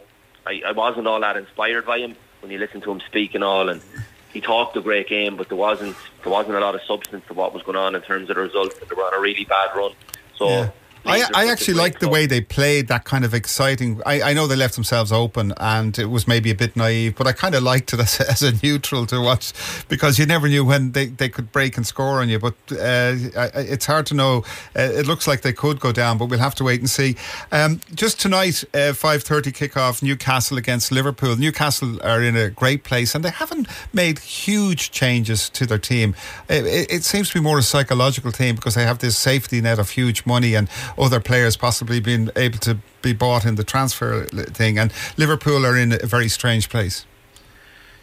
I, 0.45 0.61
I 0.67 0.71
wasn't 0.71 1.07
all 1.07 1.19
that 1.21 1.37
inspired 1.37 1.85
by 1.85 1.99
him 1.99 2.15
when 2.41 2.51
you 2.51 2.57
listen 2.59 2.81
to 2.81 2.91
him 2.91 2.99
speak 3.01 3.35
and 3.35 3.43
all, 3.43 3.69
and 3.69 3.81
he 4.33 4.41
talked 4.41 4.77
a 4.77 4.81
great 4.81 5.07
game, 5.07 5.35
but 5.37 5.49
there 5.49 5.57
wasn't 5.57 5.95
there 6.23 6.31
wasn't 6.31 6.55
a 6.55 6.59
lot 6.59 6.75
of 6.75 6.81
substance 6.83 7.25
to 7.27 7.33
what 7.33 7.53
was 7.53 7.63
going 7.63 7.77
on 7.77 7.95
in 7.95 8.01
terms 8.01 8.29
of 8.29 8.35
the 8.35 8.41
results. 8.41 8.75
They 8.77 8.95
were 8.95 9.03
on 9.03 9.13
a 9.13 9.19
really 9.19 9.45
bad 9.45 9.69
run. 9.75 9.91
So. 10.37 10.47
Yeah. 10.49 10.69
I, 11.07 11.23
I 11.33 11.47
actually 11.47 11.75
like 11.75 11.99
the 11.99 12.09
way 12.09 12.25
they 12.25 12.41
played 12.41 12.87
that 12.87 13.05
kind 13.05 13.25
of 13.25 13.33
exciting. 13.33 14.01
I, 14.05 14.21
I 14.21 14.33
know 14.33 14.47
they 14.47 14.55
left 14.55 14.75
themselves 14.75 15.11
open 15.11 15.53
and 15.57 15.97
it 15.97 16.05
was 16.05 16.27
maybe 16.27 16.51
a 16.51 16.55
bit 16.55 16.75
naive, 16.75 17.15
but 17.15 17.27
I 17.27 17.31
kind 17.31 17.55
of 17.55 17.63
liked 17.63 17.93
it 17.93 17.99
as, 17.99 18.19
as 18.29 18.43
a 18.43 18.53
neutral 18.63 19.05
to 19.07 19.21
watch 19.21 19.53
because 19.87 20.19
you 20.19 20.25
never 20.25 20.47
knew 20.47 20.65
when 20.65 20.91
they, 20.91 21.07
they 21.07 21.29
could 21.29 21.51
break 21.51 21.77
and 21.77 21.85
score 21.85 22.21
on 22.21 22.29
you. 22.29 22.39
But 22.39 22.53
uh, 22.71 23.15
it's 23.55 23.85
hard 23.85 24.05
to 24.07 24.13
know. 24.13 24.43
Uh, 24.75 24.81
it 24.81 25.07
looks 25.07 25.27
like 25.27 25.41
they 25.41 25.53
could 25.53 25.79
go 25.79 25.91
down, 25.91 26.17
but 26.17 26.25
we'll 26.25 26.39
have 26.39 26.55
to 26.55 26.63
wait 26.63 26.79
and 26.79 26.89
see. 26.89 27.15
Um, 27.51 27.79
just 27.93 28.19
tonight, 28.19 28.63
uh, 28.73 28.93
five 28.93 29.23
thirty 29.23 29.51
kickoff, 29.51 30.03
Newcastle 30.03 30.57
against 30.57 30.91
Liverpool. 30.91 31.35
Newcastle 31.35 32.01
are 32.03 32.21
in 32.21 32.35
a 32.35 32.49
great 32.49 32.83
place 32.83 33.15
and 33.15 33.23
they 33.23 33.29
haven't 33.29 33.67
made 33.93 34.19
huge 34.19 34.91
changes 34.91 35.49
to 35.49 35.65
their 35.65 35.77
team. 35.77 36.15
It, 36.49 36.65
it, 36.65 36.91
it 36.91 37.03
seems 37.03 37.29
to 37.29 37.35
be 37.35 37.41
more 37.41 37.57
a 37.57 37.63
psychological 37.63 38.31
team 38.31 38.55
because 38.55 38.75
they 38.75 38.83
have 38.83 38.99
this 38.99 39.17
safety 39.17 39.61
net 39.61 39.79
of 39.79 39.91
huge 39.91 40.25
money 40.25 40.55
and 40.55 40.69
other 40.97 41.19
players 41.19 41.57
possibly 41.57 41.99
being 41.99 42.29
able 42.35 42.59
to 42.59 42.77
be 43.01 43.13
bought 43.13 43.45
in 43.45 43.55
the 43.55 43.63
transfer 43.63 44.25
thing. 44.25 44.77
And 44.77 44.91
Liverpool 45.17 45.65
are 45.65 45.77
in 45.77 45.93
a 45.93 46.05
very 46.05 46.29
strange 46.29 46.69
place. 46.69 47.05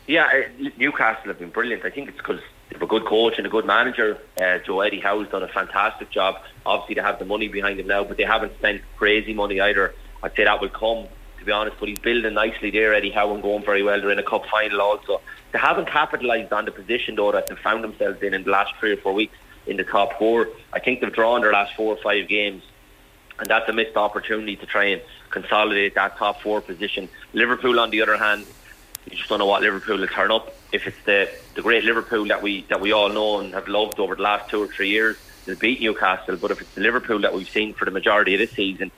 Yeah, 0.07 0.27
uh, 0.27 0.69
Newcastle 0.77 1.29
have 1.29 1.39
been 1.39 1.51
brilliant. 1.51 1.85
I 1.85 1.91
think 1.91 2.09
it's 2.09 2.19
because 2.19 2.41
they 2.69 2.75
have 2.75 2.83
a 2.83 2.87
good 2.87 3.07
coach 3.07 3.35
and 3.39 3.47
a 3.47 3.51
good 3.51 3.65
manager. 3.65 4.19
Uh, 4.41 4.59
Joe 4.59 4.81
Eddie 4.81 5.01
Howe's 5.01 5.29
done 5.29 5.43
a 5.43 5.49
fantastic 5.49 6.11
job. 6.11 6.37
Obviously, 6.67 6.97
they 6.97 7.01
have 7.01 7.19
the 7.19 7.25
money 7.25 7.49
behind 7.49 7.79
them 7.79 7.87
now, 7.87 8.05
but 8.05 8.17
they 8.17 8.25
haven't 8.25 8.55
spent 8.57 8.83
crazy 8.97 9.33
money 9.33 9.61
either. 9.61 9.95
I'd 10.23 10.35
say 10.37 10.45
that 10.45 10.61
will 10.61 10.69
come, 10.69 11.07
to 11.39 11.45
be 11.45 11.53
honest. 11.53 11.77
But 11.81 11.89
he's 11.89 11.99
building 11.99 12.35
nicely 12.35 12.71
there, 12.71 12.93
Eddie 12.95 13.11
Howe, 13.11 13.33
and 13.33 13.43
going 13.43 13.65
very 13.65 13.83
well. 13.83 13.99
They're 14.01 14.11
in 14.11 14.19
a 14.19 14.23
cup 14.23 14.45
final 14.47 14.83
also. 14.83 15.23
They 15.53 15.59
haven't 15.59 15.89
capitalised 15.89 16.53
on 16.53 16.65
the 16.65 16.73
position 16.73 17.15
though 17.15 17.33
that 17.33 17.47
they've 17.47 17.59
found 17.59 17.85
themselves 17.85 18.23
in 18.23 18.35
in 18.35 18.43
the 18.43 18.51
last 18.51 18.75
three 18.81 18.93
or 18.93 18.97
four 18.97 19.15
weeks 19.15 19.37
in 19.67 19.77
the 19.77 19.85
top 19.85 20.19
four. 20.19 20.49
I 20.73 20.81
think 20.81 21.01
they've 21.01 21.13
drawn 21.13 21.41
their 21.41 21.53
last 21.53 21.75
four 21.75 21.95
or 21.95 22.03
five 22.03 22.29
games 22.29 22.63
and 23.39 23.49
that's 23.49 23.69
a 23.69 23.73
missed 23.73 23.97
opportunity 23.97 24.57
to 24.57 24.67
try 24.67 24.85
and 24.85 25.03
consolidate 25.31 25.95
that 25.95 26.17
top 26.17 26.41
four 26.41 26.61
position. 26.61 27.09
Liverpool, 27.33 27.81
on 27.81 27.91
the 27.91 28.03
other 28.03 28.17
hand, 28.17 28.47
you 29.11 29.17
just 29.17 29.29
don't 29.29 29.39
know 29.39 29.47
what 29.47 29.63
Liverpool 29.63 29.99
will 29.99 30.07
turn 30.07 30.31
up. 30.31 30.55
If 30.73 30.87
it's 30.87 30.97
the, 31.05 31.29
the 31.55 31.63
great 31.63 31.85
Liverpool 31.85 32.27
that 32.27 32.43
we 32.43 32.63
that 32.69 32.81
we 32.81 32.93
all 32.93 33.09
know 33.09 33.41
and 33.41 33.53
have 33.55 33.69
loved 33.69 34.01
over 34.01 34.15
the 34.15 34.23
last 34.23 34.51
two 34.51 34.63
or 34.63 34.67
three 34.67 34.89
years, 34.89 35.17
they'll 35.45 35.57
beat 35.57 35.81
Newcastle. 35.81 36.37
But 36.37 36.51
if 36.51 36.61
it's 36.61 36.75
the 36.75 36.81
Liverpool 36.81 37.21
that 37.21 37.35
we've 37.35 37.49
seen 37.49 37.75
for 37.75 37.85
the 37.85 37.91
majority 37.91 38.35
of 38.35 38.39
this 38.39 38.53
season, 38.53 38.91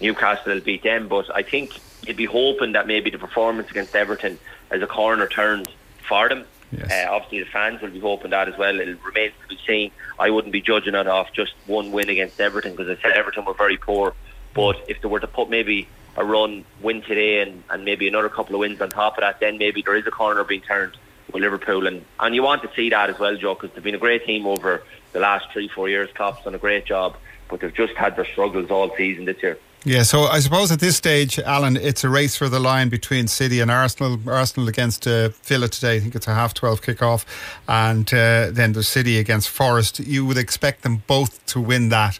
Newcastle 0.00 0.54
will 0.54 0.60
beat 0.60 0.82
them. 0.82 1.08
But 1.08 1.34
I 1.34 1.42
think 1.42 1.72
you'd 2.06 2.16
be 2.16 2.24
hoping 2.24 2.72
that 2.72 2.86
maybe 2.86 3.10
the 3.10 3.18
performance 3.18 3.70
against 3.70 3.94
Everton 3.94 4.38
as 4.70 4.82
a 4.82 4.86
corner 4.86 5.28
turned 5.28 5.68
for 6.08 6.28
them. 6.28 6.44
Yes. 6.72 6.90
Uh, 6.90 7.12
obviously, 7.12 7.40
the 7.40 7.50
fans 7.50 7.80
will 7.80 7.90
be 7.90 8.00
hoping 8.00 8.30
that 8.30 8.48
as 8.48 8.58
well. 8.58 8.80
It 8.80 8.98
remains 9.04 9.32
to 9.42 9.48
be 9.48 9.58
seen. 9.66 9.90
I 10.18 10.30
wouldn't 10.30 10.52
be 10.52 10.60
judging 10.60 10.94
it 10.94 11.06
off 11.06 11.32
just 11.32 11.52
one 11.66 11.92
win 11.92 12.08
against 12.08 12.40
Everton 12.40 12.72
because 12.74 12.88
I 12.88 13.00
said 13.00 13.12
Everton 13.12 13.44
were 13.44 13.54
very 13.54 13.76
poor. 13.76 14.14
But 14.54 14.76
if 14.88 15.00
they 15.02 15.08
were 15.08 15.20
to 15.20 15.26
put 15.26 15.50
maybe 15.50 15.88
a 16.16 16.24
run, 16.24 16.64
win 16.80 17.02
today, 17.02 17.42
and, 17.42 17.62
and 17.70 17.84
maybe 17.84 18.06
another 18.08 18.28
couple 18.28 18.54
of 18.54 18.60
wins 18.60 18.80
on 18.80 18.90
top 18.90 19.18
of 19.18 19.22
that, 19.22 19.40
then 19.40 19.58
maybe 19.58 19.82
there 19.82 19.96
is 19.96 20.06
a 20.06 20.10
corner 20.10 20.44
being 20.44 20.60
turned 20.60 20.96
with 21.32 21.42
Liverpool. 21.42 21.86
And, 21.86 22.04
and 22.20 22.34
you 22.34 22.42
want 22.42 22.62
to 22.62 22.70
see 22.74 22.90
that 22.90 23.10
as 23.10 23.18
well, 23.18 23.36
Joe, 23.36 23.54
because 23.54 23.72
they've 23.74 23.82
been 23.82 23.96
a 23.96 23.98
great 23.98 24.24
team 24.24 24.46
over 24.46 24.84
the 25.12 25.20
last 25.20 25.50
three, 25.52 25.68
four 25.68 25.88
years. 25.88 26.08
Klopp's 26.14 26.44
done 26.44 26.54
a 26.54 26.58
great 26.58 26.86
job, 26.86 27.16
but 27.48 27.60
they've 27.60 27.74
just 27.74 27.94
had 27.94 28.16
their 28.16 28.26
struggles 28.26 28.70
all 28.70 28.94
season 28.96 29.24
this 29.24 29.42
year. 29.42 29.58
Yeah, 29.86 30.02
so 30.02 30.22
I 30.22 30.40
suppose 30.40 30.72
at 30.72 30.80
this 30.80 30.96
stage, 30.96 31.38
Alan, 31.38 31.76
it's 31.76 32.04
a 32.04 32.08
race 32.08 32.36
for 32.36 32.48
the 32.48 32.58
line 32.58 32.88
between 32.88 33.28
City 33.28 33.60
and 33.60 33.70
Arsenal. 33.70 34.18
Arsenal 34.26 34.66
against 34.66 35.06
uh, 35.06 35.28
Villa 35.42 35.68
today. 35.68 35.96
I 35.96 36.00
think 36.00 36.14
it's 36.14 36.26
a 36.26 36.32
half 36.32 36.54
twelve 36.54 36.80
kickoff, 36.80 37.26
and 37.68 38.08
uh, 38.14 38.48
then 38.50 38.72
the 38.72 38.82
City 38.82 39.18
against 39.18 39.50
Forest. 39.50 40.00
You 40.00 40.24
would 40.24 40.38
expect 40.38 40.84
them 40.84 41.02
both 41.06 41.44
to 41.46 41.60
win 41.60 41.90
that, 41.90 42.18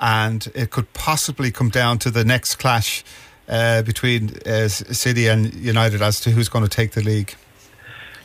and 0.00 0.50
it 0.54 0.70
could 0.70 0.90
possibly 0.94 1.50
come 1.50 1.68
down 1.68 1.98
to 1.98 2.10
the 2.10 2.24
next 2.24 2.54
clash 2.54 3.04
uh, 3.46 3.82
between 3.82 4.30
uh, 4.46 4.68
City 4.68 5.26
and 5.26 5.52
United 5.52 6.00
as 6.00 6.18
to 6.20 6.30
who's 6.30 6.48
going 6.48 6.64
to 6.64 6.70
take 6.70 6.92
the 6.92 7.02
league. 7.02 7.34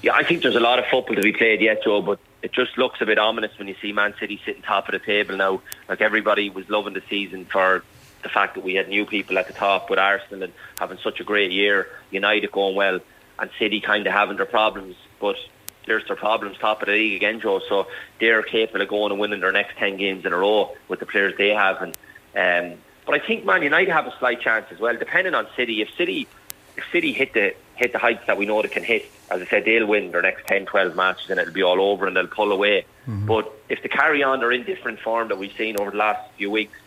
Yeah, 0.02 0.14
I 0.14 0.24
think 0.24 0.44
there's 0.44 0.56
a 0.56 0.62
lot 0.62 0.80
of 0.80 0.86
football 0.86 1.18
to 1.18 1.22
be 1.22 1.34
played 1.34 1.60
yet, 1.60 1.84
Joe, 1.84 2.02
but 2.02 2.20
it 2.42 2.54
just 2.54 2.78
looks 2.78 3.02
a 3.02 3.06
bit 3.06 3.20
ominous 3.20 3.52
when 3.58 3.68
you 3.68 3.76
see 3.82 3.92
Man 3.92 4.14
City 4.18 4.40
sitting 4.46 4.62
top 4.62 4.88
of 4.88 4.94
the 4.94 5.00
table 5.00 5.36
now. 5.36 5.62
Like 5.90 6.00
everybody 6.00 6.50
was 6.50 6.70
loving 6.70 6.94
the 6.94 7.04
season 7.10 7.44
for 7.44 7.84
the 8.28 8.34
fact 8.34 8.56
that 8.56 8.64
we 8.64 8.76
had 8.76 8.90
new 8.90 9.06
people 9.06 9.38
at 9.38 9.48
the 9.48 9.54
top 9.54 9.90
with 9.90 10.00
Arsenal 10.00 10.44
and 10.44 10.54
having 10.80 10.98
such 10.98 11.20
a 11.20 11.24
great 11.24 11.52
year, 11.52 11.88
United 12.12 12.52
going 12.52 12.76
well, 12.76 13.00
and 13.40 13.50
City 13.58 13.80
kind 13.80 14.06
of 14.06 14.14
having 14.14 14.38
their 14.38 14.46
problems. 14.46 14.96
But 15.20 15.38
there's 15.86 16.06
their 16.08 16.18
problems 16.18 16.58
top 16.58 16.82
of 16.82 16.88
the 16.88 16.94
league 16.94 17.16
again, 17.16 17.40
Joe. 17.40 17.62
So 17.70 17.88
they're 18.20 18.44
capable 18.44 18.82
of 18.82 18.90
going 18.90 19.12
and 19.12 19.20
winning 19.20 19.40
their 19.40 19.52
next 19.52 19.78
10 19.78 19.98
games 19.98 20.26
in 20.26 20.34
a 20.34 20.38
row 20.38 20.76
with 20.90 21.00
the 21.00 21.06
players 21.06 21.36
they 21.38 21.50
have. 21.50 21.82
And 21.82 21.98
um, 22.36 22.80
But 23.06 23.16
I 23.16 23.26
think 23.26 23.46
Man 23.46 23.64
United 23.64 23.92
have 23.92 24.08
a 24.08 24.18
slight 24.20 24.42
chance 24.42 24.66
as 24.72 24.80
well, 24.80 24.96
depending 24.98 25.34
on 25.34 25.48
City. 25.56 25.82
If 25.82 25.90
City 25.96 26.28
if 26.76 26.84
City 26.92 27.14
hit 27.14 27.34
the 27.34 27.56
hit 27.76 27.94
the 27.94 28.00
heights 28.00 28.26
that 28.28 28.38
we 28.38 28.46
know 28.46 28.62
they 28.62 28.68
can 28.68 28.84
hit, 28.84 29.10
as 29.30 29.42
I 29.42 29.46
said, 29.46 29.66
they'll 29.66 29.86
win 29.86 30.12
their 30.12 30.22
next 30.22 30.48
10, 30.48 30.66
12 30.66 30.96
matches 30.96 31.30
and 31.30 31.40
it'll 31.40 31.54
be 31.54 31.64
all 31.64 31.80
over 31.80 32.08
and 32.08 32.16
they'll 32.16 32.28
pull 32.28 32.52
away. 32.52 32.86
Mm-hmm. 33.08 33.28
But 33.28 33.52
if 33.70 33.82
they 33.84 33.90
carry 33.90 34.24
on 34.24 34.40
their 34.40 34.52
indifferent 34.52 35.00
form 35.00 35.28
that 35.28 35.38
we've 35.38 35.56
seen 35.56 35.80
over 35.80 35.92
the 35.92 35.98
last 35.98 36.32
few 36.38 36.50
weeks, 36.50 36.78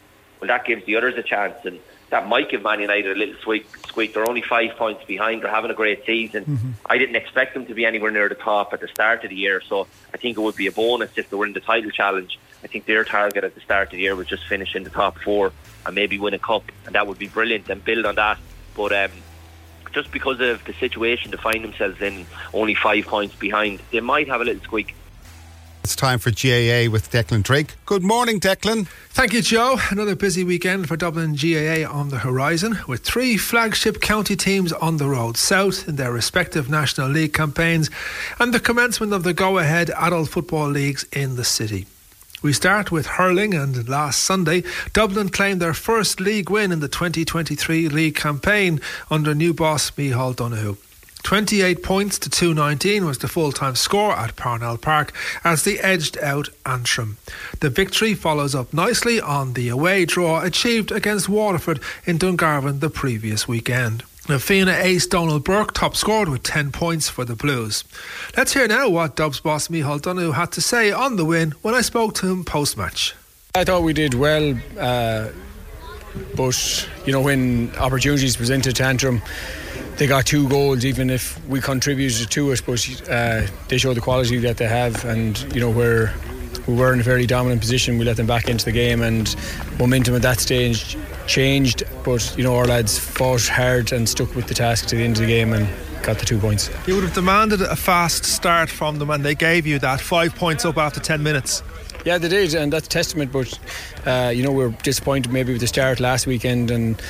well, 0.40 0.48
that 0.48 0.64
gives 0.64 0.84
the 0.86 0.96
others 0.96 1.14
a 1.16 1.22
chance. 1.22 1.56
And 1.64 1.78
that 2.10 2.26
might 2.28 2.50
give 2.50 2.62
Man 2.62 2.80
United 2.80 3.16
a 3.16 3.18
little 3.18 3.36
squeak. 3.40 3.66
squeak. 3.86 4.14
They're 4.14 4.28
only 4.28 4.42
five 4.42 4.76
points 4.76 5.04
behind. 5.04 5.42
They're 5.42 5.50
having 5.50 5.70
a 5.70 5.74
great 5.74 6.04
season. 6.04 6.44
Mm-hmm. 6.44 6.70
I 6.86 6.98
didn't 6.98 7.16
expect 7.16 7.54
them 7.54 7.66
to 7.66 7.74
be 7.74 7.84
anywhere 7.84 8.10
near 8.10 8.28
the 8.28 8.34
top 8.34 8.72
at 8.72 8.80
the 8.80 8.88
start 8.88 9.22
of 9.24 9.30
the 9.30 9.36
year, 9.36 9.60
so 9.60 9.86
I 10.12 10.16
think 10.16 10.36
it 10.36 10.40
would 10.40 10.56
be 10.56 10.66
a 10.66 10.72
bonus 10.72 11.10
if 11.16 11.30
they 11.30 11.36
were 11.36 11.46
in 11.46 11.52
the 11.52 11.60
title 11.60 11.90
challenge. 11.90 12.38
I 12.62 12.66
think 12.66 12.86
their 12.86 13.04
target 13.04 13.44
at 13.44 13.54
the 13.54 13.60
start 13.60 13.88
of 13.88 13.92
the 13.92 14.00
year 14.00 14.16
was 14.16 14.26
just 14.26 14.46
finish 14.46 14.74
in 14.74 14.84
the 14.84 14.90
top 14.90 15.18
four 15.18 15.52
and 15.86 15.94
maybe 15.94 16.18
win 16.18 16.34
a 16.34 16.38
cup, 16.38 16.64
and 16.84 16.94
that 16.94 17.06
would 17.06 17.18
be 17.18 17.28
brilliant 17.28 17.70
and 17.70 17.82
build 17.82 18.04
on 18.04 18.16
that. 18.16 18.38
But 18.74 18.92
um, 18.92 19.12
just 19.92 20.10
because 20.12 20.40
of 20.40 20.64
the 20.64 20.72
situation 20.74 21.30
to 21.30 21.38
find 21.38 21.64
themselves 21.64 22.00
in, 22.00 22.26
only 22.52 22.74
five 22.74 23.06
points 23.06 23.34
behind, 23.34 23.80
they 23.90 24.00
might 24.00 24.28
have 24.28 24.40
a 24.40 24.44
little 24.44 24.62
squeak. 24.62 24.94
It's 25.82 25.96
time 25.96 26.18
for 26.18 26.30
GAA 26.30 26.90
with 26.92 27.10
Declan 27.10 27.42
Drake. 27.42 27.74
Good 27.86 28.02
morning, 28.02 28.38
Declan. 28.38 28.86
Thank 29.10 29.32
you, 29.32 29.40
Joe. 29.40 29.78
Another 29.90 30.14
busy 30.14 30.44
weekend 30.44 30.86
for 30.86 30.96
Dublin 30.96 31.34
GAA 31.34 31.90
on 31.90 32.10
the 32.10 32.18
horizon, 32.18 32.78
with 32.86 33.02
three 33.02 33.38
flagship 33.38 34.00
county 34.00 34.36
teams 34.36 34.72
on 34.74 34.98
the 34.98 35.08
road 35.08 35.38
south 35.38 35.88
in 35.88 35.96
their 35.96 36.12
respective 36.12 36.68
National 36.68 37.08
League 37.08 37.32
campaigns 37.32 37.90
and 38.38 38.52
the 38.52 38.60
commencement 38.60 39.14
of 39.14 39.22
the 39.22 39.32
go 39.32 39.58
ahead 39.58 39.90
adult 39.96 40.28
football 40.28 40.68
leagues 40.68 41.04
in 41.12 41.36
the 41.36 41.44
city. 41.44 41.86
We 42.42 42.52
start 42.52 42.92
with 42.92 43.06
hurling, 43.06 43.54
and 43.54 43.88
last 43.88 44.22
Sunday, 44.22 44.62
Dublin 44.92 45.30
claimed 45.30 45.60
their 45.60 45.74
first 45.74 46.20
league 46.20 46.50
win 46.50 46.72
in 46.72 46.80
the 46.80 46.88
2023 46.88 47.88
league 47.88 48.16
campaign 48.16 48.80
under 49.10 49.34
new 49.34 49.54
boss 49.54 49.90
Micheál 49.92 50.36
Donoghue. 50.36 50.76
28 51.22 51.82
points 51.82 52.18
to 52.18 52.30
219 52.30 53.04
was 53.04 53.18
the 53.18 53.28
full 53.28 53.52
time 53.52 53.74
score 53.74 54.12
at 54.12 54.36
Parnell 54.36 54.78
Park 54.78 55.12
as 55.44 55.64
they 55.64 55.78
edged 55.78 56.18
out 56.18 56.48
Antrim. 56.66 57.18
The 57.60 57.70
victory 57.70 58.14
follows 58.14 58.54
up 58.54 58.72
nicely 58.72 59.20
on 59.20 59.52
the 59.52 59.68
away 59.68 60.04
draw 60.04 60.42
achieved 60.42 60.90
against 60.90 61.28
Waterford 61.28 61.80
in 62.04 62.18
Dungarvan 62.18 62.80
the 62.80 62.90
previous 62.90 63.46
weekend. 63.46 64.02
Fianna 64.38 64.72
ace 64.72 65.06
Donal 65.06 65.40
Burke 65.40 65.72
top 65.72 65.96
scored 65.96 66.28
with 66.28 66.42
10 66.42 66.70
points 66.70 67.08
for 67.08 67.24
the 67.24 67.34
Blues. 67.34 67.84
Let's 68.36 68.52
hear 68.52 68.68
now 68.68 68.88
what 68.88 69.16
Dubs 69.16 69.40
boss 69.40 69.68
Micheál 69.68 70.00
Donoghue 70.00 70.32
had 70.32 70.52
to 70.52 70.60
say 70.60 70.92
on 70.92 71.16
the 71.16 71.24
win 71.24 71.52
when 71.62 71.74
I 71.74 71.80
spoke 71.80 72.14
to 72.16 72.30
him 72.30 72.44
post 72.44 72.76
match. 72.76 73.14
I 73.54 73.64
thought 73.64 73.82
we 73.82 73.92
did 73.92 74.14
well, 74.14 74.54
uh, 74.78 75.30
but 76.36 76.88
you 77.04 77.12
know 77.12 77.20
when 77.20 77.74
opportunities 77.76 78.36
presented 78.36 78.76
to 78.76 78.84
Antrim, 78.84 79.20
they 79.96 80.06
got 80.06 80.26
two 80.26 80.48
goals, 80.48 80.84
even 80.84 81.10
if 81.10 81.42
we 81.46 81.60
contributed 81.60 82.30
to 82.30 82.50
it. 82.52 82.62
But 82.64 83.08
uh, 83.08 83.46
they 83.68 83.78
show 83.78 83.94
the 83.94 84.00
quality 84.00 84.38
that 84.38 84.56
they 84.56 84.66
have, 84.66 85.04
and 85.04 85.38
you 85.54 85.60
know 85.60 85.70
where 85.70 86.14
we 86.66 86.74
were 86.74 86.92
in 86.92 87.00
a 87.00 87.02
very 87.02 87.26
dominant 87.26 87.60
position. 87.60 87.98
We 87.98 88.04
let 88.04 88.16
them 88.16 88.26
back 88.26 88.48
into 88.48 88.64
the 88.64 88.72
game, 88.72 89.02
and 89.02 89.34
momentum 89.78 90.14
at 90.14 90.22
that 90.22 90.40
stage 90.40 90.96
changed. 91.26 91.84
But 92.04 92.34
you 92.36 92.44
know 92.44 92.56
our 92.56 92.66
lads 92.66 92.98
fought 92.98 93.46
hard 93.46 93.92
and 93.92 94.08
stuck 94.08 94.34
with 94.34 94.46
the 94.46 94.54
task 94.54 94.86
to 94.88 94.96
the 94.96 95.02
end 95.02 95.16
of 95.16 95.22
the 95.22 95.28
game, 95.28 95.52
and 95.52 95.68
got 96.02 96.18
the 96.18 96.26
two 96.26 96.38
points. 96.38 96.70
You 96.86 96.94
would 96.94 97.04
have 97.04 97.14
demanded 97.14 97.60
a 97.60 97.76
fast 97.76 98.24
start 98.24 98.70
from 98.70 98.98
them, 98.98 99.10
and 99.10 99.24
they 99.24 99.34
gave 99.34 99.66
you 99.66 99.78
that 99.80 100.00
five 100.00 100.34
points 100.34 100.64
up 100.64 100.78
after 100.78 101.00
ten 101.00 101.22
minutes. 101.22 101.62
Yeah, 102.04 102.16
they 102.16 102.28
did, 102.28 102.54
and 102.54 102.72
that's 102.72 102.88
testament. 102.88 103.32
But 103.32 103.58
uh, 104.06 104.30
you 104.34 104.42
know 104.42 104.52
we're 104.52 104.70
disappointed 104.82 105.32
maybe 105.32 105.52
with 105.52 105.60
the 105.60 105.66
start 105.66 106.00
last 106.00 106.26
weekend, 106.26 106.70
and 106.70 107.00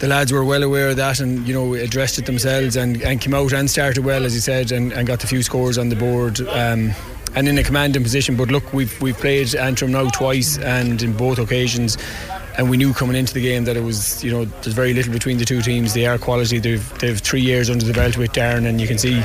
the 0.00 0.08
lads 0.08 0.32
were 0.32 0.44
well 0.44 0.62
aware 0.62 0.88
of 0.88 0.96
that 0.96 1.20
and 1.20 1.46
you 1.46 1.54
know 1.54 1.74
addressed 1.74 2.18
it 2.18 2.26
themselves 2.26 2.74
and, 2.74 3.00
and 3.02 3.20
came 3.20 3.34
out 3.34 3.52
and 3.52 3.70
started 3.70 4.04
well 4.04 4.24
as 4.24 4.32
he 4.32 4.40
said 4.40 4.72
and, 4.72 4.92
and 4.92 5.06
got 5.06 5.22
a 5.22 5.26
few 5.26 5.42
scores 5.42 5.76
on 5.76 5.90
the 5.90 5.96
board 5.96 6.40
um, 6.48 6.90
and 7.34 7.46
in 7.46 7.58
a 7.58 7.62
commanding 7.62 8.02
position. 8.02 8.34
But 8.34 8.50
look 8.50 8.72
we've 8.72 9.00
we've 9.00 9.16
played 9.16 9.54
Antrim 9.54 9.92
now 9.92 10.08
twice 10.08 10.58
and 10.58 11.02
in 11.02 11.16
both 11.16 11.38
occasions 11.38 11.98
and 12.56 12.68
we 12.68 12.76
knew 12.78 12.92
coming 12.94 13.14
into 13.14 13.34
the 13.34 13.42
game 13.42 13.64
that 13.64 13.76
it 13.76 13.82
was 13.82 14.24
you 14.24 14.32
know 14.32 14.46
there's 14.46 14.74
very 14.74 14.94
little 14.94 15.12
between 15.12 15.36
the 15.36 15.44
two 15.44 15.60
teams. 15.60 15.92
They 15.92 16.06
are 16.06 16.18
quality. 16.18 16.58
They've 16.58 16.98
they've 16.98 17.18
three 17.18 17.42
years 17.42 17.68
under 17.68 17.84
the 17.84 17.92
belt 17.92 18.16
with 18.16 18.32
Darren 18.32 18.66
and 18.66 18.80
you 18.80 18.88
can 18.88 18.98
see 18.98 19.20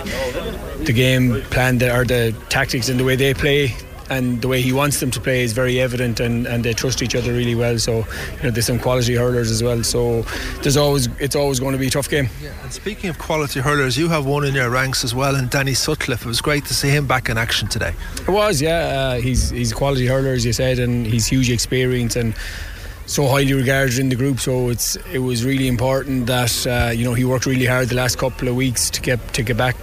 the 0.84 0.94
game 0.94 1.42
plan 1.44 1.78
that, 1.78 1.96
or 1.96 2.04
the 2.04 2.36
tactics 2.50 2.90
and 2.90 3.00
the 3.00 3.06
way 3.06 3.16
they 3.16 3.34
play 3.34 3.74
and 4.10 4.42
the 4.42 4.48
way 4.48 4.62
he 4.62 4.72
wants 4.72 5.00
them 5.00 5.12
to 5.12 5.20
play 5.20 5.44
is 5.44 5.54
very 5.54 5.80
evident 5.80 6.20
and, 6.20 6.46
and 6.46 6.64
they 6.64 6.74
trust 6.74 7.02
each 7.02 7.16
other 7.16 7.34
really 7.34 7.56
well. 7.56 7.80
So 7.80 7.98
you 8.38 8.44
know 8.44 8.52
there's 8.52 8.68
some 8.68 8.80
quality 8.80 9.16
hurlers 9.16 9.52
as 9.52 9.64
well. 9.64 9.84
So 9.84 10.22
there's 10.62 10.78
always 10.78 11.08
it's 11.20 11.36
always 11.36 11.60
going 11.60 11.74
to 11.74 11.78
be 11.78 11.88
a 11.88 11.92
tough 11.92 12.10
game. 12.10 12.30
Yeah, 12.42 12.54
and 12.64 12.72
speaking 12.72 13.10
of 13.10 13.18
quality 13.18 13.60
hurlers 13.60 13.98
you 13.98 14.10
have 14.10 14.26
one 14.26 14.44
in 14.46 14.54
your 14.54 14.70
ranks 14.70 15.04
as 15.04 15.16
well 15.16 15.36
and 15.36 15.50
Danny 15.50 15.74
Sutcliffe. 15.74 16.24
It 16.24 16.28
was 16.28 16.42
great 16.42 16.66
to 16.66 16.74
see 16.74 16.90
him 16.90 17.08
back 17.08 17.30
in 17.30 17.38
action 17.38 17.68
today. 17.68 17.94
It 18.28 18.30
was 18.30 18.62
yeah. 18.62 19.16
Uh, 19.16 19.22
he's 19.22 19.50
he's 19.50 19.72
a 19.72 19.76
quality 19.76 20.06
hurler 20.06 20.32
as 20.32 20.46
you 20.46 20.54
said 20.54 20.80
and 20.80 21.06
he's 21.06 21.28
huge 21.28 21.50
experience 21.50 22.16
and 22.16 22.36
so 23.08 23.28
highly 23.28 23.54
regarded 23.54 24.00
in 24.00 24.10
the 24.10 24.16
group. 24.16 24.40
So 24.40 24.70
it's 24.70 24.96
it 25.12 25.20
was 25.20 25.46
really 25.46 25.68
important 25.68 26.28
that 26.28 26.68
uh, 26.68 26.92
you 26.92 27.06
know 27.06 27.14
he 27.14 27.26
worked 27.26 27.46
really 27.46 27.66
hard 27.66 27.90
the 27.90 27.96
last 27.96 28.18
couple 28.18 28.48
of 28.48 28.56
weeks 28.56 28.90
to 28.92 29.02
get 29.02 29.34
to 29.34 29.44
get 29.44 29.58
back 29.58 29.76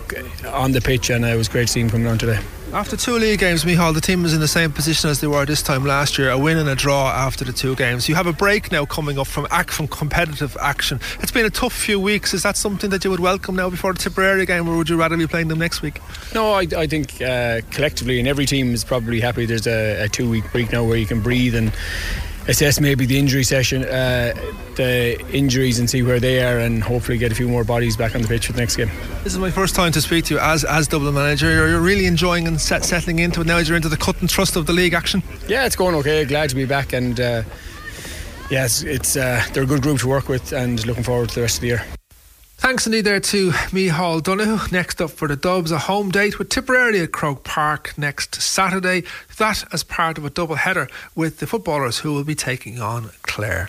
on 0.47 0.73
the 0.73 0.81
pitch, 0.81 1.11
and 1.11 1.25
it 1.25 1.37
was 1.37 1.49
great 1.49 1.69
seeing 1.69 1.87
him 1.87 1.91
coming 1.91 2.07
on 2.07 2.19
today. 2.19 2.41
After 2.73 2.97
two 2.97 3.17
league 3.17 3.39
games, 3.39 3.65
Micheál, 3.65 3.93
the 3.93 4.01
team 4.01 4.25
is 4.25 4.33
in 4.33 4.41
the 4.41 4.49
same 4.49 4.73
position 4.73 5.11
as 5.11 5.21
they 5.21 5.27
were 5.27 5.45
this 5.45 5.61
time 5.61 5.85
last 5.85 6.17
year, 6.17 6.31
a 6.31 6.39
win 6.39 6.57
and 6.57 6.71
a 6.71 6.75
draw 6.75 7.11
after 7.11 7.45
the 7.45 7.53
two 7.53 7.77
games. 7.77 8.09
You 8.09 8.15
have 8.15 8.27
a 8.27 8.33
break 8.33 8.73
now 8.73 8.87
coming 8.87 9.19
up 9.19 9.27
from 9.27 9.47
act 9.51 9.69
from 9.69 9.89
competitive 9.89 10.57
action. 10.59 10.99
It's 11.21 11.31
been 11.31 11.45
a 11.45 11.51
tough 11.51 11.75
few 11.75 12.01
weeks. 12.01 12.33
Is 12.33 12.45
that 12.45 12.57
something 12.57 12.89
that 12.89 13.05
you 13.05 13.11
would 13.11 13.21
welcome 13.21 13.57
now 13.57 13.69
before 13.69 13.93
the 13.93 13.99
Tipperary 13.99 14.47
game, 14.47 14.67
or 14.67 14.79
would 14.79 14.89
you 14.89 14.97
rather 14.97 15.19
be 15.19 15.27
playing 15.27 15.49
them 15.49 15.59
next 15.59 15.83
week? 15.83 16.01
No, 16.35 16.53
I, 16.53 16.67
I 16.75 16.87
think 16.87 17.21
uh, 17.21 17.61
collectively, 17.71 18.19
and 18.19 18.27
every 18.27 18.47
team 18.47 18.73
is 18.73 18.85
probably 18.85 19.21
happy 19.21 19.45
there's 19.45 19.67
a, 19.67 20.05
a 20.05 20.09
two 20.09 20.31
week 20.31 20.51
break 20.51 20.73
now 20.73 20.83
where 20.83 20.97
you 20.97 21.07
can 21.07 21.21
breathe 21.21 21.55
and 21.55 21.73
assess 22.49 22.81
maybe 22.81 23.07
the 23.07 23.19
injury 23.19 23.45
session, 23.45 23.85
uh, 23.85 24.35
the 24.77 25.21
injuries, 25.33 25.79
and 25.79 25.89
see 25.89 26.03
where 26.03 26.21
they 26.21 26.43
are, 26.43 26.59
and 26.59 26.83
hopefully 26.83 27.19
get 27.19 27.33
a 27.33 27.35
few 27.35 27.49
more 27.49 27.65
bodies 27.65 27.97
back 27.97 28.15
on 28.15 28.23
the 28.23 28.29
pitch 28.29 28.47
for 28.47 28.53
the 28.53 28.61
next 28.61 28.77
game. 28.77 28.91
This 29.23 29.33
is 29.33 29.39
my 29.39 29.51
first 29.51 29.75
time 29.75 29.93
to 29.93 30.01
speak 30.01 30.25
to 30.27 30.35
you 30.35 30.41
as 30.41 30.65
as 30.65 30.89
Dublin 30.89 31.15
manager. 31.15 31.51
You're, 31.53 31.81
really 31.81 32.07
enjoying 32.07 32.47
and 32.47 32.61
set, 32.61 32.85
settling 32.85 33.19
into 33.19 33.41
it 33.41 33.47
now 33.47 33.57
as 33.57 33.69
you're 33.69 33.77
into 33.77 33.89
the 33.89 33.97
cut 33.97 34.21
and 34.21 34.31
thrust 34.31 34.55
of 34.57 34.67
the 34.67 34.73
league 34.73 34.95
action. 34.95 35.23
Yeah, 35.49 35.67
it's 35.67 35.77
going 35.77 35.95
okay. 35.97 36.25
Glad 36.25 36.51
to 36.51 36.57
be 36.57 36.65
back, 36.65 36.93
and 36.93 37.19
uh, 37.19 37.43
yes, 38.51 38.83
it's 38.83 39.17
uh, 39.17 39.45
they're 39.53 39.65
a 39.65 39.67
good 39.67 39.83
group 39.83 40.01
to 40.01 40.09
work 40.09 40.29
with, 40.29 40.53
and 40.53 40.85
looking 40.87 41.05
forward 41.05 41.31
to 41.31 41.35
the 41.35 41.41
rest 41.43 41.57
of 41.57 41.63
the 41.63 41.69
year. 41.69 41.85
Thanks 42.73 42.87
indeed 42.87 43.05
there 43.05 43.21
to 43.21 43.51
Micheál 43.51 44.23
Donoghue. 44.23 44.73
Next 44.73 45.03
up 45.03 45.11
for 45.11 45.29
the 45.29 45.37
Dubs, 45.37 45.71
a 45.71 45.79
home 45.79 46.11
date 46.11 46.39
with 46.39 46.49
Tipperary 46.49 47.01
at 47.01 47.13
Croke 47.13 47.45
Park 47.45 47.93
next 47.99 48.41
Saturday. 48.41 49.05
That 49.37 49.71
as 49.75 49.85
part 49.85 50.17
of 50.17 50.25
a 50.25 50.31
double 50.31 50.55
header 50.55 50.89
with 51.15 51.41
the 51.41 51.47
footballers 51.47 51.99
who 51.99 52.15
will 52.15 52.25
be 52.25 52.35
taking 52.35 52.81
on 52.81 53.11
Clare. 53.21 53.69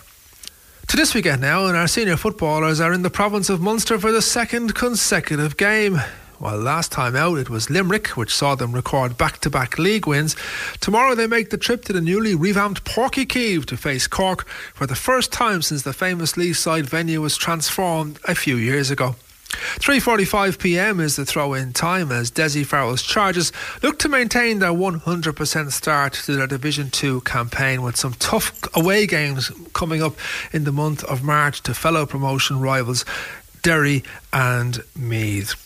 To 0.86 0.96
this 0.96 1.14
weekend 1.14 1.42
now, 1.42 1.66
and 1.66 1.76
our 1.76 1.86
senior 1.86 2.16
footballers 2.16 2.80
are 2.80 2.94
in 2.94 3.02
the 3.02 3.10
province 3.10 3.50
of 3.50 3.60
Munster 3.60 3.98
for 3.98 4.10
the 4.10 4.22
second 4.22 4.74
consecutive 4.74 5.58
game. 5.58 6.00
While 6.44 6.58
last 6.58 6.92
time 6.92 7.16
out 7.16 7.38
it 7.38 7.48
was 7.48 7.70
Limerick, 7.70 8.08
which 8.18 8.34
saw 8.34 8.54
them 8.54 8.72
record 8.72 9.16
back 9.16 9.38
to 9.38 9.48
back 9.48 9.78
league 9.78 10.06
wins, 10.06 10.36
tomorrow 10.78 11.14
they 11.14 11.26
make 11.26 11.48
the 11.48 11.56
trip 11.56 11.86
to 11.86 11.94
the 11.94 12.02
newly 12.02 12.34
revamped 12.34 12.84
Páirc 12.84 13.12
Uí 13.12 13.26
Chaoimh 13.26 13.64
to 13.64 13.78
face 13.78 14.06
Cork 14.06 14.46
for 14.74 14.86
the 14.86 14.94
first 14.94 15.32
time 15.32 15.62
since 15.62 15.84
the 15.84 15.94
famous 15.94 16.34
Leeside 16.34 16.84
venue 16.84 17.22
was 17.22 17.38
transformed 17.38 18.18
a 18.28 18.34
few 18.34 18.56
years 18.56 18.90
ago. 18.90 19.16
3:45 19.52 20.58
p.m. 20.58 21.00
is 21.00 21.16
the 21.16 21.24
throw-in 21.24 21.72
time 21.72 22.12
as 22.12 22.30
Dessie 22.30 22.66
Farrell's 22.66 23.02
Chargers 23.02 23.50
look 23.82 23.98
to 24.00 24.10
maintain 24.10 24.58
their 24.58 24.68
100% 24.68 25.72
start 25.72 26.12
to 26.12 26.36
their 26.36 26.46
Division 26.46 26.90
2 26.90 27.22
campaign 27.22 27.80
with 27.80 27.96
some 27.96 28.12
tough 28.18 28.52
away 28.76 29.06
games 29.06 29.50
coming 29.72 30.02
up 30.02 30.14
in 30.52 30.64
the 30.64 30.72
month 30.72 31.04
of 31.04 31.22
March 31.22 31.62
to 31.62 31.72
fellow 31.72 32.04
promotion 32.04 32.60
rivals 32.60 33.06
Derry 33.62 34.04
and 34.30 34.84
Meath. 34.94 35.63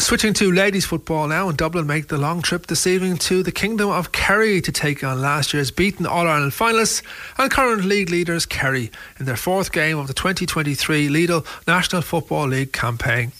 Switching 0.00 0.32
to 0.32 0.50
ladies 0.50 0.86
football 0.86 1.28
now, 1.28 1.50
and 1.50 1.58
Dublin 1.58 1.86
make 1.86 2.08
the 2.08 2.16
long 2.16 2.40
trip 2.40 2.66
this 2.66 2.86
evening 2.86 3.18
to 3.18 3.42
the 3.42 3.52
Kingdom 3.52 3.90
of 3.90 4.12
Kerry 4.12 4.62
to 4.62 4.72
take 4.72 5.04
on 5.04 5.20
last 5.20 5.52
year's 5.52 5.70
beaten 5.70 6.06
All 6.06 6.26
Ireland 6.26 6.52
finalists 6.52 7.02
and 7.36 7.50
current 7.50 7.84
league 7.84 8.08
leaders 8.08 8.46
Kerry 8.46 8.90
in 9.18 9.26
their 9.26 9.36
fourth 9.36 9.72
game 9.72 9.98
of 9.98 10.06
the 10.06 10.14
2023 10.14 11.08
Lidl 11.08 11.46
National 11.66 12.00
Football 12.00 12.48
League 12.48 12.72
campaign. 12.72 13.32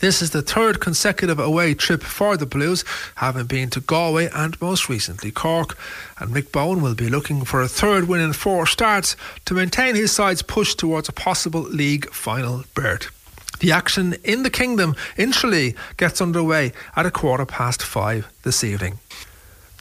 This 0.00 0.20
is 0.20 0.30
the 0.30 0.42
third 0.42 0.80
consecutive 0.80 1.38
away 1.38 1.72
trip 1.72 2.02
for 2.02 2.36
the 2.36 2.46
Blues, 2.46 2.84
having 3.14 3.46
been 3.46 3.70
to 3.70 3.80
Galway 3.80 4.28
and 4.34 4.60
most 4.60 4.88
recently 4.88 5.30
Cork. 5.30 5.78
And 6.18 6.34
Mick 6.34 6.50
Bohan 6.50 6.82
will 6.82 6.96
be 6.96 7.08
looking 7.08 7.44
for 7.44 7.62
a 7.62 7.68
third 7.68 8.08
win 8.08 8.20
in 8.20 8.32
four 8.32 8.66
starts 8.66 9.16
to 9.44 9.54
maintain 9.54 9.94
his 9.94 10.10
side's 10.10 10.42
push 10.42 10.74
towards 10.74 11.08
a 11.08 11.12
possible 11.12 11.62
league 11.62 12.10
final 12.10 12.64
berth. 12.74 13.21
The 13.62 13.70
action 13.70 14.16
in 14.24 14.42
the 14.42 14.50
Kingdom 14.50 14.96
in 15.16 15.30
Tralee 15.30 15.76
gets 15.96 16.20
underway 16.20 16.72
at 16.96 17.06
a 17.06 17.12
quarter 17.12 17.46
past 17.46 17.80
five 17.80 18.26
this 18.42 18.64
evening. 18.64 18.98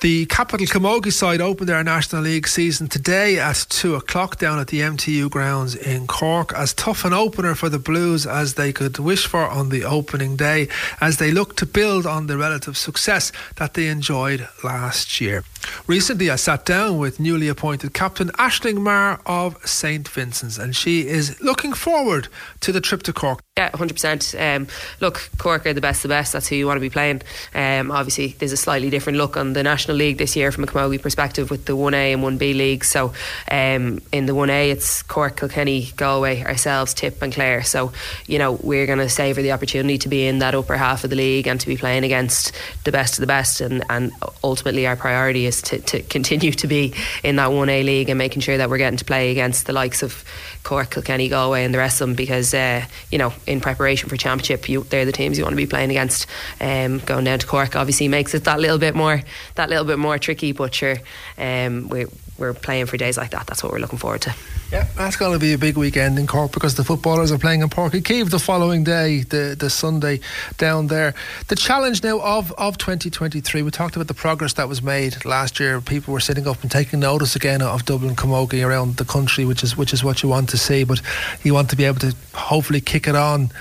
The 0.02 0.26
Capital 0.26 0.66
Camogie 0.66 1.14
side 1.14 1.41
opened 1.41 1.70
their 1.70 1.84
National 1.84 2.24
League 2.24 2.47
season 2.47 2.88
today 2.88 3.38
at 3.38 3.68
2 3.70 3.93
o'clock 3.93 4.39
down 4.39 4.58
at 4.58 4.70
the 4.70 4.80
MTU 4.80 5.30
grounds 5.30 5.76
in 5.76 6.08
Cork. 6.08 6.54
As 6.56 6.74
tough 6.74 7.06
an 7.06 7.14
opener 7.14 7.54
for 7.54 7.70
the 7.70 7.78
Blues 7.78 8.26
as 8.26 8.56
they 8.56 8.74
could 8.74 8.97
wish 8.97 9.28
for 9.28 9.47
on 9.47 9.70
the 9.70 9.84
opening 9.84 10.36
day, 10.36 10.70
as 10.99 11.18
they 11.18 11.30
look 11.30 11.56
to 11.58 11.68
build 11.68 12.08
on 12.08 12.26
the 12.26 12.36
relative 12.36 12.78
success 12.78 13.32
that 13.58 13.76
they 13.76 13.86
enjoyed 13.86 14.49
last 14.64 15.22
year. 15.22 15.43
Recently, 15.86 16.32
I 16.32 16.36
sat 16.36 16.66
down 16.66 16.97
with 16.97 17.20
newly 17.20 17.47
appointed 17.47 17.93
captain 17.93 18.30
Aisling 18.30 18.82
Maher 18.82 19.20
of 19.28 19.56
St 19.68 20.08
Vincent's, 20.08 20.58
and 20.58 20.76
she 20.76 21.08
is 21.08 21.39
looking 21.41 21.74
forward 21.74 22.28
to 22.62 22.72
the 22.72 22.82
trip 22.82 23.04
to 23.04 23.14
Cork. 23.14 23.43
Yeah, 23.58 23.70
100%. 23.72 24.56
Um, 24.56 24.68
look, 25.02 25.30
Cork 25.38 25.66
are 25.68 25.74
the 25.74 25.82
best 25.82 26.04
of 26.04 26.10
the 26.10 26.14
best. 26.14 26.34
That's 26.34 26.47
who 26.47 26.56
you 26.56 26.66
want 26.66 26.78
to 26.78 26.82
be 26.82 26.89
playing. 26.89 27.22
Um, 27.54 27.91
obviously, 27.91 28.30
there's 28.39 28.52
a 28.52 28.58
slightly 28.58 28.89
different 28.89 29.18
look 29.18 29.38
on 29.38 29.54
the 29.54 29.62
National 29.62 29.91
League 29.94 30.18
this 30.18 30.36
year 30.36 30.52
from 30.52 30.64
a 30.64 30.68
Camogie 30.68 31.02
perspective 31.02 31.50
with 31.50 31.66
the 31.66 31.74
1A 31.74 32.14
and 32.14 32.24
1B 32.24 32.56
leagues. 32.56 32.89
So 32.89 33.14
um, 33.50 34.02
in 34.12 34.26
the 34.26 34.34
1A, 34.34 34.72
it's 34.72 35.04
Cork, 35.04 35.38
Kilkenny, 35.38 35.92
Galway, 35.96 36.44
ourselves, 36.44 36.94
Tip, 36.94 37.22
and 37.22 37.34
Clare. 37.34 37.64
So, 37.64 37.92
you 38.28 38.39
know, 38.39 38.54
we're 38.54 38.86
going 38.86 39.00
to 39.00 39.10
savour 39.10 39.42
the 39.42 39.52
opportunity 39.52 39.98
to 40.00 40.10
be 40.10 40.26
in 40.28 40.39
that 40.39 40.56
upper 40.56 40.78
half 40.78 41.04
of 41.04 41.10
the 41.10 41.16
league 41.16 41.48
and 41.48 41.60
to 41.60 41.68
be 41.68 41.78
playing 41.78 42.04
against 42.04 42.52
the 42.84 42.92
best 42.92 43.16
of 43.16 43.22
the 43.22 43.28
best. 43.28 43.62
And, 43.62 43.84
and 43.89 44.12
ultimately, 44.44 44.88
our 44.88 44.96
priority 44.96 45.46
is 45.46 45.62
to, 45.64 45.80
to 45.80 46.02
continue 46.04 46.52
to 46.52 46.68
be 46.68 46.94
in 47.24 47.36
that 47.38 47.50
1A 47.50 47.84
league 47.86 48.10
and 48.10 48.18
making 48.18 48.42
sure 48.42 48.58
that 48.58 48.70
we're 48.70 48.78
getting 48.78 48.98
to 48.98 49.06
play 49.06 49.32
against 49.32 49.66
the 49.66 49.74
likes 49.74 50.04
of 50.04 50.24
Cork, 50.64 50.91
Kilkenny, 50.91 51.28
Galway, 51.28 51.64
and 51.64 51.74
the 51.74 51.80
rest 51.80 52.01
of 52.01 52.07
them 52.07 52.16
because, 52.16 52.53
uh, 52.53 52.86
you 53.12 53.18
know, 53.18 53.34
in 53.47 53.62
preparation 53.62 54.09
for 54.09 54.18
Championship, 54.18 54.70
you, 54.70 54.84
they're 54.84 55.05
the 55.05 55.12
teams 55.12 55.38
you 55.38 55.43
want 55.43 55.53
to 55.53 55.57
be 55.57 55.68
playing 55.68 55.89
against. 55.89 56.28
Um, 56.59 56.99
going 56.99 57.26
down 57.26 57.39
to 57.39 57.47
Cork 57.47 57.76
obviously 57.76 58.07
makes 58.07 58.34
it 58.34 58.43
that 58.43 58.59
little 58.59 58.78
bit 58.78 58.95
more 58.95 59.22
that 59.55 59.70
little 59.70 59.86
bit 59.86 59.99
more 59.99 60.18
tricky, 60.18 60.51
but 60.51 60.74
sure, 60.74 60.97
um, 61.38 61.89
we're, 61.89 62.07
we're 62.38 62.54
playing 62.54 62.88
for 62.88 62.98
days 62.98 63.18
like 63.18 63.32
that. 63.32 63.48
That's 63.48 63.64
what 63.64 63.72
we're 63.72 63.80
looking 63.80 64.00
forward 64.00 64.22
to. 64.22 64.36
Yeah, 64.72 64.88
that's 64.96 65.18
going 65.18 65.34
to 65.34 65.40
be 65.40 65.52
a 65.52 65.58
big 65.58 65.76
weekend 65.78 66.18
in 66.18 66.28
Cork 66.28 66.54
because 66.54 66.76
the 66.76 66.84
footballers 66.86 67.30
are 67.32 67.38
playing 67.38 67.62
in 67.62 67.68
Páirc 67.68 67.92
Uí 67.92 68.02
Chaoimh 68.02 68.30
the 68.30 68.40
following 68.40 68.86
day, 68.86 69.24
the, 69.24 69.54
the 69.60 69.70
Sunday 69.70 70.22
down 70.58 70.88
there. 70.88 71.14
The 71.50 71.58
challenge 71.58 72.04
now 72.04 72.22
of, 72.22 72.54
of 72.54 72.78
2023, 72.78 73.64
we 73.64 73.72
talked 73.72 73.98
about 73.98 74.08
the 74.08 74.14
progress 74.14 74.54
that 74.54 74.70
was 74.70 74.82
made 74.82 75.26
last 75.26 75.60
year. 75.60 75.82
People 75.82 76.14
were 76.14 76.22
sitting 76.22 76.48
up 76.48 76.62
and 76.62 76.72
taking 76.72 77.02
notice 77.02 77.36
again 77.36 77.62
of 77.62 77.84
Dublin 77.84 78.16
Camogie 78.16 78.66
around 78.66 78.96
the 78.96 79.06
country, 79.06 79.44
which 79.44 79.62
is 79.62 79.76
which 79.76 79.92
is 79.92 80.06
what 80.06 80.24
you 80.24 80.30
want 80.30 80.48
to 80.50 80.58
see. 80.58 80.86
But 80.86 81.02
you 81.44 81.54
want 81.54 81.70
to 81.72 81.76
be 81.76 81.84
able 81.84 82.00
to 82.00 82.16
hopefully 82.34 82.80
kick 82.80 83.10
it 83.10 83.16
on 83.16 83.52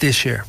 this 0.00 0.26
year. 0.26 0.44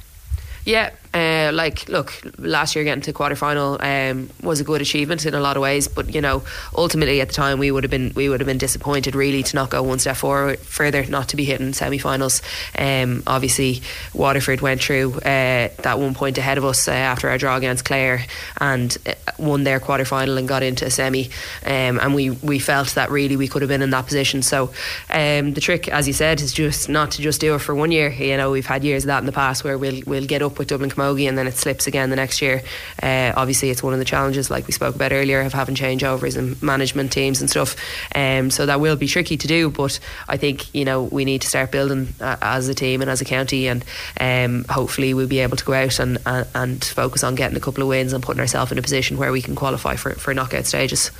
Yeah, 0.65 0.91
uh, 1.13 1.51
like, 1.53 1.89
look, 1.89 2.13
last 2.37 2.75
year 2.75 2.85
getting 2.85 3.01
to 3.01 3.11
quarter 3.11 3.35
final 3.35 3.77
um, 3.81 4.29
was 4.41 4.61
a 4.61 4.63
good 4.63 4.81
achievement 4.81 5.25
in 5.25 5.33
a 5.33 5.39
lot 5.41 5.57
of 5.57 5.61
ways, 5.61 5.87
but 5.87 6.13
you 6.13 6.21
know, 6.21 6.43
ultimately 6.75 7.19
at 7.19 7.27
the 7.27 7.33
time 7.33 7.59
we 7.59 7.69
would 7.69 7.83
have 7.83 7.91
been 7.91 8.13
we 8.15 8.29
would 8.29 8.39
have 8.39 8.47
been 8.47 8.57
disappointed 8.57 9.13
really 9.13 9.43
to 9.43 9.55
not 9.55 9.69
go 9.69 9.83
one 9.83 9.99
step 9.99 10.15
forward 10.15 10.59
further, 10.59 11.05
not 11.07 11.27
to 11.29 11.35
be 11.35 11.43
hitting 11.43 11.73
semi-finals. 11.73 12.41
Um, 12.77 13.23
obviously, 13.27 13.81
Waterford 14.13 14.61
went 14.61 14.81
through 14.81 15.15
uh, 15.15 15.69
that 15.83 15.99
one 15.99 16.13
point 16.13 16.37
ahead 16.37 16.57
of 16.57 16.63
us 16.63 16.87
uh, 16.87 16.91
after 16.91 17.29
our 17.29 17.37
draw 17.37 17.57
against 17.57 17.83
Clare 17.83 18.25
and 18.59 18.97
uh, 19.05 19.13
won 19.37 19.63
their 19.65 19.81
quarter 19.81 20.05
final 20.05 20.37
and 20.37 20.47
got 20.47 20.63
into 20.63 20.85
a 20.85 20.89
semi, 20.89 21.25
um, 21.65 21.99
and 21.99 22.15
we 22.15 22.29
we 22.29 22.57
felt 22.57 22.95
that 22.95 23.11
really 23.11 23.35
we 23.35 23.49
could 23.49 23.61
have 23.61 23.69
been 23.69 23.81
in 23.81 23.89
that 23.89 24.05
position. 24.05 24.41
So 24.41 24.71
um, 25.09 25.53
the 25.53 25.61
trick, 25.61 25.89
as 25.89 26.07
you 26.07 26.13
said, 26.13 26.39
is 26.39 26.53
just 26.53 26.87
not 26.87 27.11
to 27.11 27.21
just 27.21 27.41
do 27.41 27.55
it 27.55 27.59
for 27.59 27.75
one 27.75 27.91
year. 27.91 28.09
You 28.09 28.37
know, 28.37 28.51
we've 28.51 28.65
had 28.65 28.85
years 28.85 29.03
of 29.03 29.07
that 29.07 29.19
in 29.19 29.25
the 29.25 29.33
past 29.33 29.65
where 29.65 29.77
we'll 29.77 30.01
we'll 30.05 30.25
get 30.25 30.41
up 30.41 30.57
with 30.57 30.69
Dublin 30.69 30.89
and 31.01 31.37
then 31.37 31.47
it 31.47 31.55
slips 31.55 31.87
again 31.87 32.09
the 32.09 32.15
next 32.15 32.41
year. 32.41 32.61
Uh, 33.01 33.33
obviously, 33.35 33.69
it's 33.69 33.81
one 33.83 33.93
of 33.93 33.99
the 33.99 34.05
challenges, 34.05 34.49
like 34.49 34.67
we 34.67 34.73
spoke 34.73 34.95
about 34.95 35.11
earlier, 35.11 35.41
of 35.41 35.53
having 35.53 35.75
changeovers 35.75 36.37
and 36.37 36.61
management 36.61 37.11
teams 37.11 37.41
and 37.41 37.49
stuff. 37.49 37.75
Um, 38.15 38.51
so 38.51 38.65
that 38.65 38.79
will 38.79 38.95
be 38.95 39.07
tricky 39.07 39.37
to 39.37 39.47
do, 39.47 39.69
but 39.69 39.99
I 40.29 40.37
think 40.37 40.73
you 40.73 40.85
know 40.85 41.03
we 41.03 41.25
need 41.25 41.41
to 41.41 41.47
start 41.47 41.71
building 41.71 42.13
uh, 42.21 42.37
as 42.41 42.67
a 42.67 42.73
team 42.73 43.01
and 43.01 43.09
as 43.09 43.21
a 43.21 43.25
county, 43.25 43.67
and 43.67 43.83
um, 44.19 44.65
hopefully 44.69 45.13
we'll 45.13 45.27
be 45.27 45.39
able 45.39 45.57
to 45.57 45.65
go 45.65 45.73
out 45.73 45.99
and, 45.99 46.17
and, 46.25 46.47
and 46.53 46.83
focus 46.83 47.23
on 47.23 47.35
getting 47.35 47.57
a 47.57 47.61
couple 47.61 47.83
of 47.83 47.89
wins 47.89 48.13
and 48.13 48.23
putting 48.23 48.39
ourselves 48.39 48.71
in 48.71 48.77
a 48.77 48.81
position 48.81 49.17
where 49.17 49.31
we 49.31 49.41
can 49.41 49.55
qualify 49.55 49.95
for 49.95 50.11
for 50.11 50.33
knockout 50.33 50.65
stages. 50.65 51.11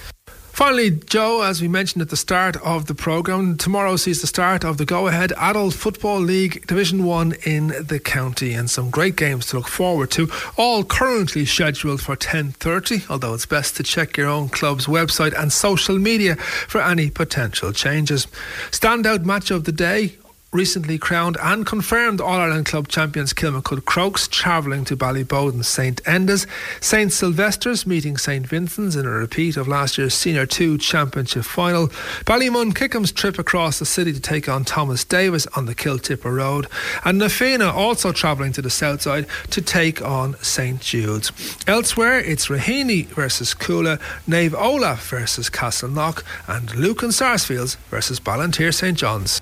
Finally, 0.61 0.91
Joe, 0.91 1.41
as 1.41 1.59
we 1.59 1.67
mentioned 1.67 2.03
at 2.03 2.09
the 2.09 2.15
start 2.15 2.55
of 2.57 2.85
the 2.85 2.93
programme, 2.93 3.57
tomorrow 3.57 3.95
sees 3.95 4.21
the 4.21 4.27
start 4.27 4.63
of 4.63 4.77
the 4.77 4.85
Go 4.85 5.07
Ahead 5.07 5.33
Adult 5.35 5.73
Football 5.73 6.19
League 6.19 6.67
Division 6.67 7.03
1 7.03 7.33
in 7.45 7.73
the 7.81 7.99
county 7.99 8.53
and 8.53 8.69
some 8.69 8.91
great 8.91 9.15
games 9.15 9.47
to 9.47 9.55
look 9.55 9.67
forward 9.67 10.11
to, 10.11 10.29
all 10.57 10.83
currently 10.83 11.45
scheduled 11.45 11.99
for 11.99 12.15
10.30, 12.15 13.09
although 13.09 13.33
it's 13.33 13.47
best 13.47 13.75
to 13.77 13.81
check 13.81 14.17
your 14.17 14.27
own 14.27 14.49
club's 14.49 14.85
website 14.85 15.33
and 15.35 15.51
social 15.51 15.97
media 15.97 16.35
for 16.35 16.79
any 16.79 17.09
potential 17.09 17.73
changes. 17.73 18.27
Standout 18.69 19.25
match 19.25 19.49
of 19.49 19.63
the 19.63 19.71
day, 19.71 20.15
recently 20.53 20.97
crowned 20.97 21.37
and 21.41 21.65
confirmed 21.65 22.19
All 22.19 22.33
Ireland 22.33 22.65
Club 22.65 22.89
champions 22.89 23.33
Kilmacud 23.33 23.85
Crokes 23.85 24.27
travelling 24.27 24.83
to 24.85 24.97
Ballyboden 24.97 25.63
St 25.63 26.01
Enda's, 26.05 26.45
St 26.81 27.11
Sylvester's 27.11 27.87
meeting 27.87 28.17
St 28.17 28.45
Vincent's 28.45 28.97
in 28.97 29.05
a 29.05 29.09
repeat 29.09 29.55
of 29.55 29.69
last 29.69 29.97
year's 29.97 30.13
Senior 30.13 30.45
2 30.45 30.77
Championship 30.77 31.45
final, 31.45 31.87
Ballymun 32.25 32.75
Kickham's 32.75 33.13
trip 33.13 33.39
across 33.39 33.79
the 33.79 33.85
city 33.85 34.11
to 34.11 34.19
take 34.19 34.49
on 34.49 34.65
Thomas 34.65 35.05
Davis 35.05 35.47
on 35.55 35.67
the 35.67 35.75
Kiltipper 35.75 36.35
Road, 36.35 36.67
and 37.05 37.17
Na 37.17 37.29
Fianna 37.29 37.71
also 37.71 38.11
travelling 38.11 38.51
to 38.51 38.61
the 38.61 38.69
south 38.69 39.03
side 39.03 39.27
to 39.51 39.61
take 39.61 40.01
on 40.01 40.35
St 40.41 40.81
Jude's. 40.81 41.31
Elsewhere, 41.65 42.19
it's 42.19 42.47
Raheny 42.47 43.05
versus 43.05 43.53
Cuala, 43.53 43.99
Naomh 44.27 44.53
Olaf 44.53 45.07
versus 45.09 45.49
Castleknock, 45.49 46.23
and 46.47 46.75
Lucan 46.75 47.13
Sarsfields 47.13 47.75
versus 47.89 48.19
Ballinteer 48.19 48.73
St 48.73 48.97
John's. 48.97 49.41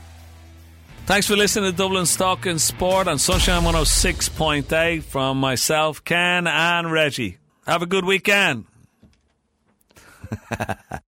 Thanks 1.09 1.25
for 1.25 1.35
listening 1.35 1.71
to 1.71 1.75
Dublin's 1.75 2.15
Talking 2.15 2.59
Sport 2.59 3.07
on 3.07 3.17
Sunshine 3.17 3.63
106.8 3.63 5.01
from 5.01 5.39
myself, 5.39 6.03
Ken, 6.03 6.45
and 6.45 6.91
Reggie. 6.91 7.39
Have 7.65 7.81
a 7.81 7.87
good 7.87 8.05
weekend. 8.05 8.65